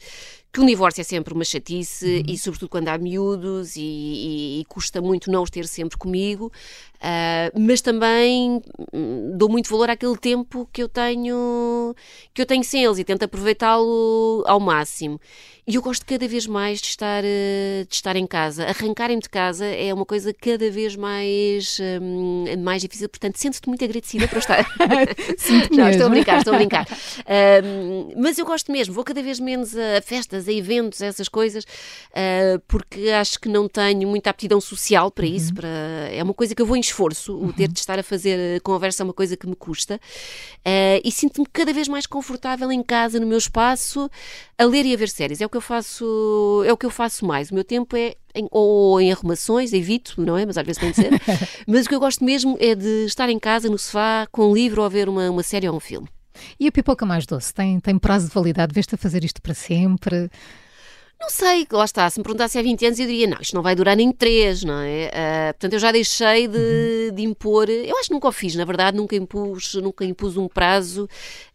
que 0.51 0.59
o 0.59 0.65
divórcio 0.65 0.99
é 1.01 1.03
sempre 1.03 1.33
uma 1.33 1.45
chatice 1.45 2.17
uhum. 2.17 2.33
e 2.33 2.37
sobretudo 2.37 2.67
quando 2.67 2.89
há 2.89 2.97
miúdos 2.97 3.77
e, 3.77 3.81
e, 3.81 4.59
e, 4.61 4.65
custa 4.65 5.01
muito 5.01 5.31
não 5.31 5.43
os 5.43 5.49
ter 5.49 5.65
sempre 5.65 5.97
comigo, 5.97 6.51
uh, 6.97 7.59
mas 7.59 7.81
também 7.81 8.61
hum, 8.93 9.31
dou 9.37 9.47
muito 9.49 9.69
valor 9.69 9.89
àquele 9.89 10.17
tempo 10.17 10.67
que 10.73 10.83
eu 10.83 10.89
tenho 10.89 11.95
que 12.33 12.41
eu 12.41 12.45
tenho 12.45 12.63
sem 12.63 12.83
eles 12.83 12.97
e 12.97 13.03
tento 13.05 13.23
aproveitá-lo 13.23 14.43
ao 14.45 14.59
máximo. 14.59 15.19
E 15.71 15.75
eu 15.75 15.81
gosto 15.81 16.05
cada 16.05 16.27
vez 16.27 16.45
mais 16.47 16.81
de 16.81 16.88
estar, 16.88 17.23
eh, 17.23 17.86
de 17.88 17.95
estar 17.95 18.17
em 18.17 18.27
casa. 18.27 18.65
Arrancarem-me 18.65 19.21
de 19.21 19.29
casa 19.29 19.65
é 19.65 19.93
uma 19.93 20.05
coisa 20.05 20.34
cada 20.34 20.69
vez 20.69 20.97
mais, 20.97 21.79
um, 22.01 22.43
mais 22.62 22.81
difícil, 22.81 23.07
portanto, 23.07 23.38
sinto-te 23.38 23.69
muito 23.69 23.81
agradecida 23.81 24.27
por 24.27 24.39
estar. 24.39 24.65
Sinto 25.39 25.71
Não, 25.79 25.89
estou 25.89 26.07
a 26.07 26.10
brincar, 26.10 26.39
estou 26.39 26.53
a 26.53 26.57
brincar. 26.57 26.86
Um, 27.63 28.21
mas 28.21 28.38
eu 28.38 28.45
gosto 28.45 28.69
mesmo, 28.69 28.93
vou 28.93 29.05
cada 29.05 29.23
vez 29.23 29.39
menos 29.39 29.73
a 29.73 30.01
festas, 30.01 30.45
a 30.45 30.51
eventos, 30.51 31.01
a 31.01 31.05
essas 31.05 31.29
coisas, 31.29 31.63
uh, 31.63 32.60
porque 32.67 33.07
acho 33.07 33.39
que 33.39 33.47
não 33.47 33.69
tenho 33.69 34.10
muita 34.10 34.29
aptidão 34.29 34.60
social 34.60 35.10
para 35.10 35.25
uhum. 35.25 35.34
isso. 35.34 35.53
Para... 35.53 35.69
É 35.69 36.21
uma 36.21 36.34
coisa 36.34 36.53
que 36.53 36.62
eu 36.62 36.65
vou 36.65 36.75
em 36.75 36.81
esforço, 36.81 37.34
o 37.34 37.53
ter 37.53 37.67
uhum. 37.67 37.73
de 37.73 37.79
estar 37.79 37.97
a 37.97 38.03
fazer 38.03 38.60
conversa 38.60 39.03
é 39.03 39.05
uma 39.05 39.13
coisa 39.13 39.38
que 39.38 39.47
me 39.47 39.55
custa. 39.55 40.01
Uh, 40.65 40.99
e 41.01 41.10
sinto-me 41.13 41.47
cada 41.47 41.71
vez 41.71 41.88
mais 41.88 42.05
confortável 42.05 42.69
em 42.73 42.84
casa, 42.84 43.21
no 43.21 43.25
meu 43.25 43.38
espaço, 43.38 44.12
a 44.57 44.65
ler 44.65 44.86
e 44.86 44.93
a 44.93 44.97
ver 44.97 45.07
séries. 45.07 45.39
É 45.39 45.45
o 45.45 45.49
que 45.49 45.55
eu 45.55 45.61
faço, 45.62 46.63
é 46.65 46.74
o 46.74 46.78
que 46.78 46.86
eu 46.86 46.89
faço 46.89 47.26
mais. 47.26 47.52
O 47.52 47.56
meu 47.56 47.63
tempo 47.63 47.95
é 47.95 48.15
em, 48.36 48.47
ou 48.52 49.00
em 49.00 49.12
arrumações, 49.12 49.74
evito, 49.74 50.21
não 50.21 50.38
é? 50.38 50.45
Mas 50.45 50.58
às 50.58 50.65
vezes 50.65 50.80
tem 50.80 50.91
de 50.91 50.95
ser. 50.95 51.12
Mas 51.67 51.86
o 51.86 51.89
que 51.89 51.95
eu 51.95 52.00
gosto 52.00 52.24
mesmo 52.24 52.58
é 52.60 52.76
de 52.76 53.06
estar 53.06 53.30
em 53.30 53.39
casa, 53.39 53.69
no 53.69 53.78
sofá, 53.78 54.28
com 54.32 54.52
um 54.52 54.54
livro 54.54 54.82
ou 54.82 54.86
a 54.86 54.89
ver 54.89 55.08
uma, 55.08 55.30
uma 55.30 55.43
série 55.43 55.67
ou 55.69 55.76
um 55.76 55.80
filme. 55.80 56.08
E 56.60 56.67
a 56.67 56.71
pipoca 56.71 57.06
mais 57.06 57.26
doce? 57.26 57.54
Tem, 57.54 57.80
tem 57.80 57.97
prazo 57.97 58.28
de 58.28 58.34
validade? 58.34 58.74
Vês-te 58.74 58.95
a 58.95 58.97
fazer 58.97 59.24
isto 59.24 59.41
para 59.41 59.54
sempre? 59.54 60.30
Não 61.21 61.30
sei, 61.30 61.67
lá 61.71 61.86
está. 61.86 62.10
Se 62.10 62.19
me 62.19 62.24
perguntasse 62.24 62.58
há 62.58 62.63
20 62.63 62.84
anos, 62.84 63.00
eu 63.00 63.06
diria: 63.06 63.28
não, 63.28 63.38
isto 63.39 63.54
não 63.54 63.62
vai 63.62 63.76
durar 63.76 63.95
nem 63.95 64.12
3, 64.12 64.63
não 64.63 64.80
é? 64.80 65.08
Uh, 65.08 65.54
portanto, 65.54 65.74
eu 65.74 65.80
já 65.80 65.91
deixei 65.91 66.47
de, 66.47 66.58
uhum. 66.58 67.15
de, 67.15 67.21
impor. 67.21 67.69
Eu 67.69 67.95
acho 67.97 68.08
que 68.08 68.13
nunca 68.13 68.28
o 68.28 68.32
fiz, 68.32 68.56
na 68.56 68.65
verdade, 68.65 68.97
nunca 68.97 69.15
impus, 69.15 69.76
nunca 69.76 70.04
impus 70.04 70.36
um 70.36 70.47
prazo 70.47 71.08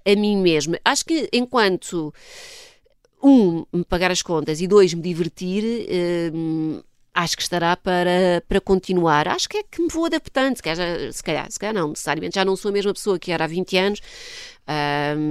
a 0.05 0.14
mim 0.14 0.37
mesma. 0.37 0.79
Acho 0.85 1.05
que 1.05 1.29
enquanto 1.33 2.14
um, 3.26 3.66
me 3.72 3.84
pagar 3.84 4.12
as 4.12 4.22
contas 4.22 4.60
e 4.60 4.68
dois, 4.68 4.94
me 4.94 5.02
divertir, 5.02 5.64
hum, 6.32 6.80
acho 7.12 7.36
que 7.36 7.42
estará 7.42 7.76
para, 7.76 8.42
para 8.46 8.60
continuar. 8.60 9.26
Acho 9.26 9.48
que 9.48 9.56
é 9.56 9.62
que 9.64 9.82
me 9.82 9.88
vou 9.88 10.04
adaptando, 10.04 10.56
se 10.56 10.62
calhar, 10.62 11.12
se 11.12 11.22
calhar, 11.22 11.50
se 11.50 11.58
calhar 11.58 11.74
não, 11.74 11.88
necessariamente 11.88 12.36
já 12.36 12.44
não 12.44 12.54
sou 12.54 12.68
a 12.68 12.72
mesma 12.72 12.92
pessoa 12.92 13.18
que 13.18 13.32
era 13.32 13.44
há 13.44 13.46
20 13.48 13.76
anos, 13.78 14.00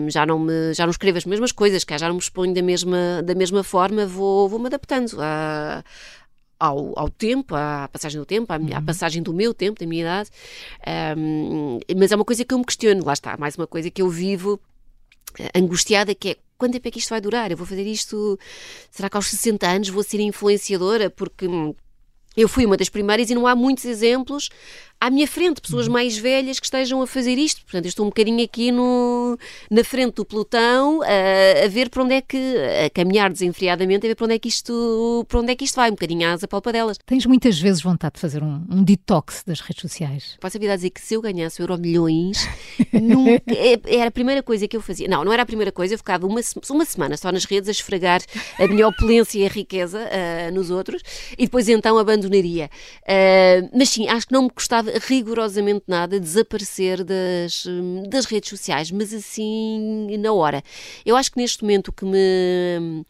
já, 0.09 0.25
não 0.25 0.39
me, 0.39 0.73
já 0.73 0.85
não 0.85 0.91
escrevo 0.91 1.17
as 1.17 1.25
mesmas 1.25 1.53
coisas, 1.53 1.85
que 1.85 1.97
já 1.97 2.07
não 2.07 2.15
me 2.15 2.21
exponho 2.21 2.53
da 2.53 2.61
mesma, 2.61 3.23
da 3.23 3.33
mesma 3.33 3.63
forma, 3.63 4.05
vou, 4.05 4.49
vou 4.49 4.65
adaptando 4.65 5.17
a, 5.21 5.81
ao, 6.59 6.99
ao, 6.99 7.09
tempo, 7.09 7.55
à 7.55 7.87
passagem 7.87 8.19
do 8.19 8.25
tempo, 8.25 8.51
à, 8.51 8.57
uhum. 8.57 8.75
à, 8.75 8.81
passagem 8.81 9.23
do 9.23 9.33
meu 9.33 9.53
tempo, 9.53 9.79
da 9.79 9.85
minha 9.85 10.01
idade. 10.01 10.29
Um, 11.17 11.79
mas 11.95 12.11
é 12.11 12.15
uma 12.15 12.25
coisa 12.25 12.43
que 12.43 12.53
eu 12.53 12.57
me 12.57 12.65
questiono, 12.65 13.05
lá 13.05 13.13
está, 13.13 13.37
mais 13.37 13.55
uma 13.55 13.67
coisa 13.67 13.89
que 13.89 14.01
eu 14.01 14.09
vivo 14.09 14.59
eh, 15.39 15.51
angustiada, 15.55 16.13
que 16.13 16.31
é 16.31 16.37
quanto 16.57 16.73
tempo 16.73 16.87
é 16.87 16.91
que 16.91 16.99
isto 16.99 17.09
vai 17.09 17.21
durar? 17.21 17.51
Eu 17.51 17.57
vou 17.57 17.65
fazer 17.65 17.85
isto, 17.85 18.37
será 18.91 19.09
que 19.09 19.17
aos 19.17 19.27
60 19.27 19.67
anos 19.67 19.89
vou 19.89 20.03
ser 20.03 20.19
influenciadora? 20.19 21.09
Porque 21.09 21.47
hum, 21.47 21.73
eu 22.35 22.49
fui 22.49 22.65
uma 22.65 22.77
das 22.77 22.89
primeiras 22.89 23.29
e 23.29 23.35
não 23.35 23.47
há 23.47 23.55
muitos 23.55 23.85
exemplos 23.85 24.49
à 24.99 25.09
minha 25.09 25.27
frente, 25.27 25.61
pessoas 25.61 25.87
uhum. 25.87 25.93
mais 25.93 26.17
velhas 26.17 26.59
que 26.59 26.65
estejam 26.65 27.01
a 27.01 27.07
fazer 27.07 27.37
isto. 27.37 27.61
Portanto, 27.61 27.85
eu 27.85 27.89
estou 27.89 28.05
um 28.05 28.09
bocadinho 28.09 28.43
aqui 28.43 28.71
no, 28.71 29.37
na 29.69 29.83
frente 29.83 30.15
do 30.15 30.25
pelotão 30.25 31.01
a, 31.01 31.65
a 31.65 31.67
ver 31.67 31.89
para 31.89 32.03
onde 32.03 32.15
é 32.15 32.21
que, 32.21 32.55
a 32.85 32.89
caminhar 32.89 33.31
desenfreadamente, 33.31 34.05
a 34.05 34.09
ver 34.09 34.15
para 34.15 34.25
onde 34.25 34.35
é 34.35 34.39
que 34.39 34.47
isto, 34.47 35.25
para 35.27 35.39
onde 35.39 35.51
é 35.51 35.55
que 35.55 35.65
isto 35.65 35.75
vai, 35.75 35.89
um 35.89 35.93
bocadinho 35.93 36.27
às 36.27 36.43
apalpadelas. 36.43 36.97
Tens 37.05 37.25
muitas 37.25 37.59
vezes 37.59 37.81
vontade 37.81 38.15
de 38.15 38.21
fazer 38.21 38.43
um, 38.43 38.63
um 38.69 38.83
detox 38.83 39.43
das 39.45 39.59
redes 39.59 39.81
sociais? 39.81 40.37
Posso 40.39 40.57
a 40.57 40.75
dizer 40.75 40.89
que 40.89 41.01
se 41.01 41.13
eu 41.13 41.21
ganhasse 41.21 41.61
euro 41.61 41.77
milhões, 41.77 42.47
nunca, 42.93 43.43
é, 43.53 43.79
era 43.85 44.07
a 44.07 44.11
primeira 44.11 44.41
coisa 44.41 44.67
que 44.67 44.75
eu 44.75 44.81
fazia. 44.81 45.07
Não, 45.07 45.23
não 45.23 45.31
era 45.31 45.43
a 45.43 45.45
primeira 45.45 45.71
coisa, 45.71 45.93
eu 45.93 45.97
ficava 45.97 46.25
uma, 46.25 46.41
uma 46.69 46.85
semana 46.85 47.17
só 47.17 47.31
nas 47.31 47.45
redes 47.45 47.67
a 47.67 47.71
esfregar 47.71 48.21
a 48.59 48.67
minha 48.67 48.87
opulência 48.87 49.39
e 49.39 49.45
a 49.45 49.49
riqueza 49.49 49.99
uh, 49.99 50.53
nos 50.53 50.71
outros 50.71 51.01
e 51.37 51.45
depois 51.45 51.67
então 51.69 51.97
abandonaria. 51.97 52.69
Uh, 53.03 53.69
mas 53.77 53.89
sim, 53.89 54.07
acho 54.07 54.27
que 54.27 54.33
não 54.33 54.43
me 54.43 54.49
custava 54.49 54.84
rigorosamente 55.07 55.85
nada 55.87 56.19
desaparecer 56.19 57.03
das, 57.03 57.65
das 58.09 58.25
redes 58.25 58.49
sociais, 58.49 58.91
mas 58.91 59.13
assim 59.13 60.17
na 60.17 60.33
hora. 60.33 60.63
Eu 61.05 61.15
acho 61.15 61.31
que 61.31 61.37
neste 61.37 61.63
momento 61.63 61.89
o 61.89 61.93
que 61.93 62.05
me 62.05 63.05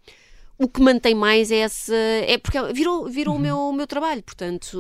o 0.58 0.70
que 0.70 0.82
mantém 0.82 1.14
mais 1.14 1.52
é 1.52 1.58
essa. 1.58 1.96
É 1.96 2.38
porque 2.38 2.62
virou, 2.74 3.08
virou 3.10 3.34
uhum. 3.34 3.40
o, 3.40 3.44
meu, 3.44 3.58
o 3.58 3.74
meu 3.74 3.88
trabalho, 3.88 4.24
portanto. 4.24 4.78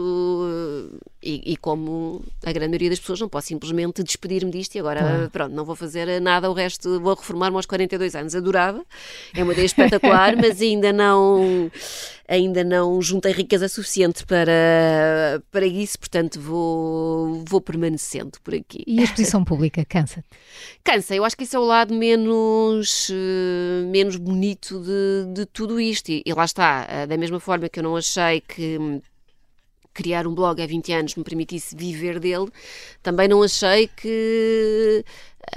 E, 1.25 1.41
e, 1.53 1.57
como 1.57 2.23
a 2.45 2.51
grande 2.51 2.69
maioria 2.69 2.91
das 2.91 2.99
pessoas, 2.99 3.19
não 3.19 3.27
posso 3.27 3.47
simplesmente 3.47 4.03
despedir-me 4.03 4.51
disto 4.51 4.75
e 4.75 4.79
agora, 4.79 5.23
uhum. 5.23 5.29
pronto, 5.29 5.55
não 5.55 5.65
vou 5.65 5.75
fazer 5.75 6.21
nada, 6.21 6.51
o 6.51 6.53
resto 6.53 7.01
vou 7.01 7.15
reformar-me 7.15 7.55
aos 7.55 7.65
42 7.65 8.15
anos. 8.15 8.35
Adorava, 8.35 8.85
é 9.33 9.41
uma 9.41 9.53
ideia 9.53 9.65
espetacular, 9.65 10.35
mas 10.37 10.61
ainda 10.61 10.93
não 10.93 11.71
ainda 12.27 12.63
não 12.63 13.01
juntei 13.01 13.31
riqueza 13.31 13.67
suficiente 13.67 14.25
para, 14.25 15.41
para 15.51 15.65
isso, 15.65 15.99
portanto 15.99 16.39
vou, 16.39 17.43
vou 17.47 17.61
permanecendo 17.61 18.31
por 18.43 18.55
aqui. 18.55 18.83
E 18.87 18.99
a 18.99 19.03
exposição 19.03 19.43
pública 19.43 19.85
cansa-te? 19.85 20.27
Cansa, 20.83 21.15
eu 21.15 21.23
acho 21.23 21.37
que 21.37 21.43
isso 21.43 21.55
é 21.55 21.59
o 21.59 21.63
lado 21.63 21.93
menos, 21.93 23.09
uh, 23.09 23.87
menos 23.87 24.15
bonito 24.15 24.81
de, 24.81 25.33
de 25.33 25.45
tudo 25.45 25.79
isto. 25.79 26.09
E, 26.09 26.23
e 26.25 26.33
lá 26.33 26.45
está, 26.45 26.87
uh, 26.87 27.07
da 27.07 27.17
mesma 27.17 27.39
forma 27.39 27.69
que 27.69 27.79
eu 27.79 27.83
não 27.83 27.95
achei 27.95 28.41
que 28.41 29.01
criar 29.95 30.27
um 30.27 30.35
blog 30.35 30.61
há 30.61 30.67
20 30.67 30.93
anos 30.93 31.15
me 31.15 31.23
permitisse 31.23 31.75
viver 31.75 32.19
dele, 32.19 32.49
também 33.01 33.27
não 33.27 33.41
achei 33.41 33.87
que, 33.87 35.03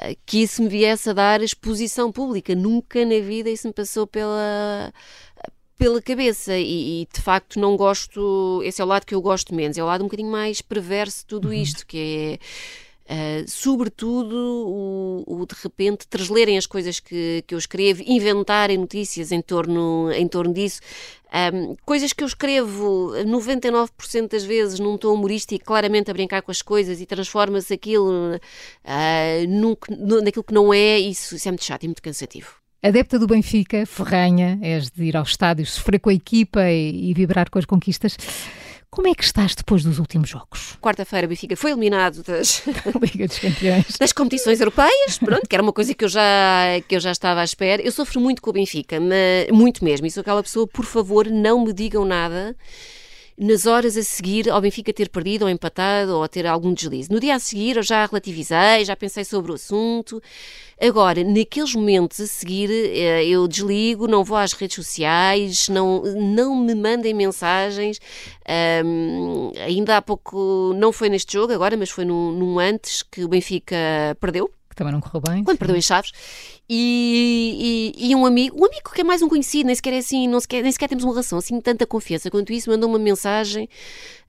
eh, 0.01 0.17
que 0.25 0.43
isso 0.43 0.63
me 0.63 0.69
viesse 0.69 1.11
a 1.11 1.13
dar 1.13 1.43
exposição 1.43 2.11
pública. 2.11 2.55
Nunca 2.55 3.05
na 3.05 3.21
vida 3.21 3.51
isso 3.51 3.67
me 3.67 3.75
passou 3.75 4.07
pela 4.07 4.93
pela 5.77 6.03
cabeça 6.03 6.57
e, 6.59 7.03
e, 7.03 7.09
de 7.13 7.21
facto 7.23 7.61
não 7.61 7.77
gosto, 7.77 8.61
esse 8.65 8.83
é 8.83 8.85
o 8.85 8.89
lado 8.89 9.07
que 9.07 9.15
eu 9.15 9.23
gosto 9.23 9.55
menos, 9.55 9.79
é 9.79 9.83
o 9.83 9.87
lado 9.87 10.01
um 10.03 10.09
bocadinho 10.09 10.31
mais 10.31 10.61
perverso 10.61 11.21
de 11.21 11.27
tudo 11.27 11.49
uhum. 11.49 11.55
isto, 11.55 11.87
que 11.87 11.99
é 11.99 12.39
uh, 13.09 13.49
sobretudo 13.49 14.37
o, 14.37 15.25
o, 15.27 15.47
de 15.47 15.55
repente 15.63 16.07
traslerem 16.07 16.59
as 16.59 16.67
coisas 16.67 17.01
que, 17.01 17.43
que 17.47 17.55
eu 17.55 17.59
escrevo, 17.59 18.03
inventarem 18.07 18.77
notícias 18.77 19.33
em 19.33 19.41
torno, 19.41 20.11
em 20.13 20.29
torno 20.29 20.53
disso. 20.53 20.81
Um, 21.53 21.77
coisas 21.85 22.13
que 22.13 22.23
eu 22.23 22.27
escrevo 22.27 23.13
99% 23.27 24.31
das 24.31 24.45
vezes 24.45 24.81
num 24.81 24.97
tom 24.97 25.15
humorístico, 25.15 25.65
claramente 25.65 26.11
a 26.11 26.15
brincar 26.15 26.43
com 26.43 26.51
as 26.51 26.63
coisas 26.63 27.01
e 27.01 27.07
transforma-se 27.07 27.75
aquilo 27.75 28.37
uh, 28.37 29.49
num, 29.49 29.77
naquilo 30.23 30.45
que 30.45 30.55
não 30.55 30.73
é, 30.73 30.99
isso, 30.99 31.37
isso 31.37 31.49
é 31.49 31.51
muito 31.51 31.65
chato 31.65 31.85
e 31.85 31.89
muito 31.89 32.03
cansativo. 32.03 32.51
Adepta 32.81 33.19
do 33.19 33.27
Benfica, 33.27 33.85
ferranha, 33.85 34.59
és 34.63 34.89
de 34.89 35.05
ir 35.05 35.17
ao 35.17 35.25
estádio, 35.25 35.67
sofrer 35.67 35.99
com 35.99 36.11
a 36.11 36.15
equipa 36.15 36.63
e, 36.71 37.11
e 37.11 37.15
vibrar 37.15 37.51
com 37.51 37.59
as 37.59 37.65
conquistas. 37.65 38.17
Como 38.91 39.07
é 39.07 39.15
que 39.15 39.23
estás 39.23 39.55
depois 39.55 39.83
dos 39.85 39.99
últimos 39.99 40.31
jogos? 40.31 40.77
Quarta-feira 40.81 41.27
o 41.27 41.29
Benfica 41.29 41.55
foi 41.57 41.71
eliminado 41.73 42.23
das, 42.23 42.63
Liga 43.03 43.27
dos 43.29 43.39
Campeões. 43.39 43.97
das 43.99 44.13
competições 44.13 44.61
europeias, 44.61 45.19
pronto, 45.19 45.47
que 45.47 45.55
era 45.55 45.63
uma 45.63 45.73
coisa 45.73 45.95
que 45.95 46.05
eu, 46.05 46.09
já, 46.09 46.81
que 46.89 46.97
eu 46.97 47.01
já 47.01 47.13
estava 47.13 47.41
à 47.43 47.45
espera. 47.45 47.83
Eu 47.83 47.93
sofro 47.93 48.21
muito 48.21 48.41
com 48.41 48.51
o 48.51 48.53
Benfica, 48.53 48.99
mas, 48.99 49.49
muito 49.53 49.85
mesmo. 49.85 50.07
E 50.07 50.11
sou 50.11 50.23
aquela 50.23 50.43
pessoa, 50.43 50.67
por 50.67 50.87
favor, 50.87 51.27
não 51.27 51.65
me 51.65 51.73
digam 51.73 52.05
nada 52.05 52.57
nas 53.39 53.67
horas 53.67 53.97
a 53.97 54.03
seguir 54.03 54.51
ao 54.51 54.61
Benfica 54.61 54.93
ter 54.93 55.09
perdido 55.09 55.43
ou 55.43 55.49
empatado 55.49 56.17
ou 56.17 56.29
ter 56.29 56.45
algum 56.47 56.75
deslize. 56.75 57.11
No 57.11 57.21
dia 57.21 57.37
a 57.37 57.39
seguir 57.39 57.77
eu 57.77 57.83
já 57.83 58.05
relativizei, 58.05 58.85
já 58.85 58.97
pensei 58.97 59.25
sobre 59.25 59.53
o 59.53 59.55
assunto. 59.55 60.21
Agora, 60.81 61.23
naqueles 61.25 61.75
momentos 61.75 62.21
a 62.21 62.27
seguir, 62.27 62.71
eh, 62.71 63.27
eu 63.27 63.47
desligo, 63.49 64.07
não 64.07 64.23
vou 64.25 64.37
às 64.37 64.53
redes 64.53 64.77
sociais, 64.77 65.69
não, 65.69 66.03
não 66.03 66.57
me 66.57 66.75
mandem 66.75 67.15
mensagens. 67.15 68.01
Um, 68.85 69.53
ainda 69.57 69.97
há 69.97 70.03
pouco, 70.03 70.73
não 70.77 70.93
foi 70.93 71.09
neste 71.09 71.33
jogo 71.33 71.53
agora, 71.53 71.77
mas 71.77 71.91
foi 71.91 72.05
num, 72.05 72.33
num 72.33 72.59
antes 72.59 73.03
que 73.03 73.25
o 73.25 73.29
Benfica 73.29 73.77
perdeu 74.21 74.51
também 74.79 74.93
não 74.93 75.01
correu 75.01 75.21
bem. 75.21 75.45
Quando 75.45 75.59
perdeu 75.59 75.77
em 75.77 75.83
Chaves. 75.83 76.13
E, 76.69 77.95
e, 77.97 78.11
e, 78.11 78.15
um 78.15 78.25
amigo, 78.25 78.61
um 78.61 78.65
amigo 78.65 78.91
que 78.93 79.01
é 79.01 79.05
mais 79.05 79.23
um 79.23 79.29
conhecido, 79.29 79.67
nem 79.67 79.75
sequer 79.75 79.93
é 79.93 79.99
assim, 79.99 80.29
não 80.29 80.39
sequer, 80.39 80.63
nem 80.63 80.71
sequer 80.71 80.89
temos 80.89 81.05
uma 81.05 81.13
relação 81.13 81.39
assim, 81.39 81.61
tanta 81.61 81.87
confiança 81.87 82.31
quanto 82.31 82.53
isso, 82.53 82.71
mandou 82.71 82.89
uma 82.89 82.99
mensagem 82.99 83.69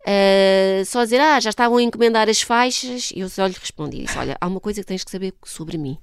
uh, 0.01 0.85
só 0.85 1.01
a 1.01 1.03
dizer: 1.03 1.19
Ah, 1.19 1.39
já 1.39 1.49
estavam 1.49 1.77
a 1.77 1.83
encomendar 1.83 2.27
as 2.29 2.41
faixas. 2.41 3.11
E 3.15 3.19
eu 3.19 3.29
só 3.29 3.45
lhe 3.45 3.55
respondi: 3.59 4.03
disse, 4.03 4.17
Olha, 4.17 4.37
há 4.39 4.47
uma 4.47 4.59
coisa 4.59 4.81
que 4.81 4.87
tens 4.87 5.03
que 5.03 5.11
saber 5.11 5.33
sobre 5.43 5.77
mim 5.77 5.97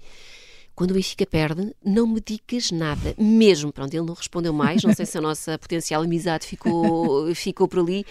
quando 0.77 0.91
o 0.91 0.95
Benfica 0.95 1.25
perde, 1.25 1.75
não 1.83 2.07
me 2.07 2.21
digas 2.21 2.71
nada. 2.71 3.15
Mesmo, 3.17 3.73
pronto, 3.73 3.95
ele 3.95 4.05
não 4.05 4.13
respondeu 4.13 4.53
mais, 4.53 4.85
não 4.85 4.93
sei 4.93 5.07
se 5.07 5.17
a 5.17 5.21
nossa 5.23 5.59
potencial 5.59 6.03
amizade 6.03 6.47
ficou, 6.47 7.35
ficou 7.35 7.67
por 7.67 7.81
ali, 7.81 8.05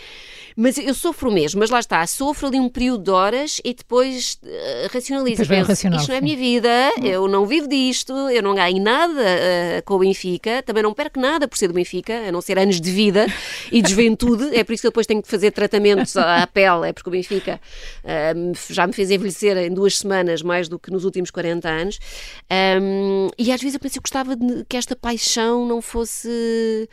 mas 0.57 0.75
eu 0.79 0.95
sofro 0.95 1.31
mesmo, 1.31 1.59
mas 1.59 1.69
lá 1.69 1.79
está, 1.79 2.05
sofro 2.07 2.47
ali 2.47 2.59
um 2.59 2.67
período 2.67 3.03
de 3.03 3.11
horas 3.11 3.61
e 3.63 3.71
depois 3.71 4.39
uh, 4.43 4.91
racionalizo. 4.91 5.43
Depois 5.43 5.59
penso, 5.59 5.69
racional, 5.69 5.99
isto 5.99 6.09
não 6.09 6.15
é 6.15 6.17
a 6.17 6.21
minha 6.21 6.35
vida, 6.35 6.69
eu 7.03 7.27
não 7.27 7.45
vivo 7.45 7.67
disto, 7.67 8.11
eu 8.29 8.41
não 8.41 8.55
ganho 8.55 8.81
nada 8.81 9.13
uh, 9.13 9.83
com 9.85 9.93
o 9.93 9.99
Benfica, 9.99 10.63
também 10.63 10.81
não 10.81 10.93
perco 10.93 11.19
nada 11.19 11.47
por 11.47 11.59
ser 11.59 11.67
do 11.67 11.73
Benfica, 11.75 12.29
a 12.29 12.31
não 12.31 12.41
ser 12.41 12.57
anos 12.57 12.81
de 12.81 12.91
vida 12.91 13.27
e 13.71 13.79
de 13.79 13.91
juventude, 13.91 14.55
é 14.55 14.63
por 14.63 14.73
isso 14.73 14.81
que 14.81 14.87
eu 14.87 14.91
depois 14.91 15.05
tenho 15.05 15.21
que 15.21 15.27
fazer 15.27 15.51
tratamentos 15.51 16.17
à 16.17 16.47
pele, 16.47 16.89
é 16.89 16.93
porque 16.93 17.09
o 17.09 17.11
Benfica 17.11 17.61
uh, 18.03 18.73
já 18.73 18.87
me 18.87 18.93
fez 18.93 19.11
envelhecer 19.11 19.55
em 19.55 19.71
duas 19.71 19.99
semanas 19.99 20.41
mais 20.41 20.67
do 20.67 20.79
que 20.79 20.89
nos 20.89 21.05
últimos 21.05 21.29
40 21.29 21.69
anos. 21.69 21.99
Um, 22.81 23.29
e 23.37 23.51
às 23.51 23.59
vezes 23.61 23.73
eu 23.73 23.79
penso 23.79 23.95
gostava 24.01 24.35
de, 24.35 24.65
que 24.65 24.77
esta 24.77 24.95
paixão 24.95 25.65
não 25.65 25.81
fosse 25.81 26.89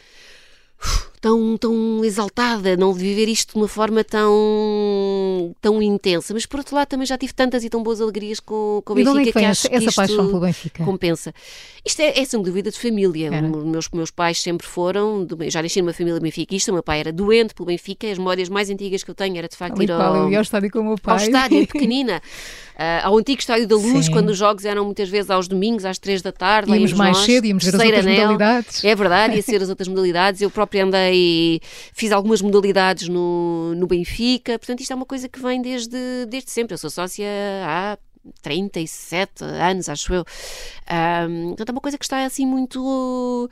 tão, 1.23 1.57
tão 1.57 2.05
exaltada, 2.05 2.77
não 2.77 2.93
viver 2.93 3.29
isto 3.29 3.53
de 3.53 3.59
uma 3.61 3.69
forma 3.69 4.03
tão, 4.05 5.55
tão 5.61 5.81
intensa. 5.81 6.35
Mas 6.35 6.45
por 6.47 6.59
outro 6.59 6.75
lado 6.75 6.89
também 6.89 7.07
já 7.07 7.17
tive 7.17 7.33
tantas 7.33 7.63
e 7.65 7.71
tão 7.71 7.83
boas 7.83 8.01
alegrias 8.01 8.41
com, 8.41 8.83
com 8.85 8.93
o 8.93 8.99
é 8.99 9.05
Benfica 9.05 9.25
que 9.25 9.33
vem 9.33 9.47
acho 9.47 9.67
essa, 9.67 9.69
que 9.71 9.77
essa 9.87 9.93
paixão 9.93 10.27
pelo 10.27 10.41
Benfica? 10.41 10.85
compensa. 10.85 11.33
Isto 11.85 12.01
é, 12.01 12.19
é 12.21 12.25
sem 12.25 12.43
dúvida 12.43 12.71
de 12.71 12.79
família. 12.79 13.29
Era. 13.29 13.43
Meus, 13.43 13.89
meus 13.91 14.11
pais 14.11 14.41
sempre 14.43 14.67
foram, 14.67 15.25
do- 15.25 15.49
já 15.51 15.63
nasci 15.63 15.81
numa 15.81 15.93
família 15.93 16.21
benfiquista, 16.21 16.71
o 16.71 16.75
meu 16.75 16.83
pai 16.83 17.01
era 17.01 17.13
doente 17.13 17.55
pelo 17.55 17.67
Benfica, 17.67 18.07
as 18.11 18.19
memórias 18.19 18.49
mais 18.49 18.69
antigas 18.69 19.03
que 19.05 19.11
eu 19.11 19.15
tenho 19.15 19.37
era 19.39 19.49
de 19.49 19.57
facto 19.57 19.77
Ali 19.77 19.85
ir 19.87 19.93
ao, 19.93 20.31
eu 20.31 20.37
ao 20.37 20.43
estádio 20.43 20.71
com 20.71 20.81
o 20.81 20.83
meu 20.83 20.93
ao 20.93 20.99
pai. 20.99 21.25
estádio, 21.25 21.67
pequenina, 21.67 22.21
ah, 22.77 23.01
ao 23.07 23.17
antigo 23.17 23.41
Estádio 23.41 23.67
da 23.69 23.77
Luz, 23.77 24.07
Sim. 24.07 24.13
quando 24.13 24.31
os 24.31 24.37
jogos 24.39 24.65
eram 24.65 24.85
muitas 24.85 25.09
vezes 25.09 25.31
aos 25.31 25.47
domingos, 25.49 25.85
às 25.85 25.99
três 25.99 26.21
da 26.23 26.33
tarde. 26.33 26.73
Íamos 26.73 26.93
mais 26.93 27.17
nós, 27.17 27.27
cedo, 27.27 27.47
íamos 27.47 27.65
ver 27.65 27.75
as 27.77 27.81
outras 27.81 28.07
anel. 28.07 28.17
modalidades. 28.23 28.85
É 28.85 28.95
verdade, 28.95 29.37
ia 29.37 29.43
ser 29.43 29.63
as 29.63 29.69
outras 29.69 29.89
modalidades. 29.89 30.41
Eu 30.41 30.51
própria 30.51 30.85
andei, 30.85 31.12
fiz 31.93 32.13
algumas 32.13 32.41
modalidades 32.43 33.09
no, 33.09 33.75
no 33.75 33.87
Benfica, 33.87 34.59
portanto, 34.59 34.81
isto 34.81 34.93
é 34.93 34.97
uma 34.97 35.07
coisa 35.07 35.29
que 35.29 35.41
vem 35.41 35.61
desde, 35.61 36.27
desde 36.29 36.51
sempre. 36.51 36.75
Eu 36.75 36.79
sou 36.79 36.91
sócia 36.91 37.27
há 37.67 37.99
37 38.43 39.45
anos, 39.45 39.89
acho 39.89 40.15
eu. 40.15 40.25
Ahm, 40.87 41.49
portanto, 41.49 41.69
é 41.71 41.73
uma 41.73 41.81
coisa 41.81 41.99
que 41.99 42.05
está 42.05 42.25
assim 42.25 42.47
muito. 42.47 43.51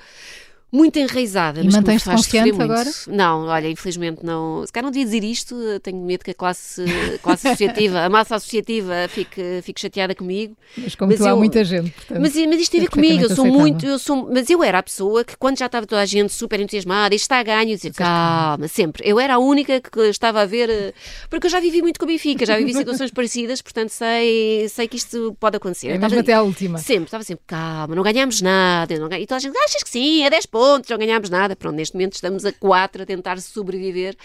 Muito 0.72 0.98
enraizada. 0.98 1.60
E 1.60 1.64
confiante 2.04 2.52
muito. 2.52 2.62
agora? 2.62 2.90
Não, 3.08 3.46
olha, 3.46 3.68
infelizmente 3.68 4.24
não. 4.24 4.64
Se 4.64 4.72
calhar 4.72 4.84
não 4.84 4.90
devia 4.92 5.04
dizer 5.04 5.24
isto, 5.24 5.54
tenho 5.82 5.98
medo 6.04 6.24
que 6.24 6.30
a 6.30 6.34
classe, 6.34 6.84
classe 7.22 7.48
associativa, 7.48 8.00
a 8.00 8.08
massa 8.08 8.36
associativa 8.36 8.94
fique, 9.08 9.60
fique 9.62 9.80
chateada 9.80 10.14
comigo. 10.14 10.56
Mas 10.78 10.94
como 10.94 11.10
Mas 11.10 11.18
tu 11.20 11.26
há 11.26 11.30
eu- 11.30 11.36
muita 11.36 11.64
gente. 11.64 11.90
portanto, 11.90 12.20
Mas, 12.20 12.34
mas 12.34 12.60
isto 12.60 12.70
tem 12.72 12.80
a 12.80 12.82
é 12.82 12.86
ver 12.86 12.90
comigo, 12.90 13.22
eu 13.24 13.28
sou 13.28 13.44
aceitável. 13.44 13.58
muito, 13.60 13.86
eu 13.86 13.98
sou, 13.98 14.28
mas 14.32 14.48
eu 14.50 14.62
era 14.62 14.78
a 14.78 14.82
pessoa 14.82 15.24
que 15.24 15.36
quando 15.36 15.58
já 15.58 15.66
estava 15.66 15.86
toda 15.86 16.00
a 16.00 16.06
gente 16.06 16.32
super 16.32 16.60
entusiasmada, 16.60 17.14
isto 17.14 17.24
está 17.24 17.38
a 17.38 17.42
ganho, 17.42 17.74
dizia, 17.74 17.92
calma, 17.92 18.68
sempre. 18.68 19.02
Eu 19.04 19.18
era 19.18 19.34
a 19.34 19.38
única 19.38 19.80
que 19.80 20.00
estava 20.02 20.40
a 20.42 20.46
ver, 20.46 20.94
porque 21.28 21.46
eu 21.46 21.50
já 21.50 21.58
vivi 21.58 21.82
muito 21.82 21.98
com 21.98 22.04
o 22.04 22.08
Benfica, 22.08 22.46
já 22.46 22.56
vivi 22.56 22.74
situações 22.74 23.10
parecidas, 23.10 23.60
portanto 23.60 23.90
sei, 23.90 24.68
sei 24.68 24.86
que 24.86 24.96
isto 24.96 25.36
pode 25.40 25.56
acontecer. 25.56 25.88
É 25.88 25.92
mesmo 25.92 26.06
estava- 26.06 26.20
até 26.20 26.32
à 26.34 26.42
última. 26.42 26.78
Sempre, 26.78 27.04
estava 27.06 27.24
sempre, 27.24 27.42
calma, 27.46 27.94
não 27.94 28.02
ganhámos 28.02 28.40
nada. 28.40 28.96
Não 28.98 29.08
ganha... 29.08 29.22
E 29.22 29.26
toda 29.26 29.36
a 29.36 29.40
gente, 29.40 29.56
achas 29.58 29.82
que 29.82 29.90
sim, 29.90 30.22
é 30.22 30.30
10 30.30 30.46
pontos, 30.46 30.59
não 30.90 30.98
ganhámos 30.98 31.30
nada. 31.30 31.54
Pronto, 31.56 31.76
neste 31.76 31.94
momento 31.94 32.14
estamos 32.14 32.44
a 32.44 32.52
4 32.52 33.02
a 33.02 33.06
tentar 33.06 33.40
sobreviver 33.40 34.16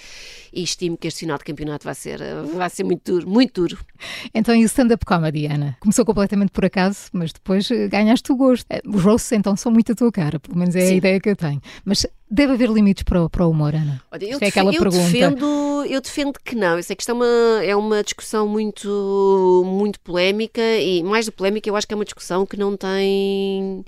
e 0.53 0.63
estimo 0.63 0.97
que 0.97 1.07
este 1.07 1.21
final 1.21 1.37
de 1.37 1.43
campeonato 1.43 1.83
vai 1.85 1.95
ser, 1.95 2.19
vai 2.53 2.69
ser 2.69 2.83
muito 2.83 3.11
duro, 3.13 3.29
muito 3.29 3.61
duro. 3.61 3.77
Então, 4.33 4.55
e 4.55 4.63
o 4.63 4.65
stand-up 4.65 5.05
comedy, 5.05 5.45
Ana? 5.47 5.77
Começou 5.79 6.05
completamente 6.05 6.51
por 6.51 6.65
acaso, 6.65 7.09
mas 7.13 7.31
depois 7.33 7.69
eh, 7.71 7.87
ganhaste 7.87 8.31
o 8.31 8.35
gosto. 8.35 8.65
Eh, 8.69 8.81
Os 8.85 9.03
roasts, 9.03 9.31
então, 9.31 9.55
são 9.55 9.71
muito 9.71 9.91
a 9.91 9.95
tua 9.95 10.11
cara, 10.11 10.39
pelo 10.39 10.57
menos 10.57 10.75
é 10.75 10.83
a 10.83 10.87
Sim. 10.87 10.95
ideia 10.95 11.19
que 11.19 11.29
eu 11.29 11.35
tenho. 11.35 11.61
Mas 11.83 12.05
deve 12.29 12.53
haver 12.53 12.69
limites 12.69 13.03
para 13.03 13.23
o, 13.23 13.29
para 13.29 13.45
o 13.45 13.51
humor, 13.51 13.73
Ana? 13.75 14.01
Olha, 14.11 14.25
eu, 14.25 14.37
é 14.41 14.47
aquela 14.47 14.73
eu 14.73 14.81
pergunta. 14.81 15.03
defendo, 15.11 15.85
eu 15.87 16.01
defendo 16.01 16.39
que 16.43 16.55
não. 16.55 16.77
Eu 16.77 16.83
sei 16.83 16.95
que 16.95 17.01
isto 17.01 17.09
é 17.11 17.13
uma, 17.13 17.63
é 17.63 17.75
uma 17.75 18.03
discussão 18.03 18.47
muito, 18.47 19.63
muito 19.65 19.99
polémica 19.99 20.61
e 20.61 21.03
mais 21.03 21.25
do 21.25 21.31
polémica, 21.31 21.69
eu 21.69 21.75
acho 21.75 21.87
que 21.87 21.93
é 21.93 21.97
uma 21.97 22.05
discussão 22.05 22.45
que 22.45 22.57
não 22.57 22.75
tem. 22.77 23.83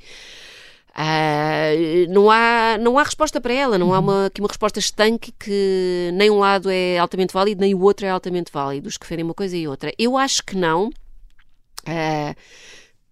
Ah, 0.99 1.69
não, 2.09 2.31
há, 2.31 2.75
não 2.79 2.97
há 2.97 3.03
resposta 3.03 3.39
para 3.39 3.53
ela, 3.53 3.77
não 3.77 3.93
há 3.93 3.99
uma, 3.99 4.25
aqui 4.25 4.41
uma 4.41 4.47
resposta 4.47 4.79
estanque 4.79 5.31
que 5.39 6.09
nem 6.15 6.31
um 6.31 6.39
lado 6.39 6.71
é 6.71 6.97
altamente 6.97 7.31
válido, 7.31 7.61
nem 7.61 7.75
o 7.75 7.81
outro 7.81 8.07
é 8.07 8.09
altamente 8.09 8.51
válido, 8.51 8.87
os 8.87 8.97
que 8.97 9.05
ferem 9.05 9.23
uma 9.23 9.35
coisa 9.35 9.55
e 9.55 9.67
outra. 9.67 9.93
Eu 9.95 10.17
acho 10.17 10.43
que 10.43 10.55
não. 10.57 10.89
Ah, 11.85 12.33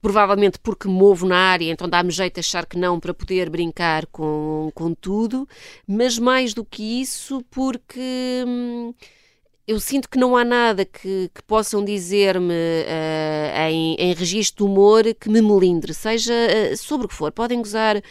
provavelmente 0.02 0.58
porque 0.60 0.88
movo 0.88 1.28
na 1.28 1.38
área, 1.38 1.72
então 1.72 1.88
dá-me 1.88 2.10
jeito 2.12 2.36
de 2.36 2.40
achar 2.40 2.66
que 2.66 2.78
não 2.78 3.00
para 3.00 3.14
poder 3.14 3.50
brincar 3.52 4.08
com, 4.08 4.72
com 4.74 4.94
tudo, 4.94 5.48
mas 5.88 6.18
mais 6.18 6.54
do 6.54 6.66
que 6.66 7.02
isso, 7.02 7.44
porque 7.52 8.44
hum, 8.48 8.94
eu 9.68 9.80
sinto 9.80 10.10
que 10.10 10.18
não 10.18 10.36
há 10.38 10.44
nada 10.46 10.86
que, 10.86 11.30
que 11.34 11.42
possam 11.44 11.84
dizer-me 11.84 12.54
ah, 12.88 13.70
em, 13.72 13.96
em 13.96 14.14
registro 14.14 14.66
de 14.66 14.72
humor 14.72 15.04
que 15.20 15.30
me 15.30 15.42
melindre, 15.42 15.94
seja 15.94 16.34
ah, 16.34 16.78
sobre 16.78 17.06
o 17.06 17.10
que 17.10 17.16
for. 17.16 17.32
Podem 17.32 17.60
gozar 17.62 18.02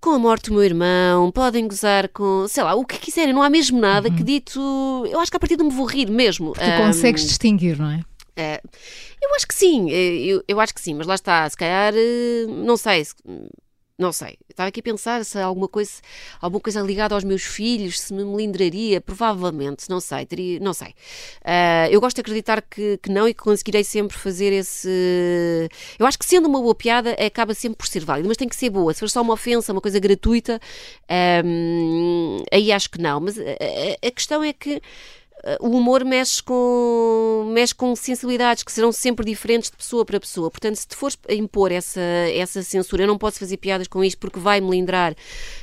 com 0.00 0.10
a 0.10 0.18
morte 0.18 0.50
do 0.50 0.54
meu 0.54 0.62
irmão, 0.64 1.30
podem 1.32 1.66
gozar 1.66 2.08
com, 2.08 2.46
sei 2.48 2.62
lá, 2.62 2.74
o 2.74 2.84
que 2.84 2.98
quiserem, 2.98 3.32
não 3.34 3.42
há 3.42 3.50
mesmo 3.50 3.80
nada 3.80 4.10
que 4.10 4.22
dito. 4.22 4.60
Eu 5.10 5.18
acho 5.20 5.30
que 5.30 5.36
a 5.36 5.40
partir 5.40 5.56
de 5.56 5.64
me 5.64 5.70
vou 5.70 5.86
rir 5.86 6.10
mesmo. 6.10 6.52
Tu 6.52 6.60
Ah, 6.60 6.76
consegues 6.76 7.26
distinguir, 7.26 7.78
não 7.78 7.90
é? 7.90 8.04
é, 8.36 8.60
eu 9.22 9.34
acho 9.34 9.46
que 9.48 9.54
sim, 9.54 9.90
eh, 9.90 10.24
eu, 10.26 10.44
eu 10.46 10.60
acho 10.60 10.74
que 10.74 10.80
sim, 10.80 10.94
mas 10.94 11.06
lá 11.06 11.14
está, 11.14 11.48
se 11.48 11.56
calhar, 11.56 11.92
não 12.64 12.76
sei, 12.76 13.04
se- 13.04 13.14
não 13.98 14.12
sei. 14.12 14.36
Estava 14.50 14.68
aqui 14.68 14.80
a 14.80 14.82
pensar 14.82 15.24
se 15.24 15.38
alguma 15.38 15.68
coisa, 15.68 15.92
alguma 16.40 16.60
coisa 16.60 16.80
ligada 16.82 17.14
aos 17.14 17.24
meus 17.24 17.42
filhos, 17.42 17.98
se 18.00 18.12
me 18.12 18.24
melindraria, 18.24 19.00
provavelmente, 19.00 19.88
não 19.88 20.00
sei, 20.00 20.26
teria, 20.26 20.60
não 20.60 20.74
sei. 20.74 20.94
Ah, 21.44 21.88
eu 21.90 22.00
gosto 22.00 22.16
de 22.16 22.20
acreditar 22.20 22.60
que, 22.62 22.98
que 22.98 23.10
não 23.10 23.26
e 23.28 23.32
que 23.34 23.42
conseguirei 23.42 23.82
sempre 23.84 24.16
fazer 24.16 24.52
esse. 24.52 24.88
Eu 25.98 26.06
acho 26.06 26.18
que 26.18 26.26
sendo 26.26 26.46
uma 26.46 26.60
boa 26.60 26.74
piada 26.74 27.12
acaba 27.12 27.54
sempre 27.54 27.78
por 27.78 27.86
ser 27.86 28.04
válida, 28.04 28.28
mas 28.28 28.36
tem 28.36 28.48
que 28.48 28.56
ser 28.56 28.70
boa. 28.70 28.92
Se 28.92 29.00
for 29.00 29.08
só 29.10 29.22
uma 29.22 29.34
ofensa, 29.34 29.72
uma 29.72 29.80
coisa 29.80 29.98
gratuita, 29.98 30.60
ahm, 31.08 32.38
aí 32.52 32.72
acho 32.72 32.90
que 32.90 33.00
não. 33.00 33.20
Mas 33.20 33.38
a, 33.38 33.42
a- 34.06 34.10
questão 34.10 34.42
é 34.42 34.52
que 34.52 34.80
o 35.60 35.68
humor 35.70 36.04
mexe 36.04 36.42
com, 36.42 37.50
mexe 37.52 37.74
com 37.74 37.94
sensibilidades 37.94 38.62
que 38.62 38.72
serão 38.72 38.92
sempre 38.92 39.24
diferentes 39.24 39.70
de 39.70 39.76
pessoa 39.76 40.04
para 40.04 40.20
pessoa. 40.20 40.50
Portanto, 40.50 40.76
se 40.76 40.86
te 40.86 40.96
fores 40.96 41.16
impor 41.28 41.72
essa, 41.72 42.00
essa 42.00 42.62
censura, 42.62 43.04
eu 43.04 43.06
não 43.06 43.18
posso 43.18 43.38
fazer 43.38 43.56
piadas 43.56 43.88
com 43.88 44.02
isto 44.02 44.18
porque 44.18 44.38
vai 44.38 44.60
melindrar 44.60 45.14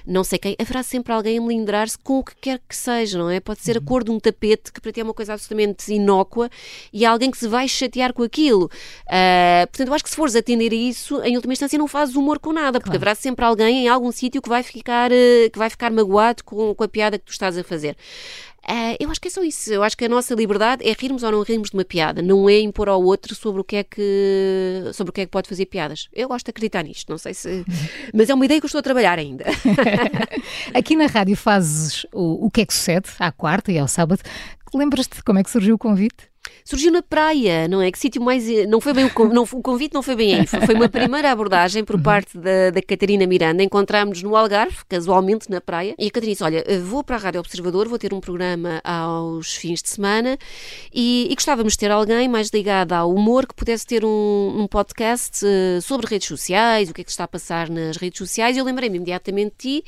não 0.06 0.24
sei 0.24 0.38
quem, 0.38 0.56
haverá 0.60 0.84
sempre 0.84 1.14
alguém 1.14 1.38
a 1.38 1.42
melindrar-se 1.42 1.98
com 1.98 2.20
o 2.20 2.24
que 2.24 2.36
quer 2.36 2.60
que 2.68 2.76
seja, 2.76 3.18
não 3.18 3.30
é? 3.30 3.40
Pode 3.40 3.62
ser 3.62 3.78
a 3.78 3.82
cor 3.82 4.04
de 4.04 4.12
um 4.12 4.20
tapete, 4.20 4.72
que 4.72 4.82
para 4.82 4.92
ti 4.92 5.00
é 5.00 5.04
uma 5.04 5.14
coisa 5.14 5.34
absolutamente 5.34 5.94
inócua, 5.94 6.50
e 6.92 7.06
há 7.06 7.12
alguém 7.12 7.32
que 7.32 7.38
se 7.38 7.48
vai 7.48 7.68
chatear 7.68 8.14
com 8.14 8.24
aquilo. 8.24 8.70
Ah, 9.10 9.66
portanto, 9.68 9.88
eu 9.88 9.94
acho 9.94 10.04
que 10.04 10.10
se 10.10 10.16
fores 10.16 10.36
atender 10.36 10.72
a 10.72 10.76
isso, 10.76 11.22
em 11.24 11.36
última 11.36 11.54
instância, 11.54 11.80
não 11.80 11.88
fazes 11.88 12.16
humor 12.16 12.40
com 12.40 12.52
nada, 12.52 12.80
porque 12.80 12.96
haverá 12.96 13.16
sempre 13.16 13.46
alguém 13.46 13.86
em 13.86 13.88
algum 13.88 14.12
sítio 14.12 14.42
que 14.42 14.50
vai 14.50 14.64
ficar, 14.64 15.12
eh, 15.12 15.50
que 15.52 15.58
vai 15.58 15.70
ficar 15.70 15.92
magoado 15.92 16.44
com, 16.44 16.74
com 16.76 16.84
a 16.84 16.88
piada 16.88 17.18
que 17.18 17.26
tu 17.26 17.32
estás 17.32 17.58
a 17.58 17.64
fazer. 17.64 17.96
Ah, 18.68 18.96
eu 19.00 19.10
acho 19.10 19.22
que 19.22 19.28
é 19.28 19.32
só 19.32 19.44
isso. 19.44 19.54
isso. 19.54 19.74
Eu 19.74 19.84
acho 19.84 19.96
que 19.96 20.06
a 20.06 20.10
nossa 20.10 20.34
liberdade 20.34 20.88
é 20.88 20.94
rirmos 20.98 21.24
ou 21.24 21.32
não 21.32 21.42
rirmos 21.42 21.70
de 21.70 21.78
uma 21.78 21.86
piada, 21.86 22.22
não 22.22 22.50
é 22.50 22.60
impor 22.60 22.90
ao 22.90 23.02
outro 23.02 23.36
sobre 23.36 23.62
o 23.62 23.64
que 23.64 23.78
é 23.78 23.84
que, 23.84 24.92
sobre 24.94 25.12
o 25.12 25.14
que, 25.14 25.22
é 25.22 25.26
que 25.26 25.32
pode 25.32 25.48
fazer 25.48 25.66
piadas. 25.66 26.10
Eu 26.14 26.28
gosto 26.28 26.46
de 26.46 26.50
acreditar 26.50 26.84
nisto, 26.84 27.10
não 27.10 27.18
sei 27.18 27.34
se. 27.34 27.66
Mas 28.14 28.30
é 28.30 28.34
uma 28.34 28.46
ideia 28.46 28.60
que 28.60 28.66
eu 28.66 28.68
estou 28.68 28.80
a 28.80 28.84
trabalhar 28.84 29.18
ainda. 29.18 29.46
Aqui 30.74 30.96
na 30.96 31.06
rádio 31.06 31.38
fazes 31.38 32.06
o, 32.14 32.48
o 32.48 32.52
que 32.52 32.62
é 32.62 32.66
que 32.66 32.74
sucede, 32.74 33.10
à 33.20 33.32
quarta 33.32 33.72
e 33.72 33.78
ao 33.78 33.88
sábado. 33.88 34.22
Lembras-te 34.74 35.24
como 35.24 35.40
é 35.40 35.44
que 35.44 35.52
surgiu 35.52 35.76
o 35.76 35.78
convite? 35.78 36.33
Surgiu 36.64 36.92
na 36.92 37.02
praia, 37.02 37.68
não 37.68 37.82
é? 37.82 37.92
Que 37.92 38.00
sítio 38.00 38.22
mais. 38.22 38.46
Não 38.68 38.80
foi 38.80 38.94
bem 38.94 39.06
o, 39.06 39.28
não, 39.28 39.44
o 39.44 39.62
convite, 39.62 39.94
não 39.94 40.02
foi 40.02 40.16
bem 40.16 40.36
aí. 40.36 40.48
Foi 40.48 40.76
uma 40.76 40.90
primeira 40.90 41.32
abordagem 41.32 41.84
por 41.84 41.96
uhum. 41.96 42.04
parte 42.04 42.38
da, 42.38 42.72
da 42.72 42.82
Catarina 42.82 43.26
Miranda. 43.26 43.64
Encontramos-nos 43.64 44.24
no 44.24 44.36
Algarve, 44.36 44.78
casualmente 44.88 45.50
na 45.50 45.60
praia, 45.60 45.96
e 45.98 46.08
a 46.08 46.12
Catarina 46.12 46.34
disse: 46.34 46.44
Olha, 46.44 46.64
vou 46.84 47.04
para 47.04 47.16
a 47.16 47.20
Rádio 47.20 47.40
Observador, 47.40 47.88
vou 47.88 47.98
ter 47.98 48.14
um 48.14 48.20
programa 48.20 48.82
aos 48.84 49.56
fins 49.56 49.82
de 49.82 49.90
semana 49.90 50.38
e, 50.94 51.28
e 51.30 51.36
gostávamos 51.36 51.74
de 51.74 51.80
ter 51.80 51.92
alguém 51.92 52.28
mais 52.28 52.50
ligado 52.50 52.94
ao 52.94 53.14
humor 53.14 53.46
que 53.48 53.54
pudesse 53.54 53.86
ter 53.86 54.06
um, 54.06 54.62
um 54.62 54.68
podcast 54.68 55.46
uh, 55.46 55.82
sobre 55.82 56.08
redes 56.08 56.28
sociais, 56.28 56.90
o 56.90 56.94
que 56.94 57.02
é 57.02 57.04
que 57.04 57.12
está 57.12 57.26
a 57.26 57.28
passar 57.28 57.70
nas 57.70 57.98
redes 57.98 58.18
sociais. 58.18 58.58
Eu 58.58 58.66
lembrei-me 58.66 58.98
imediatamente 58.98 59.54
de 59.58 59.82
ti 59.82 59.84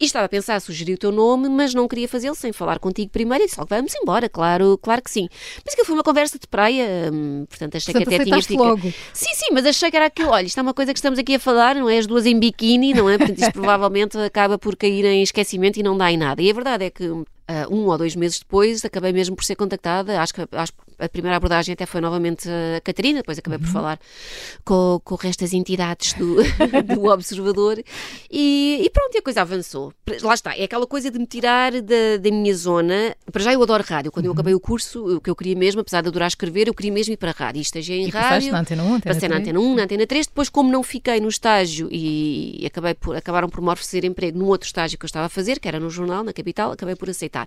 e 0.00 0.06
estava 0.06 0.24
a 0.24 0.28
pensar 0.28 0.54
a 0.54 0.60
sugerir 0.60 0.94
o 0.94 0.98
teu 0.98 1.12
nome, 1.12 1.48
mas 1.48 1.74
não 1.74 1.86
queria 1.86 2.08
fazê-lo 2.08 2.34
sem 2.34 2.52
falar 2.52 2.78
contigo 2.78 3.10
primeiro 3.10 3.44
e 3.44 3.46
disse: 3.46 3.60
Vamos 3.68 3.94
embora, 3.94 4.28
claro, 4.28 4.78
claro 4.78 5.02
que 5.02 5.10
sim. 5.10 5.28
Mas 5.64 5.74
que 5.74 5.84
foi 5.84 5.94
uma 5.94 6.02
conversa 6.02 6.38
de 6.38 6.46
praia, 6.46 7.10
hum, 7.12 7.44
portanto 7.46 7.76
achei 7.76 7.92
portanto, 7.92 8.08
que 8.08 8.14
até 8.14 8.24
tinha 8.24 8.42
ficado. 8.42 8.68
Logo. 8.70 8.92
Sim, 9.12 9.34
sim, 9.34 9.48
mas 9.52 9.66
achei 9.66 9.90
que 9.90 9.96
era 9.96 10.06
aquilo. 10.06 10.30
Olha, 10.30 10.46
isto 10.46 10.58
é 10.58 10.62
uma 10.62 10.72
coisa 10.72 10.94
que 10.94 10.98
estamos 10.98 11.18
aqui 11.18 11.34
a 11.34 11.38
falar, 11.38 11.74
não 11.74 11.88
é? 11.88 11.98
As 11.98 12.06
duas 12.06 12.24
em 12.24 12.38
biquíni, 12.38 12.94
não 12.94 13.10
é? 13.10 13.18
Portanto, 13.18 13.38
isto 13.38 13.52
provavelmente 13.60 14.16
acaba 14.16 14.58
por 14.58 14.74
cair 14.74 15.04
em 15.04 15.22
esquecimento 15.22 15.78
e 15.78 15.82
não 15.82 15.98
dá 15.98 16.10
em 16.10 16.16
nada. 16.16 16.40
E 16.40 16.50
a 16.50 16.54
verdade 16.54 16.86
é 16.86 16.90
que 16.90 17.04
Uh, 17.50 17.74
um 17.74 17.86
ou 17.86 17.98
dois 17.98 18.14
meses 18.14 18.38
depois, 18.38 18.84
acabei 18.84 19.12
mesmo 19.12 19.34
por 19.34 19.44
ser 19.44 19.56
contactada. 19.56 20.20
Acho 20.20 20.34
que 20.34 20.46
acho, 20.52 20.72
a 21.00 21.08
primeira 21.08 21.36
abordagem 21.36 21.72
até 21.72 21.86
foi 21.86 22.00
novamente 22.00 22.48
a 22.48 22.80
Catarina, 22.80 23.20
depois 23.20 23.38
acabei 23.38 23.58
uhum. 23.58 23.64
por 23.64 23.72
falar 23.72 23.98
com, 24.64 25.00
com 25.02 25.14
o 25.14 25.18
resto 25.18 25.40
das 25.40 25.52
entidades 25.52 26.12
do, 26.12 26.36
do 26.84 27.06
Observador 27.06 27.82
e, 28.30 28.80
e, 28.82 28.90
pronto, 28.90 29.18
a 29.18 29.22
coisa 29.22 29.40
avançou. 29.40 29.92
Lá 30.22 30.34
está, 30.34 30.56
é 30.56 30.64
aquela 30.64 30.86
coisa 30.86 31.10
de 31.10 31.18
me 31.18 31.26
tirar 31.26 31.72
da, 31.72 32.16
da 32.20 32.30
minha 32.30 32.54
zona. 32.54 33.16
Para 33.32 33.42
já 33.42 33.52
eu 33.52 33.62
adoro 33.62 33.82
rádio. 33.82 34.12
Quando 34.12 34.26
uhum. 34.26 34.30
eu 34.30 34.34
acabei 34.34 34.54
o 34.54 34.60
curso, 34.60 35.16
o 35.16 35.20
que 35.20 35.30
eu 35.30 35.34
queria 35.34 35.56
mesmo, 35.56 35.80
apesar 35.80 36.02
de 36.02 36.08
adorar 36.08 36.28
escrever, 36.28 36.68
eu 36.68 36.74
queria 36.74 36.92
mesmo 36.92 37.14
ir 37.14 37.16
para 37.16 37.30
a 37.30 37.34
rádio. 37.34 37.62
Estagiei 37.62 38.00
em 38.00 38.08
e 38.08 38.10
rádio. 38.10 38.52
na 38.52 38.60
Antena 38.60 38.82
1, 38.82 38.86
Antena 38.86 39.14
passei 39.14 39.28
3. 39.28 39.30
na 39.30 39.36
Antena 39.38 39.60
1, 39.60 39.74
na 39.74 39.82
Antena 39.84 40.06
3. 40.06 40.26
Depois, 40.26 40.48
como 40.48 40.70
não 40.70 40.82
fiquei 40.82 41.20
no 41.20 41.28
estágio 41.28 41.88
e, 41.90 42.62
e 42.62 42.66
acabei 42.66 42.94
por, 42.94 43.16
acabaram 43.16 43.48
por 43.48 43.60
me 43.60 43.70
oferecer 43.70 44.04
emprego 44.04 44.38
num 44.38 44.46
outro 44.46 44.66
estágio 44.66 44.98
que 44.98 45.04
eu 45.04 45.08
estava 45.08 45.26
a 45.26 45.30
fazer, 45.30 45.58
que 45.58 45.66
era 45.66 45.80
no 45.80 45.88
jornal, 45.88 46.22
na 46.22 46.32
capital, 46.32 46.72
acabei 46.72 46.94
por 46.94 47.08
aceitar. 47.08 47.39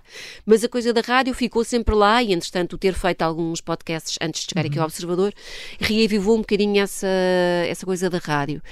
Mas 0.44 0.64
a 0.64 0.68
coisa 0.68 0.92
da 0.92 1.00
rádio 1.00 1.34
ficou 1.34 1.64
sempre 1.64 1.94
lá 1.94 2.22
e, 2.22 2.32
entretanto, 2.32 2.78
ter 2.78 2.94
feito 2.94 3.22
alguns 3.22 3.60
podcasts 3.60 4.18
antes 4.20 4.42
de 4.42 4.50
chegar 4.50 4.62
uhum. 4.62 4.70
aqui 4.70 4.78
ao 4.78 4.84
uhum. 4.84 4.88
Observador 4.88 5.34
reavivou 5.78 6.36
um 6.36 6.40
bocadinho 6.40 6.82
essa, 6.82 7.06
essa 7.68 7.84
coisa 7.84 8.08
da 8.08 8.18
rádio. 8.18 8.62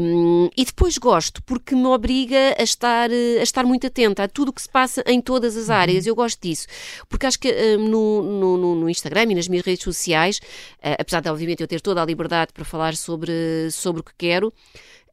Um, 0.00 0.48
e 0.56 0.64
depois 0.64 0.98
gosto, 0.98 1.42
porque 1.42 1.74
me 1.74 1.86
obriga 1.86 2.54
a 2.58 2.62
estar, 2.62 3.10
a 3.10 3.42
estar 3.42 3.64
muito 3.64 3.86
atenta 3.86 4.24
a 4.24 4.28
tudo 4.28 4.50
o 4.50 4.52
que 4.52 4.62
se 4.62 4.68
passa 4.68 5.02
em 5.06 5.20
todas 5.20 5.56
as 5.56 5.70
áreas. 5.70 6.04
Uhum. 6.04 6.10
Eu 6.10 6.14
gosto 6.14 6.40
disso. 6.40 6.66
Porque 7.08 7.26
acho 7.26 7.38
que 7.38 7.52
um, 7.76 7.88
no, 7.88 8.22
no, 8.22 8.74
no, 8.76 8.90
Instagram 8.90 9.24
e 9.32 9.34
nas 9.34 9.48
minhas 9.48 9.64
redes 9.64 9.84
sociais, 9.84 10.38
uh, 10.78 10.96
apesar 10.98 11.20
de, 11.20 11.28
obviamente, 11.28 11.60
eu 11.60 11.68
ter 11.68 11.80
toda 11.80 12.02
a 12.02 12.04
liberdade 12.04 12.52
para 12.52 12.64
falar 12.64 12.96
sobre, 12.96 13.70
sobre 13.70 14.00
o 14.00 14.04
que 14.04 14.12
quero, 14.16 14.52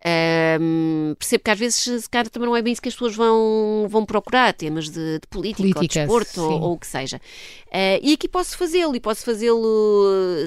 um, 0.05 1.15
percebo 1.17 1.43
que 1.43 1.49
às 1.49 1.57
vezes 1.57 2.03
se 2.03 2.09
calhar 2.09 2.29
também 2.29 2.47
não 2.47 2.55
é 2.55 2.61
bem 2.61 2.73
isso 2.73 2.81
que 2.81 2.89
as 2.89 2.93
pessoas 2.93 3.15
vão, 3.15 3.87
vão 3.89 4.05
procurar, 4.05 4.53
temas 4.53 4.87
de, 4.89 5.19
de 5.19 5.27
política, 5.27 5.63
política, 5.63 6.01
ou 6.01 6.19
desporto 6.19 6.41
ou, 6.41 6.61
ou, 6.61 6.73
o 6.73 6.77
que 6.77 6.85
seja. 6.85 7.17
Uh, 7.67 7.97
e 8.03 8.13
aqui 8.13 8.27
posso 8.27 8.55
fazê-lo, 8.55 8.95
e 8.95 8.99
posso 8.99 9.25
fazê-lo 9.25 9.65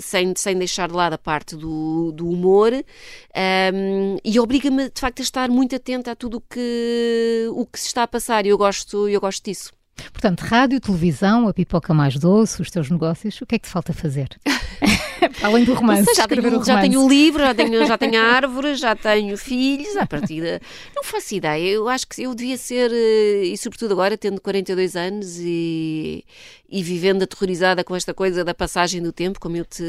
sem, 0.01 0.33
sem 0.37 0.57
deixar 0.57 0.89
de 0.89 0.95
lado 0.95 1.15
a 1.15 1.19
parte 1.19 1.57
do, 1.57 2.13
do 2.13 2.29
humor, 2.29 2.73
um, 2.73 4.17
e 4.25 4.39
obriga-me 4.39 4.91
de 4.91 5.01
facto 5.01 5.19
a 5.19 5.23
estar 5.23 5.49
muito 5.49 5.75
atenta 5.75 6.13
a 6.13 6.17
tudo 6.17 6.37
o 6.37 6.41
que, 6.41 7.49
o 7.53 7.67
que 7.67 7.81
se 7.81 7.89
está 7.89 8.05
a 8.05 8.09
passar, 8.09 8.47
e 8.47 8.51
eu 8.51 8.59
gosto, 8.59 9.09
eu 9.09 9.21
gosto 9.21 9.45
disso. 9.45 9.73
Portanto, 10.13 10.43
rádio, 10.43 10.81
televisão, 10.81 11.49
a 11.49 11.53
pipoca 11.53 11.93
mais 11.93 12.17
doce, 12.17 12.63
os 12.63 12.71
teus 12.71 12.89
negócios, 12.89 13.41
o 13.41 13.47
que 13.47 13.57
é 13.57 13.59
que 13.59 13.67
te 13.67 13.73
falta 13.73 13.93
fazer? 13.93 14.29
Além 15.43 15.65
do 15.65 15.75
romance. 15.75 16.05
Sei, 16.05 16.15
já, 16.15 16.27
tenho, 16.27 16.43
romance. 16.43 16.67
já 16.67 16.81
tenho 16.81 17.01
um 17.01 17.09
livro, 17.09 17.41
já 17.41 17.55
tenho, 17.55 17.87
já 17.87 17.99
tenho 17.99 18.21
árvores, 18.23 18.81
já 18.81 18.97
tenho 18.97 19.37
filhos, 19.37 19.97
à 19.97 20.07
partida. 20.07 20.61
Não 20.95 21.03
faço 21.03 21.35
ideia. 21.35 21.69
Eu 21.69 21.89
acho 21.89 22.07
que 22.07 22.23
eu 22.23 22.35
devia 22.35 22.57
ser, 22.57 22.91
eh, 22.93 23.45
e 23.45 23.57
sobretudo 23.57 23.93
agora, 23.93 24.17
tendo 24.17 24.41
42 24.41 24.97
anos 24.97 25.39
e, 25.39 26.25
e 26.69 26.83
vivendo 26.83 27.23
aterrorizada 27.23 27.83
com 27.83 27.97
esta 27.97 28.13
coisa 28.13 28.45
da 28.45 28.55
passagem 28.55 29.03
do 29.03 29.13
tempo, 29.13 29.41
como 29.41 29.57
eu, 29.57 29.65
te, 29.65 29.83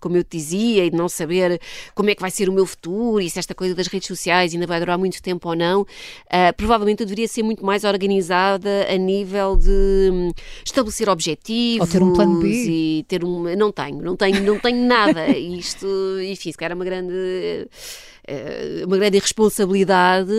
como 0.00 0.16
eu 0.16 0.24
te 0.24 0.36
dizia, 0.36 0.84
e 0.84 0.90
de 0.90 0.96
não 0.96 1.08
saber 1.08 1.60
como 1.94 2.10
é 2.10 2.14
que 2.14 2.20
vai 2.20 2.30
ser 2.30 2.48
o 2.48 2.52
meu 2.52 2.66
futuro 2.66 3.20
e 3.20 3.30
se 3.30 3.38
esta 3.38 3.54
coisa 3.54 3.74
das 3.74 3.86
redes 3.86 4.08
sociais 4.08 4.52
ainda 4.52 4.66
vai 4.66 4.80
durar 4.80 4.98
muito 4.98 5.22
tempo 5.22 5.48
ou 5.48 5.54
não, 5.54 5.82
uh, 5.82 5.86
provavelmente 6.56 7.02
eu 7.02 7.06
deveria 7.06 7.28
ser 7.28 7.42
muito 7.42 7.64
mais 7.64 7.84
organizada 7.84 8.86
a 8.92 8.96
nível 8.96 9.56
de 9.56 10.10
hum, 10.12 10.32
estabelecer 10.64 11.08
objetivos. 11.08 11.86
Ou 11.86 11.92
ter 11.92 12.02
um 12.02 12.12
plano 12.12 12.40
B. 12.40 12.48
E 12.48 13.04
ter 13.06 13.24
um. 13.24 13.54
Não 13.56 13.70
tenho, 13.70 14.02
não 14.02 14.16
tenho, 14.16 14.33
não 14.40 14.58
tenho 14.58 14.86
nada. 14.86 15.28
Isto, 15.28 15.86
enfim, 16.20 16.52
se 16.52 16.58
calhar 16.58 16.72
é 16.72 16.74
uma 16.74 16.84
grande 16.84 17.68
eh, 18.26 18.84
uma 18.86 18.96
grande 18.96 19.18
irresponsabilidade, 19.18 20.32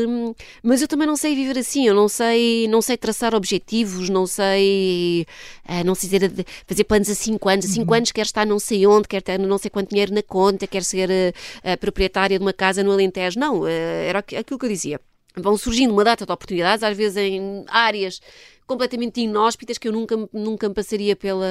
mas 0.63 0.81
eu 0.81 0.87
também 0.87 1.05
não 1.05 1.15
sei 1.15 1.35
viver 1.35 1.59
assim, 1.59 1.87
eu 1.87 1.93
não 1.93 2.07
sei, 2.07 2.67
não 2.67 2.81
sei 2.81 2.97
traçar 2.97 3.35
objetivos, 3.35 4.09
não 4.09 4.25
sei, 4.25 5.27
eh, 5.67 5.83
não 5.83 5.93
sei 5.93 6.09
dizer, 6.09 6.45
fazer 6.65 6.83
planos 6.83 7.09
a 7.11 7.15
5 7.15 7.47
anos, 7.47 7.65
a 7.65 7.67
5 7.69 7.87
uhum. 7.87 7.97
anos 7.97 8.11
quer 8.11 8.25
estar 8.25 8.45
não 8.45 8.57
sei 8.57 8.87
onde, 8.87 9.07
quer 9.07 9.21
ter 9.21 9.37
não 9.37 9.59
sei 9.59 9.69
quanto 9.69 9.91
dinheiro 9.91 10.13
na 10.15 10.23
conta, 10.23 10.65
quer 10.65 10.83
ser 10.83 11.09
uh, 11.11 11.77
proprietária 11.79 12.39
de 12.39 12.43
uma 12.43 12.53
casa 12.53 12.83
no 12.83 12.91
Alentejo, 12.91 13.39
não, 13.39 13.67
era 13.67 14.19
aquilo 14.19 14.57
que 14.59 14.65
eu 14.65 14.69
dizia. 14.69 14.99
Vão 15.37 15.57
surgindo 15.57 15.93
uma 15.93 16.03
data 16.03 16.25
de 16.25 16.31
oportunidades, 16.31 16.81
às 16.81 16.95
vezes 16.97 17.17
em 17.17 17.65
áreas 17.67 18.19
completamente 18.67 19.21
inóspitas 19.21 19.77
que 19.77 19.87
eu 19.87 19.91
nunca, 19.91 20.15
nunca 20.33 20.67
me 20.67 20.75
passaria 20.75 21.15
pela, 21.15 21.45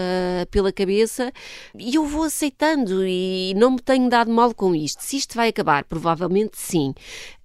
pela 0.51 0.73
cabeça 0.73 1.33
e 1.79 1.95
eu 1.95 2.05
vou 2.05 2.25
aceitando 2.25 3.07
e 3.07 3.55
não 3.57 3.73
me 3.73 3.81
tenho 3.81 4.09
dado 4.09 4.31
mal 4.31 4.55
com 4.55 4.75
isto. 4.75 5.03
Se 5.03 5.17
isto 5.17 5.35
vai 5.35 5.49
acabar, 5.49 5.85
provavelmente 5.85 6.59
sim. 6.59 6.95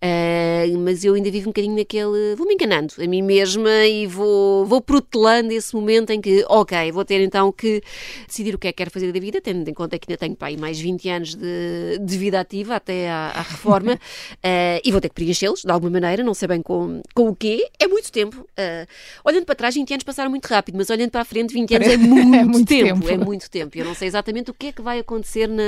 Uh, 0.01 0.78
mas 0.80 1.03
eu 1.03 1.13
ainda 1.13 1.30
vivo 1.30 1.49
um 1.49 1.51
bocadinho 1.51 1.76
naquele. 1.76 2.36
Vou-me 2.38 2.53
enganando 2.53 2.93
a 2.97 3.05
mim 3.05 3.22
mesma 3.22 3.86
e 3.86 4.07
vou, 4.07 4.65
vou 4.65 4.82
protelando 4.82 5.51
esse 5.51 5.76
momento 5.76 6.11
em 6.11 6.22
que, 6.22 6.45
ok, 6.47 6.91
vou 6.91 7.03
ter 7.03 7.22
então 7.22 7.51
que 7.51 7.82
decidir 8.26 8.55
o 8.55 8.57
que 8.57 8.70
é 8.70 8.72
que 8.72 8.78
quero 8.78 8.91
fazer 8.91 9.11
da 9.11 9.20
vida, 9.20 9.41
tendo 9.41 9.67
em 9.67 9.74
conta 9.74 9.99
que 9.99 10.09
ainda 10.09 10.17
tenho 10.17 10.36
pai, 10.36 10.55
mais 10.55 10.80
20 10.80 11.09
anos 11.09 11.36
de, 11.36 11.99
de 11.99 12.17
vida 12.17 12.39
ativa 12.39 12.76
até 12.76 13.09
à, 13.09 13.32
à 13.36 13.41
reforma 13.41 13.95
uh, 13.95 14.80
e 14.84 14.91
vou 14.91 15.01
ter 15.01 15.09
que 15.09 15.15
preenchê-los 15.15 15.63
de 15.63 15.72
alguma 15.72 15.91
maneira, 15.91 16.24
não 16.24 16.34
sei 16.34 16.47
bem 16.47 16.61
com, 16.61 17.01
com 17.13 17.28
o 17.28 17.36
quê. 17.36 17.70
É 17.78 17.86
muito 17.86 18.09
tempo. 18.09 18.38
Uh, 18.38 18.88
olhando 19.26 19.45
para 19.45 19.55
trás, 19.60 19.76
20 19.76 19.93
anos 19.93 20.03
passaram 20.03 20.30
muito 20.30 20.45
rápido, 20.45 20.76
mas 20.78 20.89
olhando 20.89 21.12
para 21.12 21.22
a 21.22 21.26
frente, 21.26 21.53
20 21.53 21.76
anos 21.76 21.88
é 21.88 21.97
muito, 21.97 22.36
é 22.36 22.43
muito 22.45 22.68
tempo, 22.68 23.01
tempo, 23.01 23.10
É 23.10 23.18
muito 23.18 23.49
tempo. 23.49 23.78
Eu 23.78 23.86
não 23.86 23.93
sei 23.93 24.07
exatamente 24.07 24.49
o 24.49 24.53
que 24.53 24.68
é 24.68 24.72
que 24.72 24.82
vai 24.82 24.99
acontecer 24.99 25.47
na, 25.47 25.64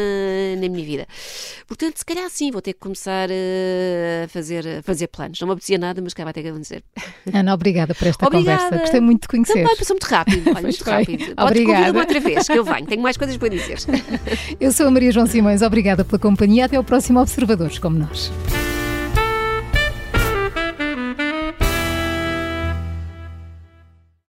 na 0.60 0.70
minha 0.70 0.86
vida. 0.86 1.08
Portanto, 1.68 1.98
se 1.98 2.06
calhar 2.06 2.30
sim, 2.30 2.52
vou 2.52 2.62
ter 2.62 2.74
que 2.74 2.80
começar 2.80 3.30
a 3.30 4.28
fazer, 4.30 4.66
a 4.80 4.82
fazer 4.82 5.08
planos. 5.08 5.40
Não 5.42 5.48
me 5.48 5.54
apetecia 5.54 5.78
nada, 5.78 6.02
mas 6.02 6.14
cá 6.14 6.24
vai 6.24 6.32
ter 6.32 6.42
que 6.42 6.48
acontecer. 6.48 6.84
Ana, 7.34 7.54
obrigada 7.54 7.94
por 7.94 8.08
esta 8.08 8.26
obrigada. 8.26 8.64
conversa. 8.64 8.82
Gostei 8.82 9.02
muito 9.02 9.24
de 9.24 9.28
conhecer. 9.28 9.54
Também 9.62 9.78
passou 9.78 9.96
muito 9.96 10.06
rápido. 10.06 10.50
Olha, 10.50 10.62
muito 10.64 10.84
rápido. 10.84 11.34
Obrigada. 11.38 12.00
outra 12.00 12.20
vez, 12.20 12.48
que 12.48 12.58
eu 12.58 12.64
venho. 12.64 12.86
Tenho 12.86 13.02
mais 13.02 13.18
coisas 13.18 13.36
para 13.38 13.50
dizer. 13.50 13.78
Eu 14.60 14.72
sou 14.72 14.88
a 14.88 14.92
Maria 14.92 15.12
João 15.12 15.28
Simões. 15.28 15.62
Obrigada 15.62 16.06
pela 16.06 16.18
companhia. 16.18 16.66
Até 16.66 16.78
ao 16.78 16.84
próximo 16.84 17.20
Observadores 17.20 17.78
como 17.78 18.00
nós. 18.00 18.32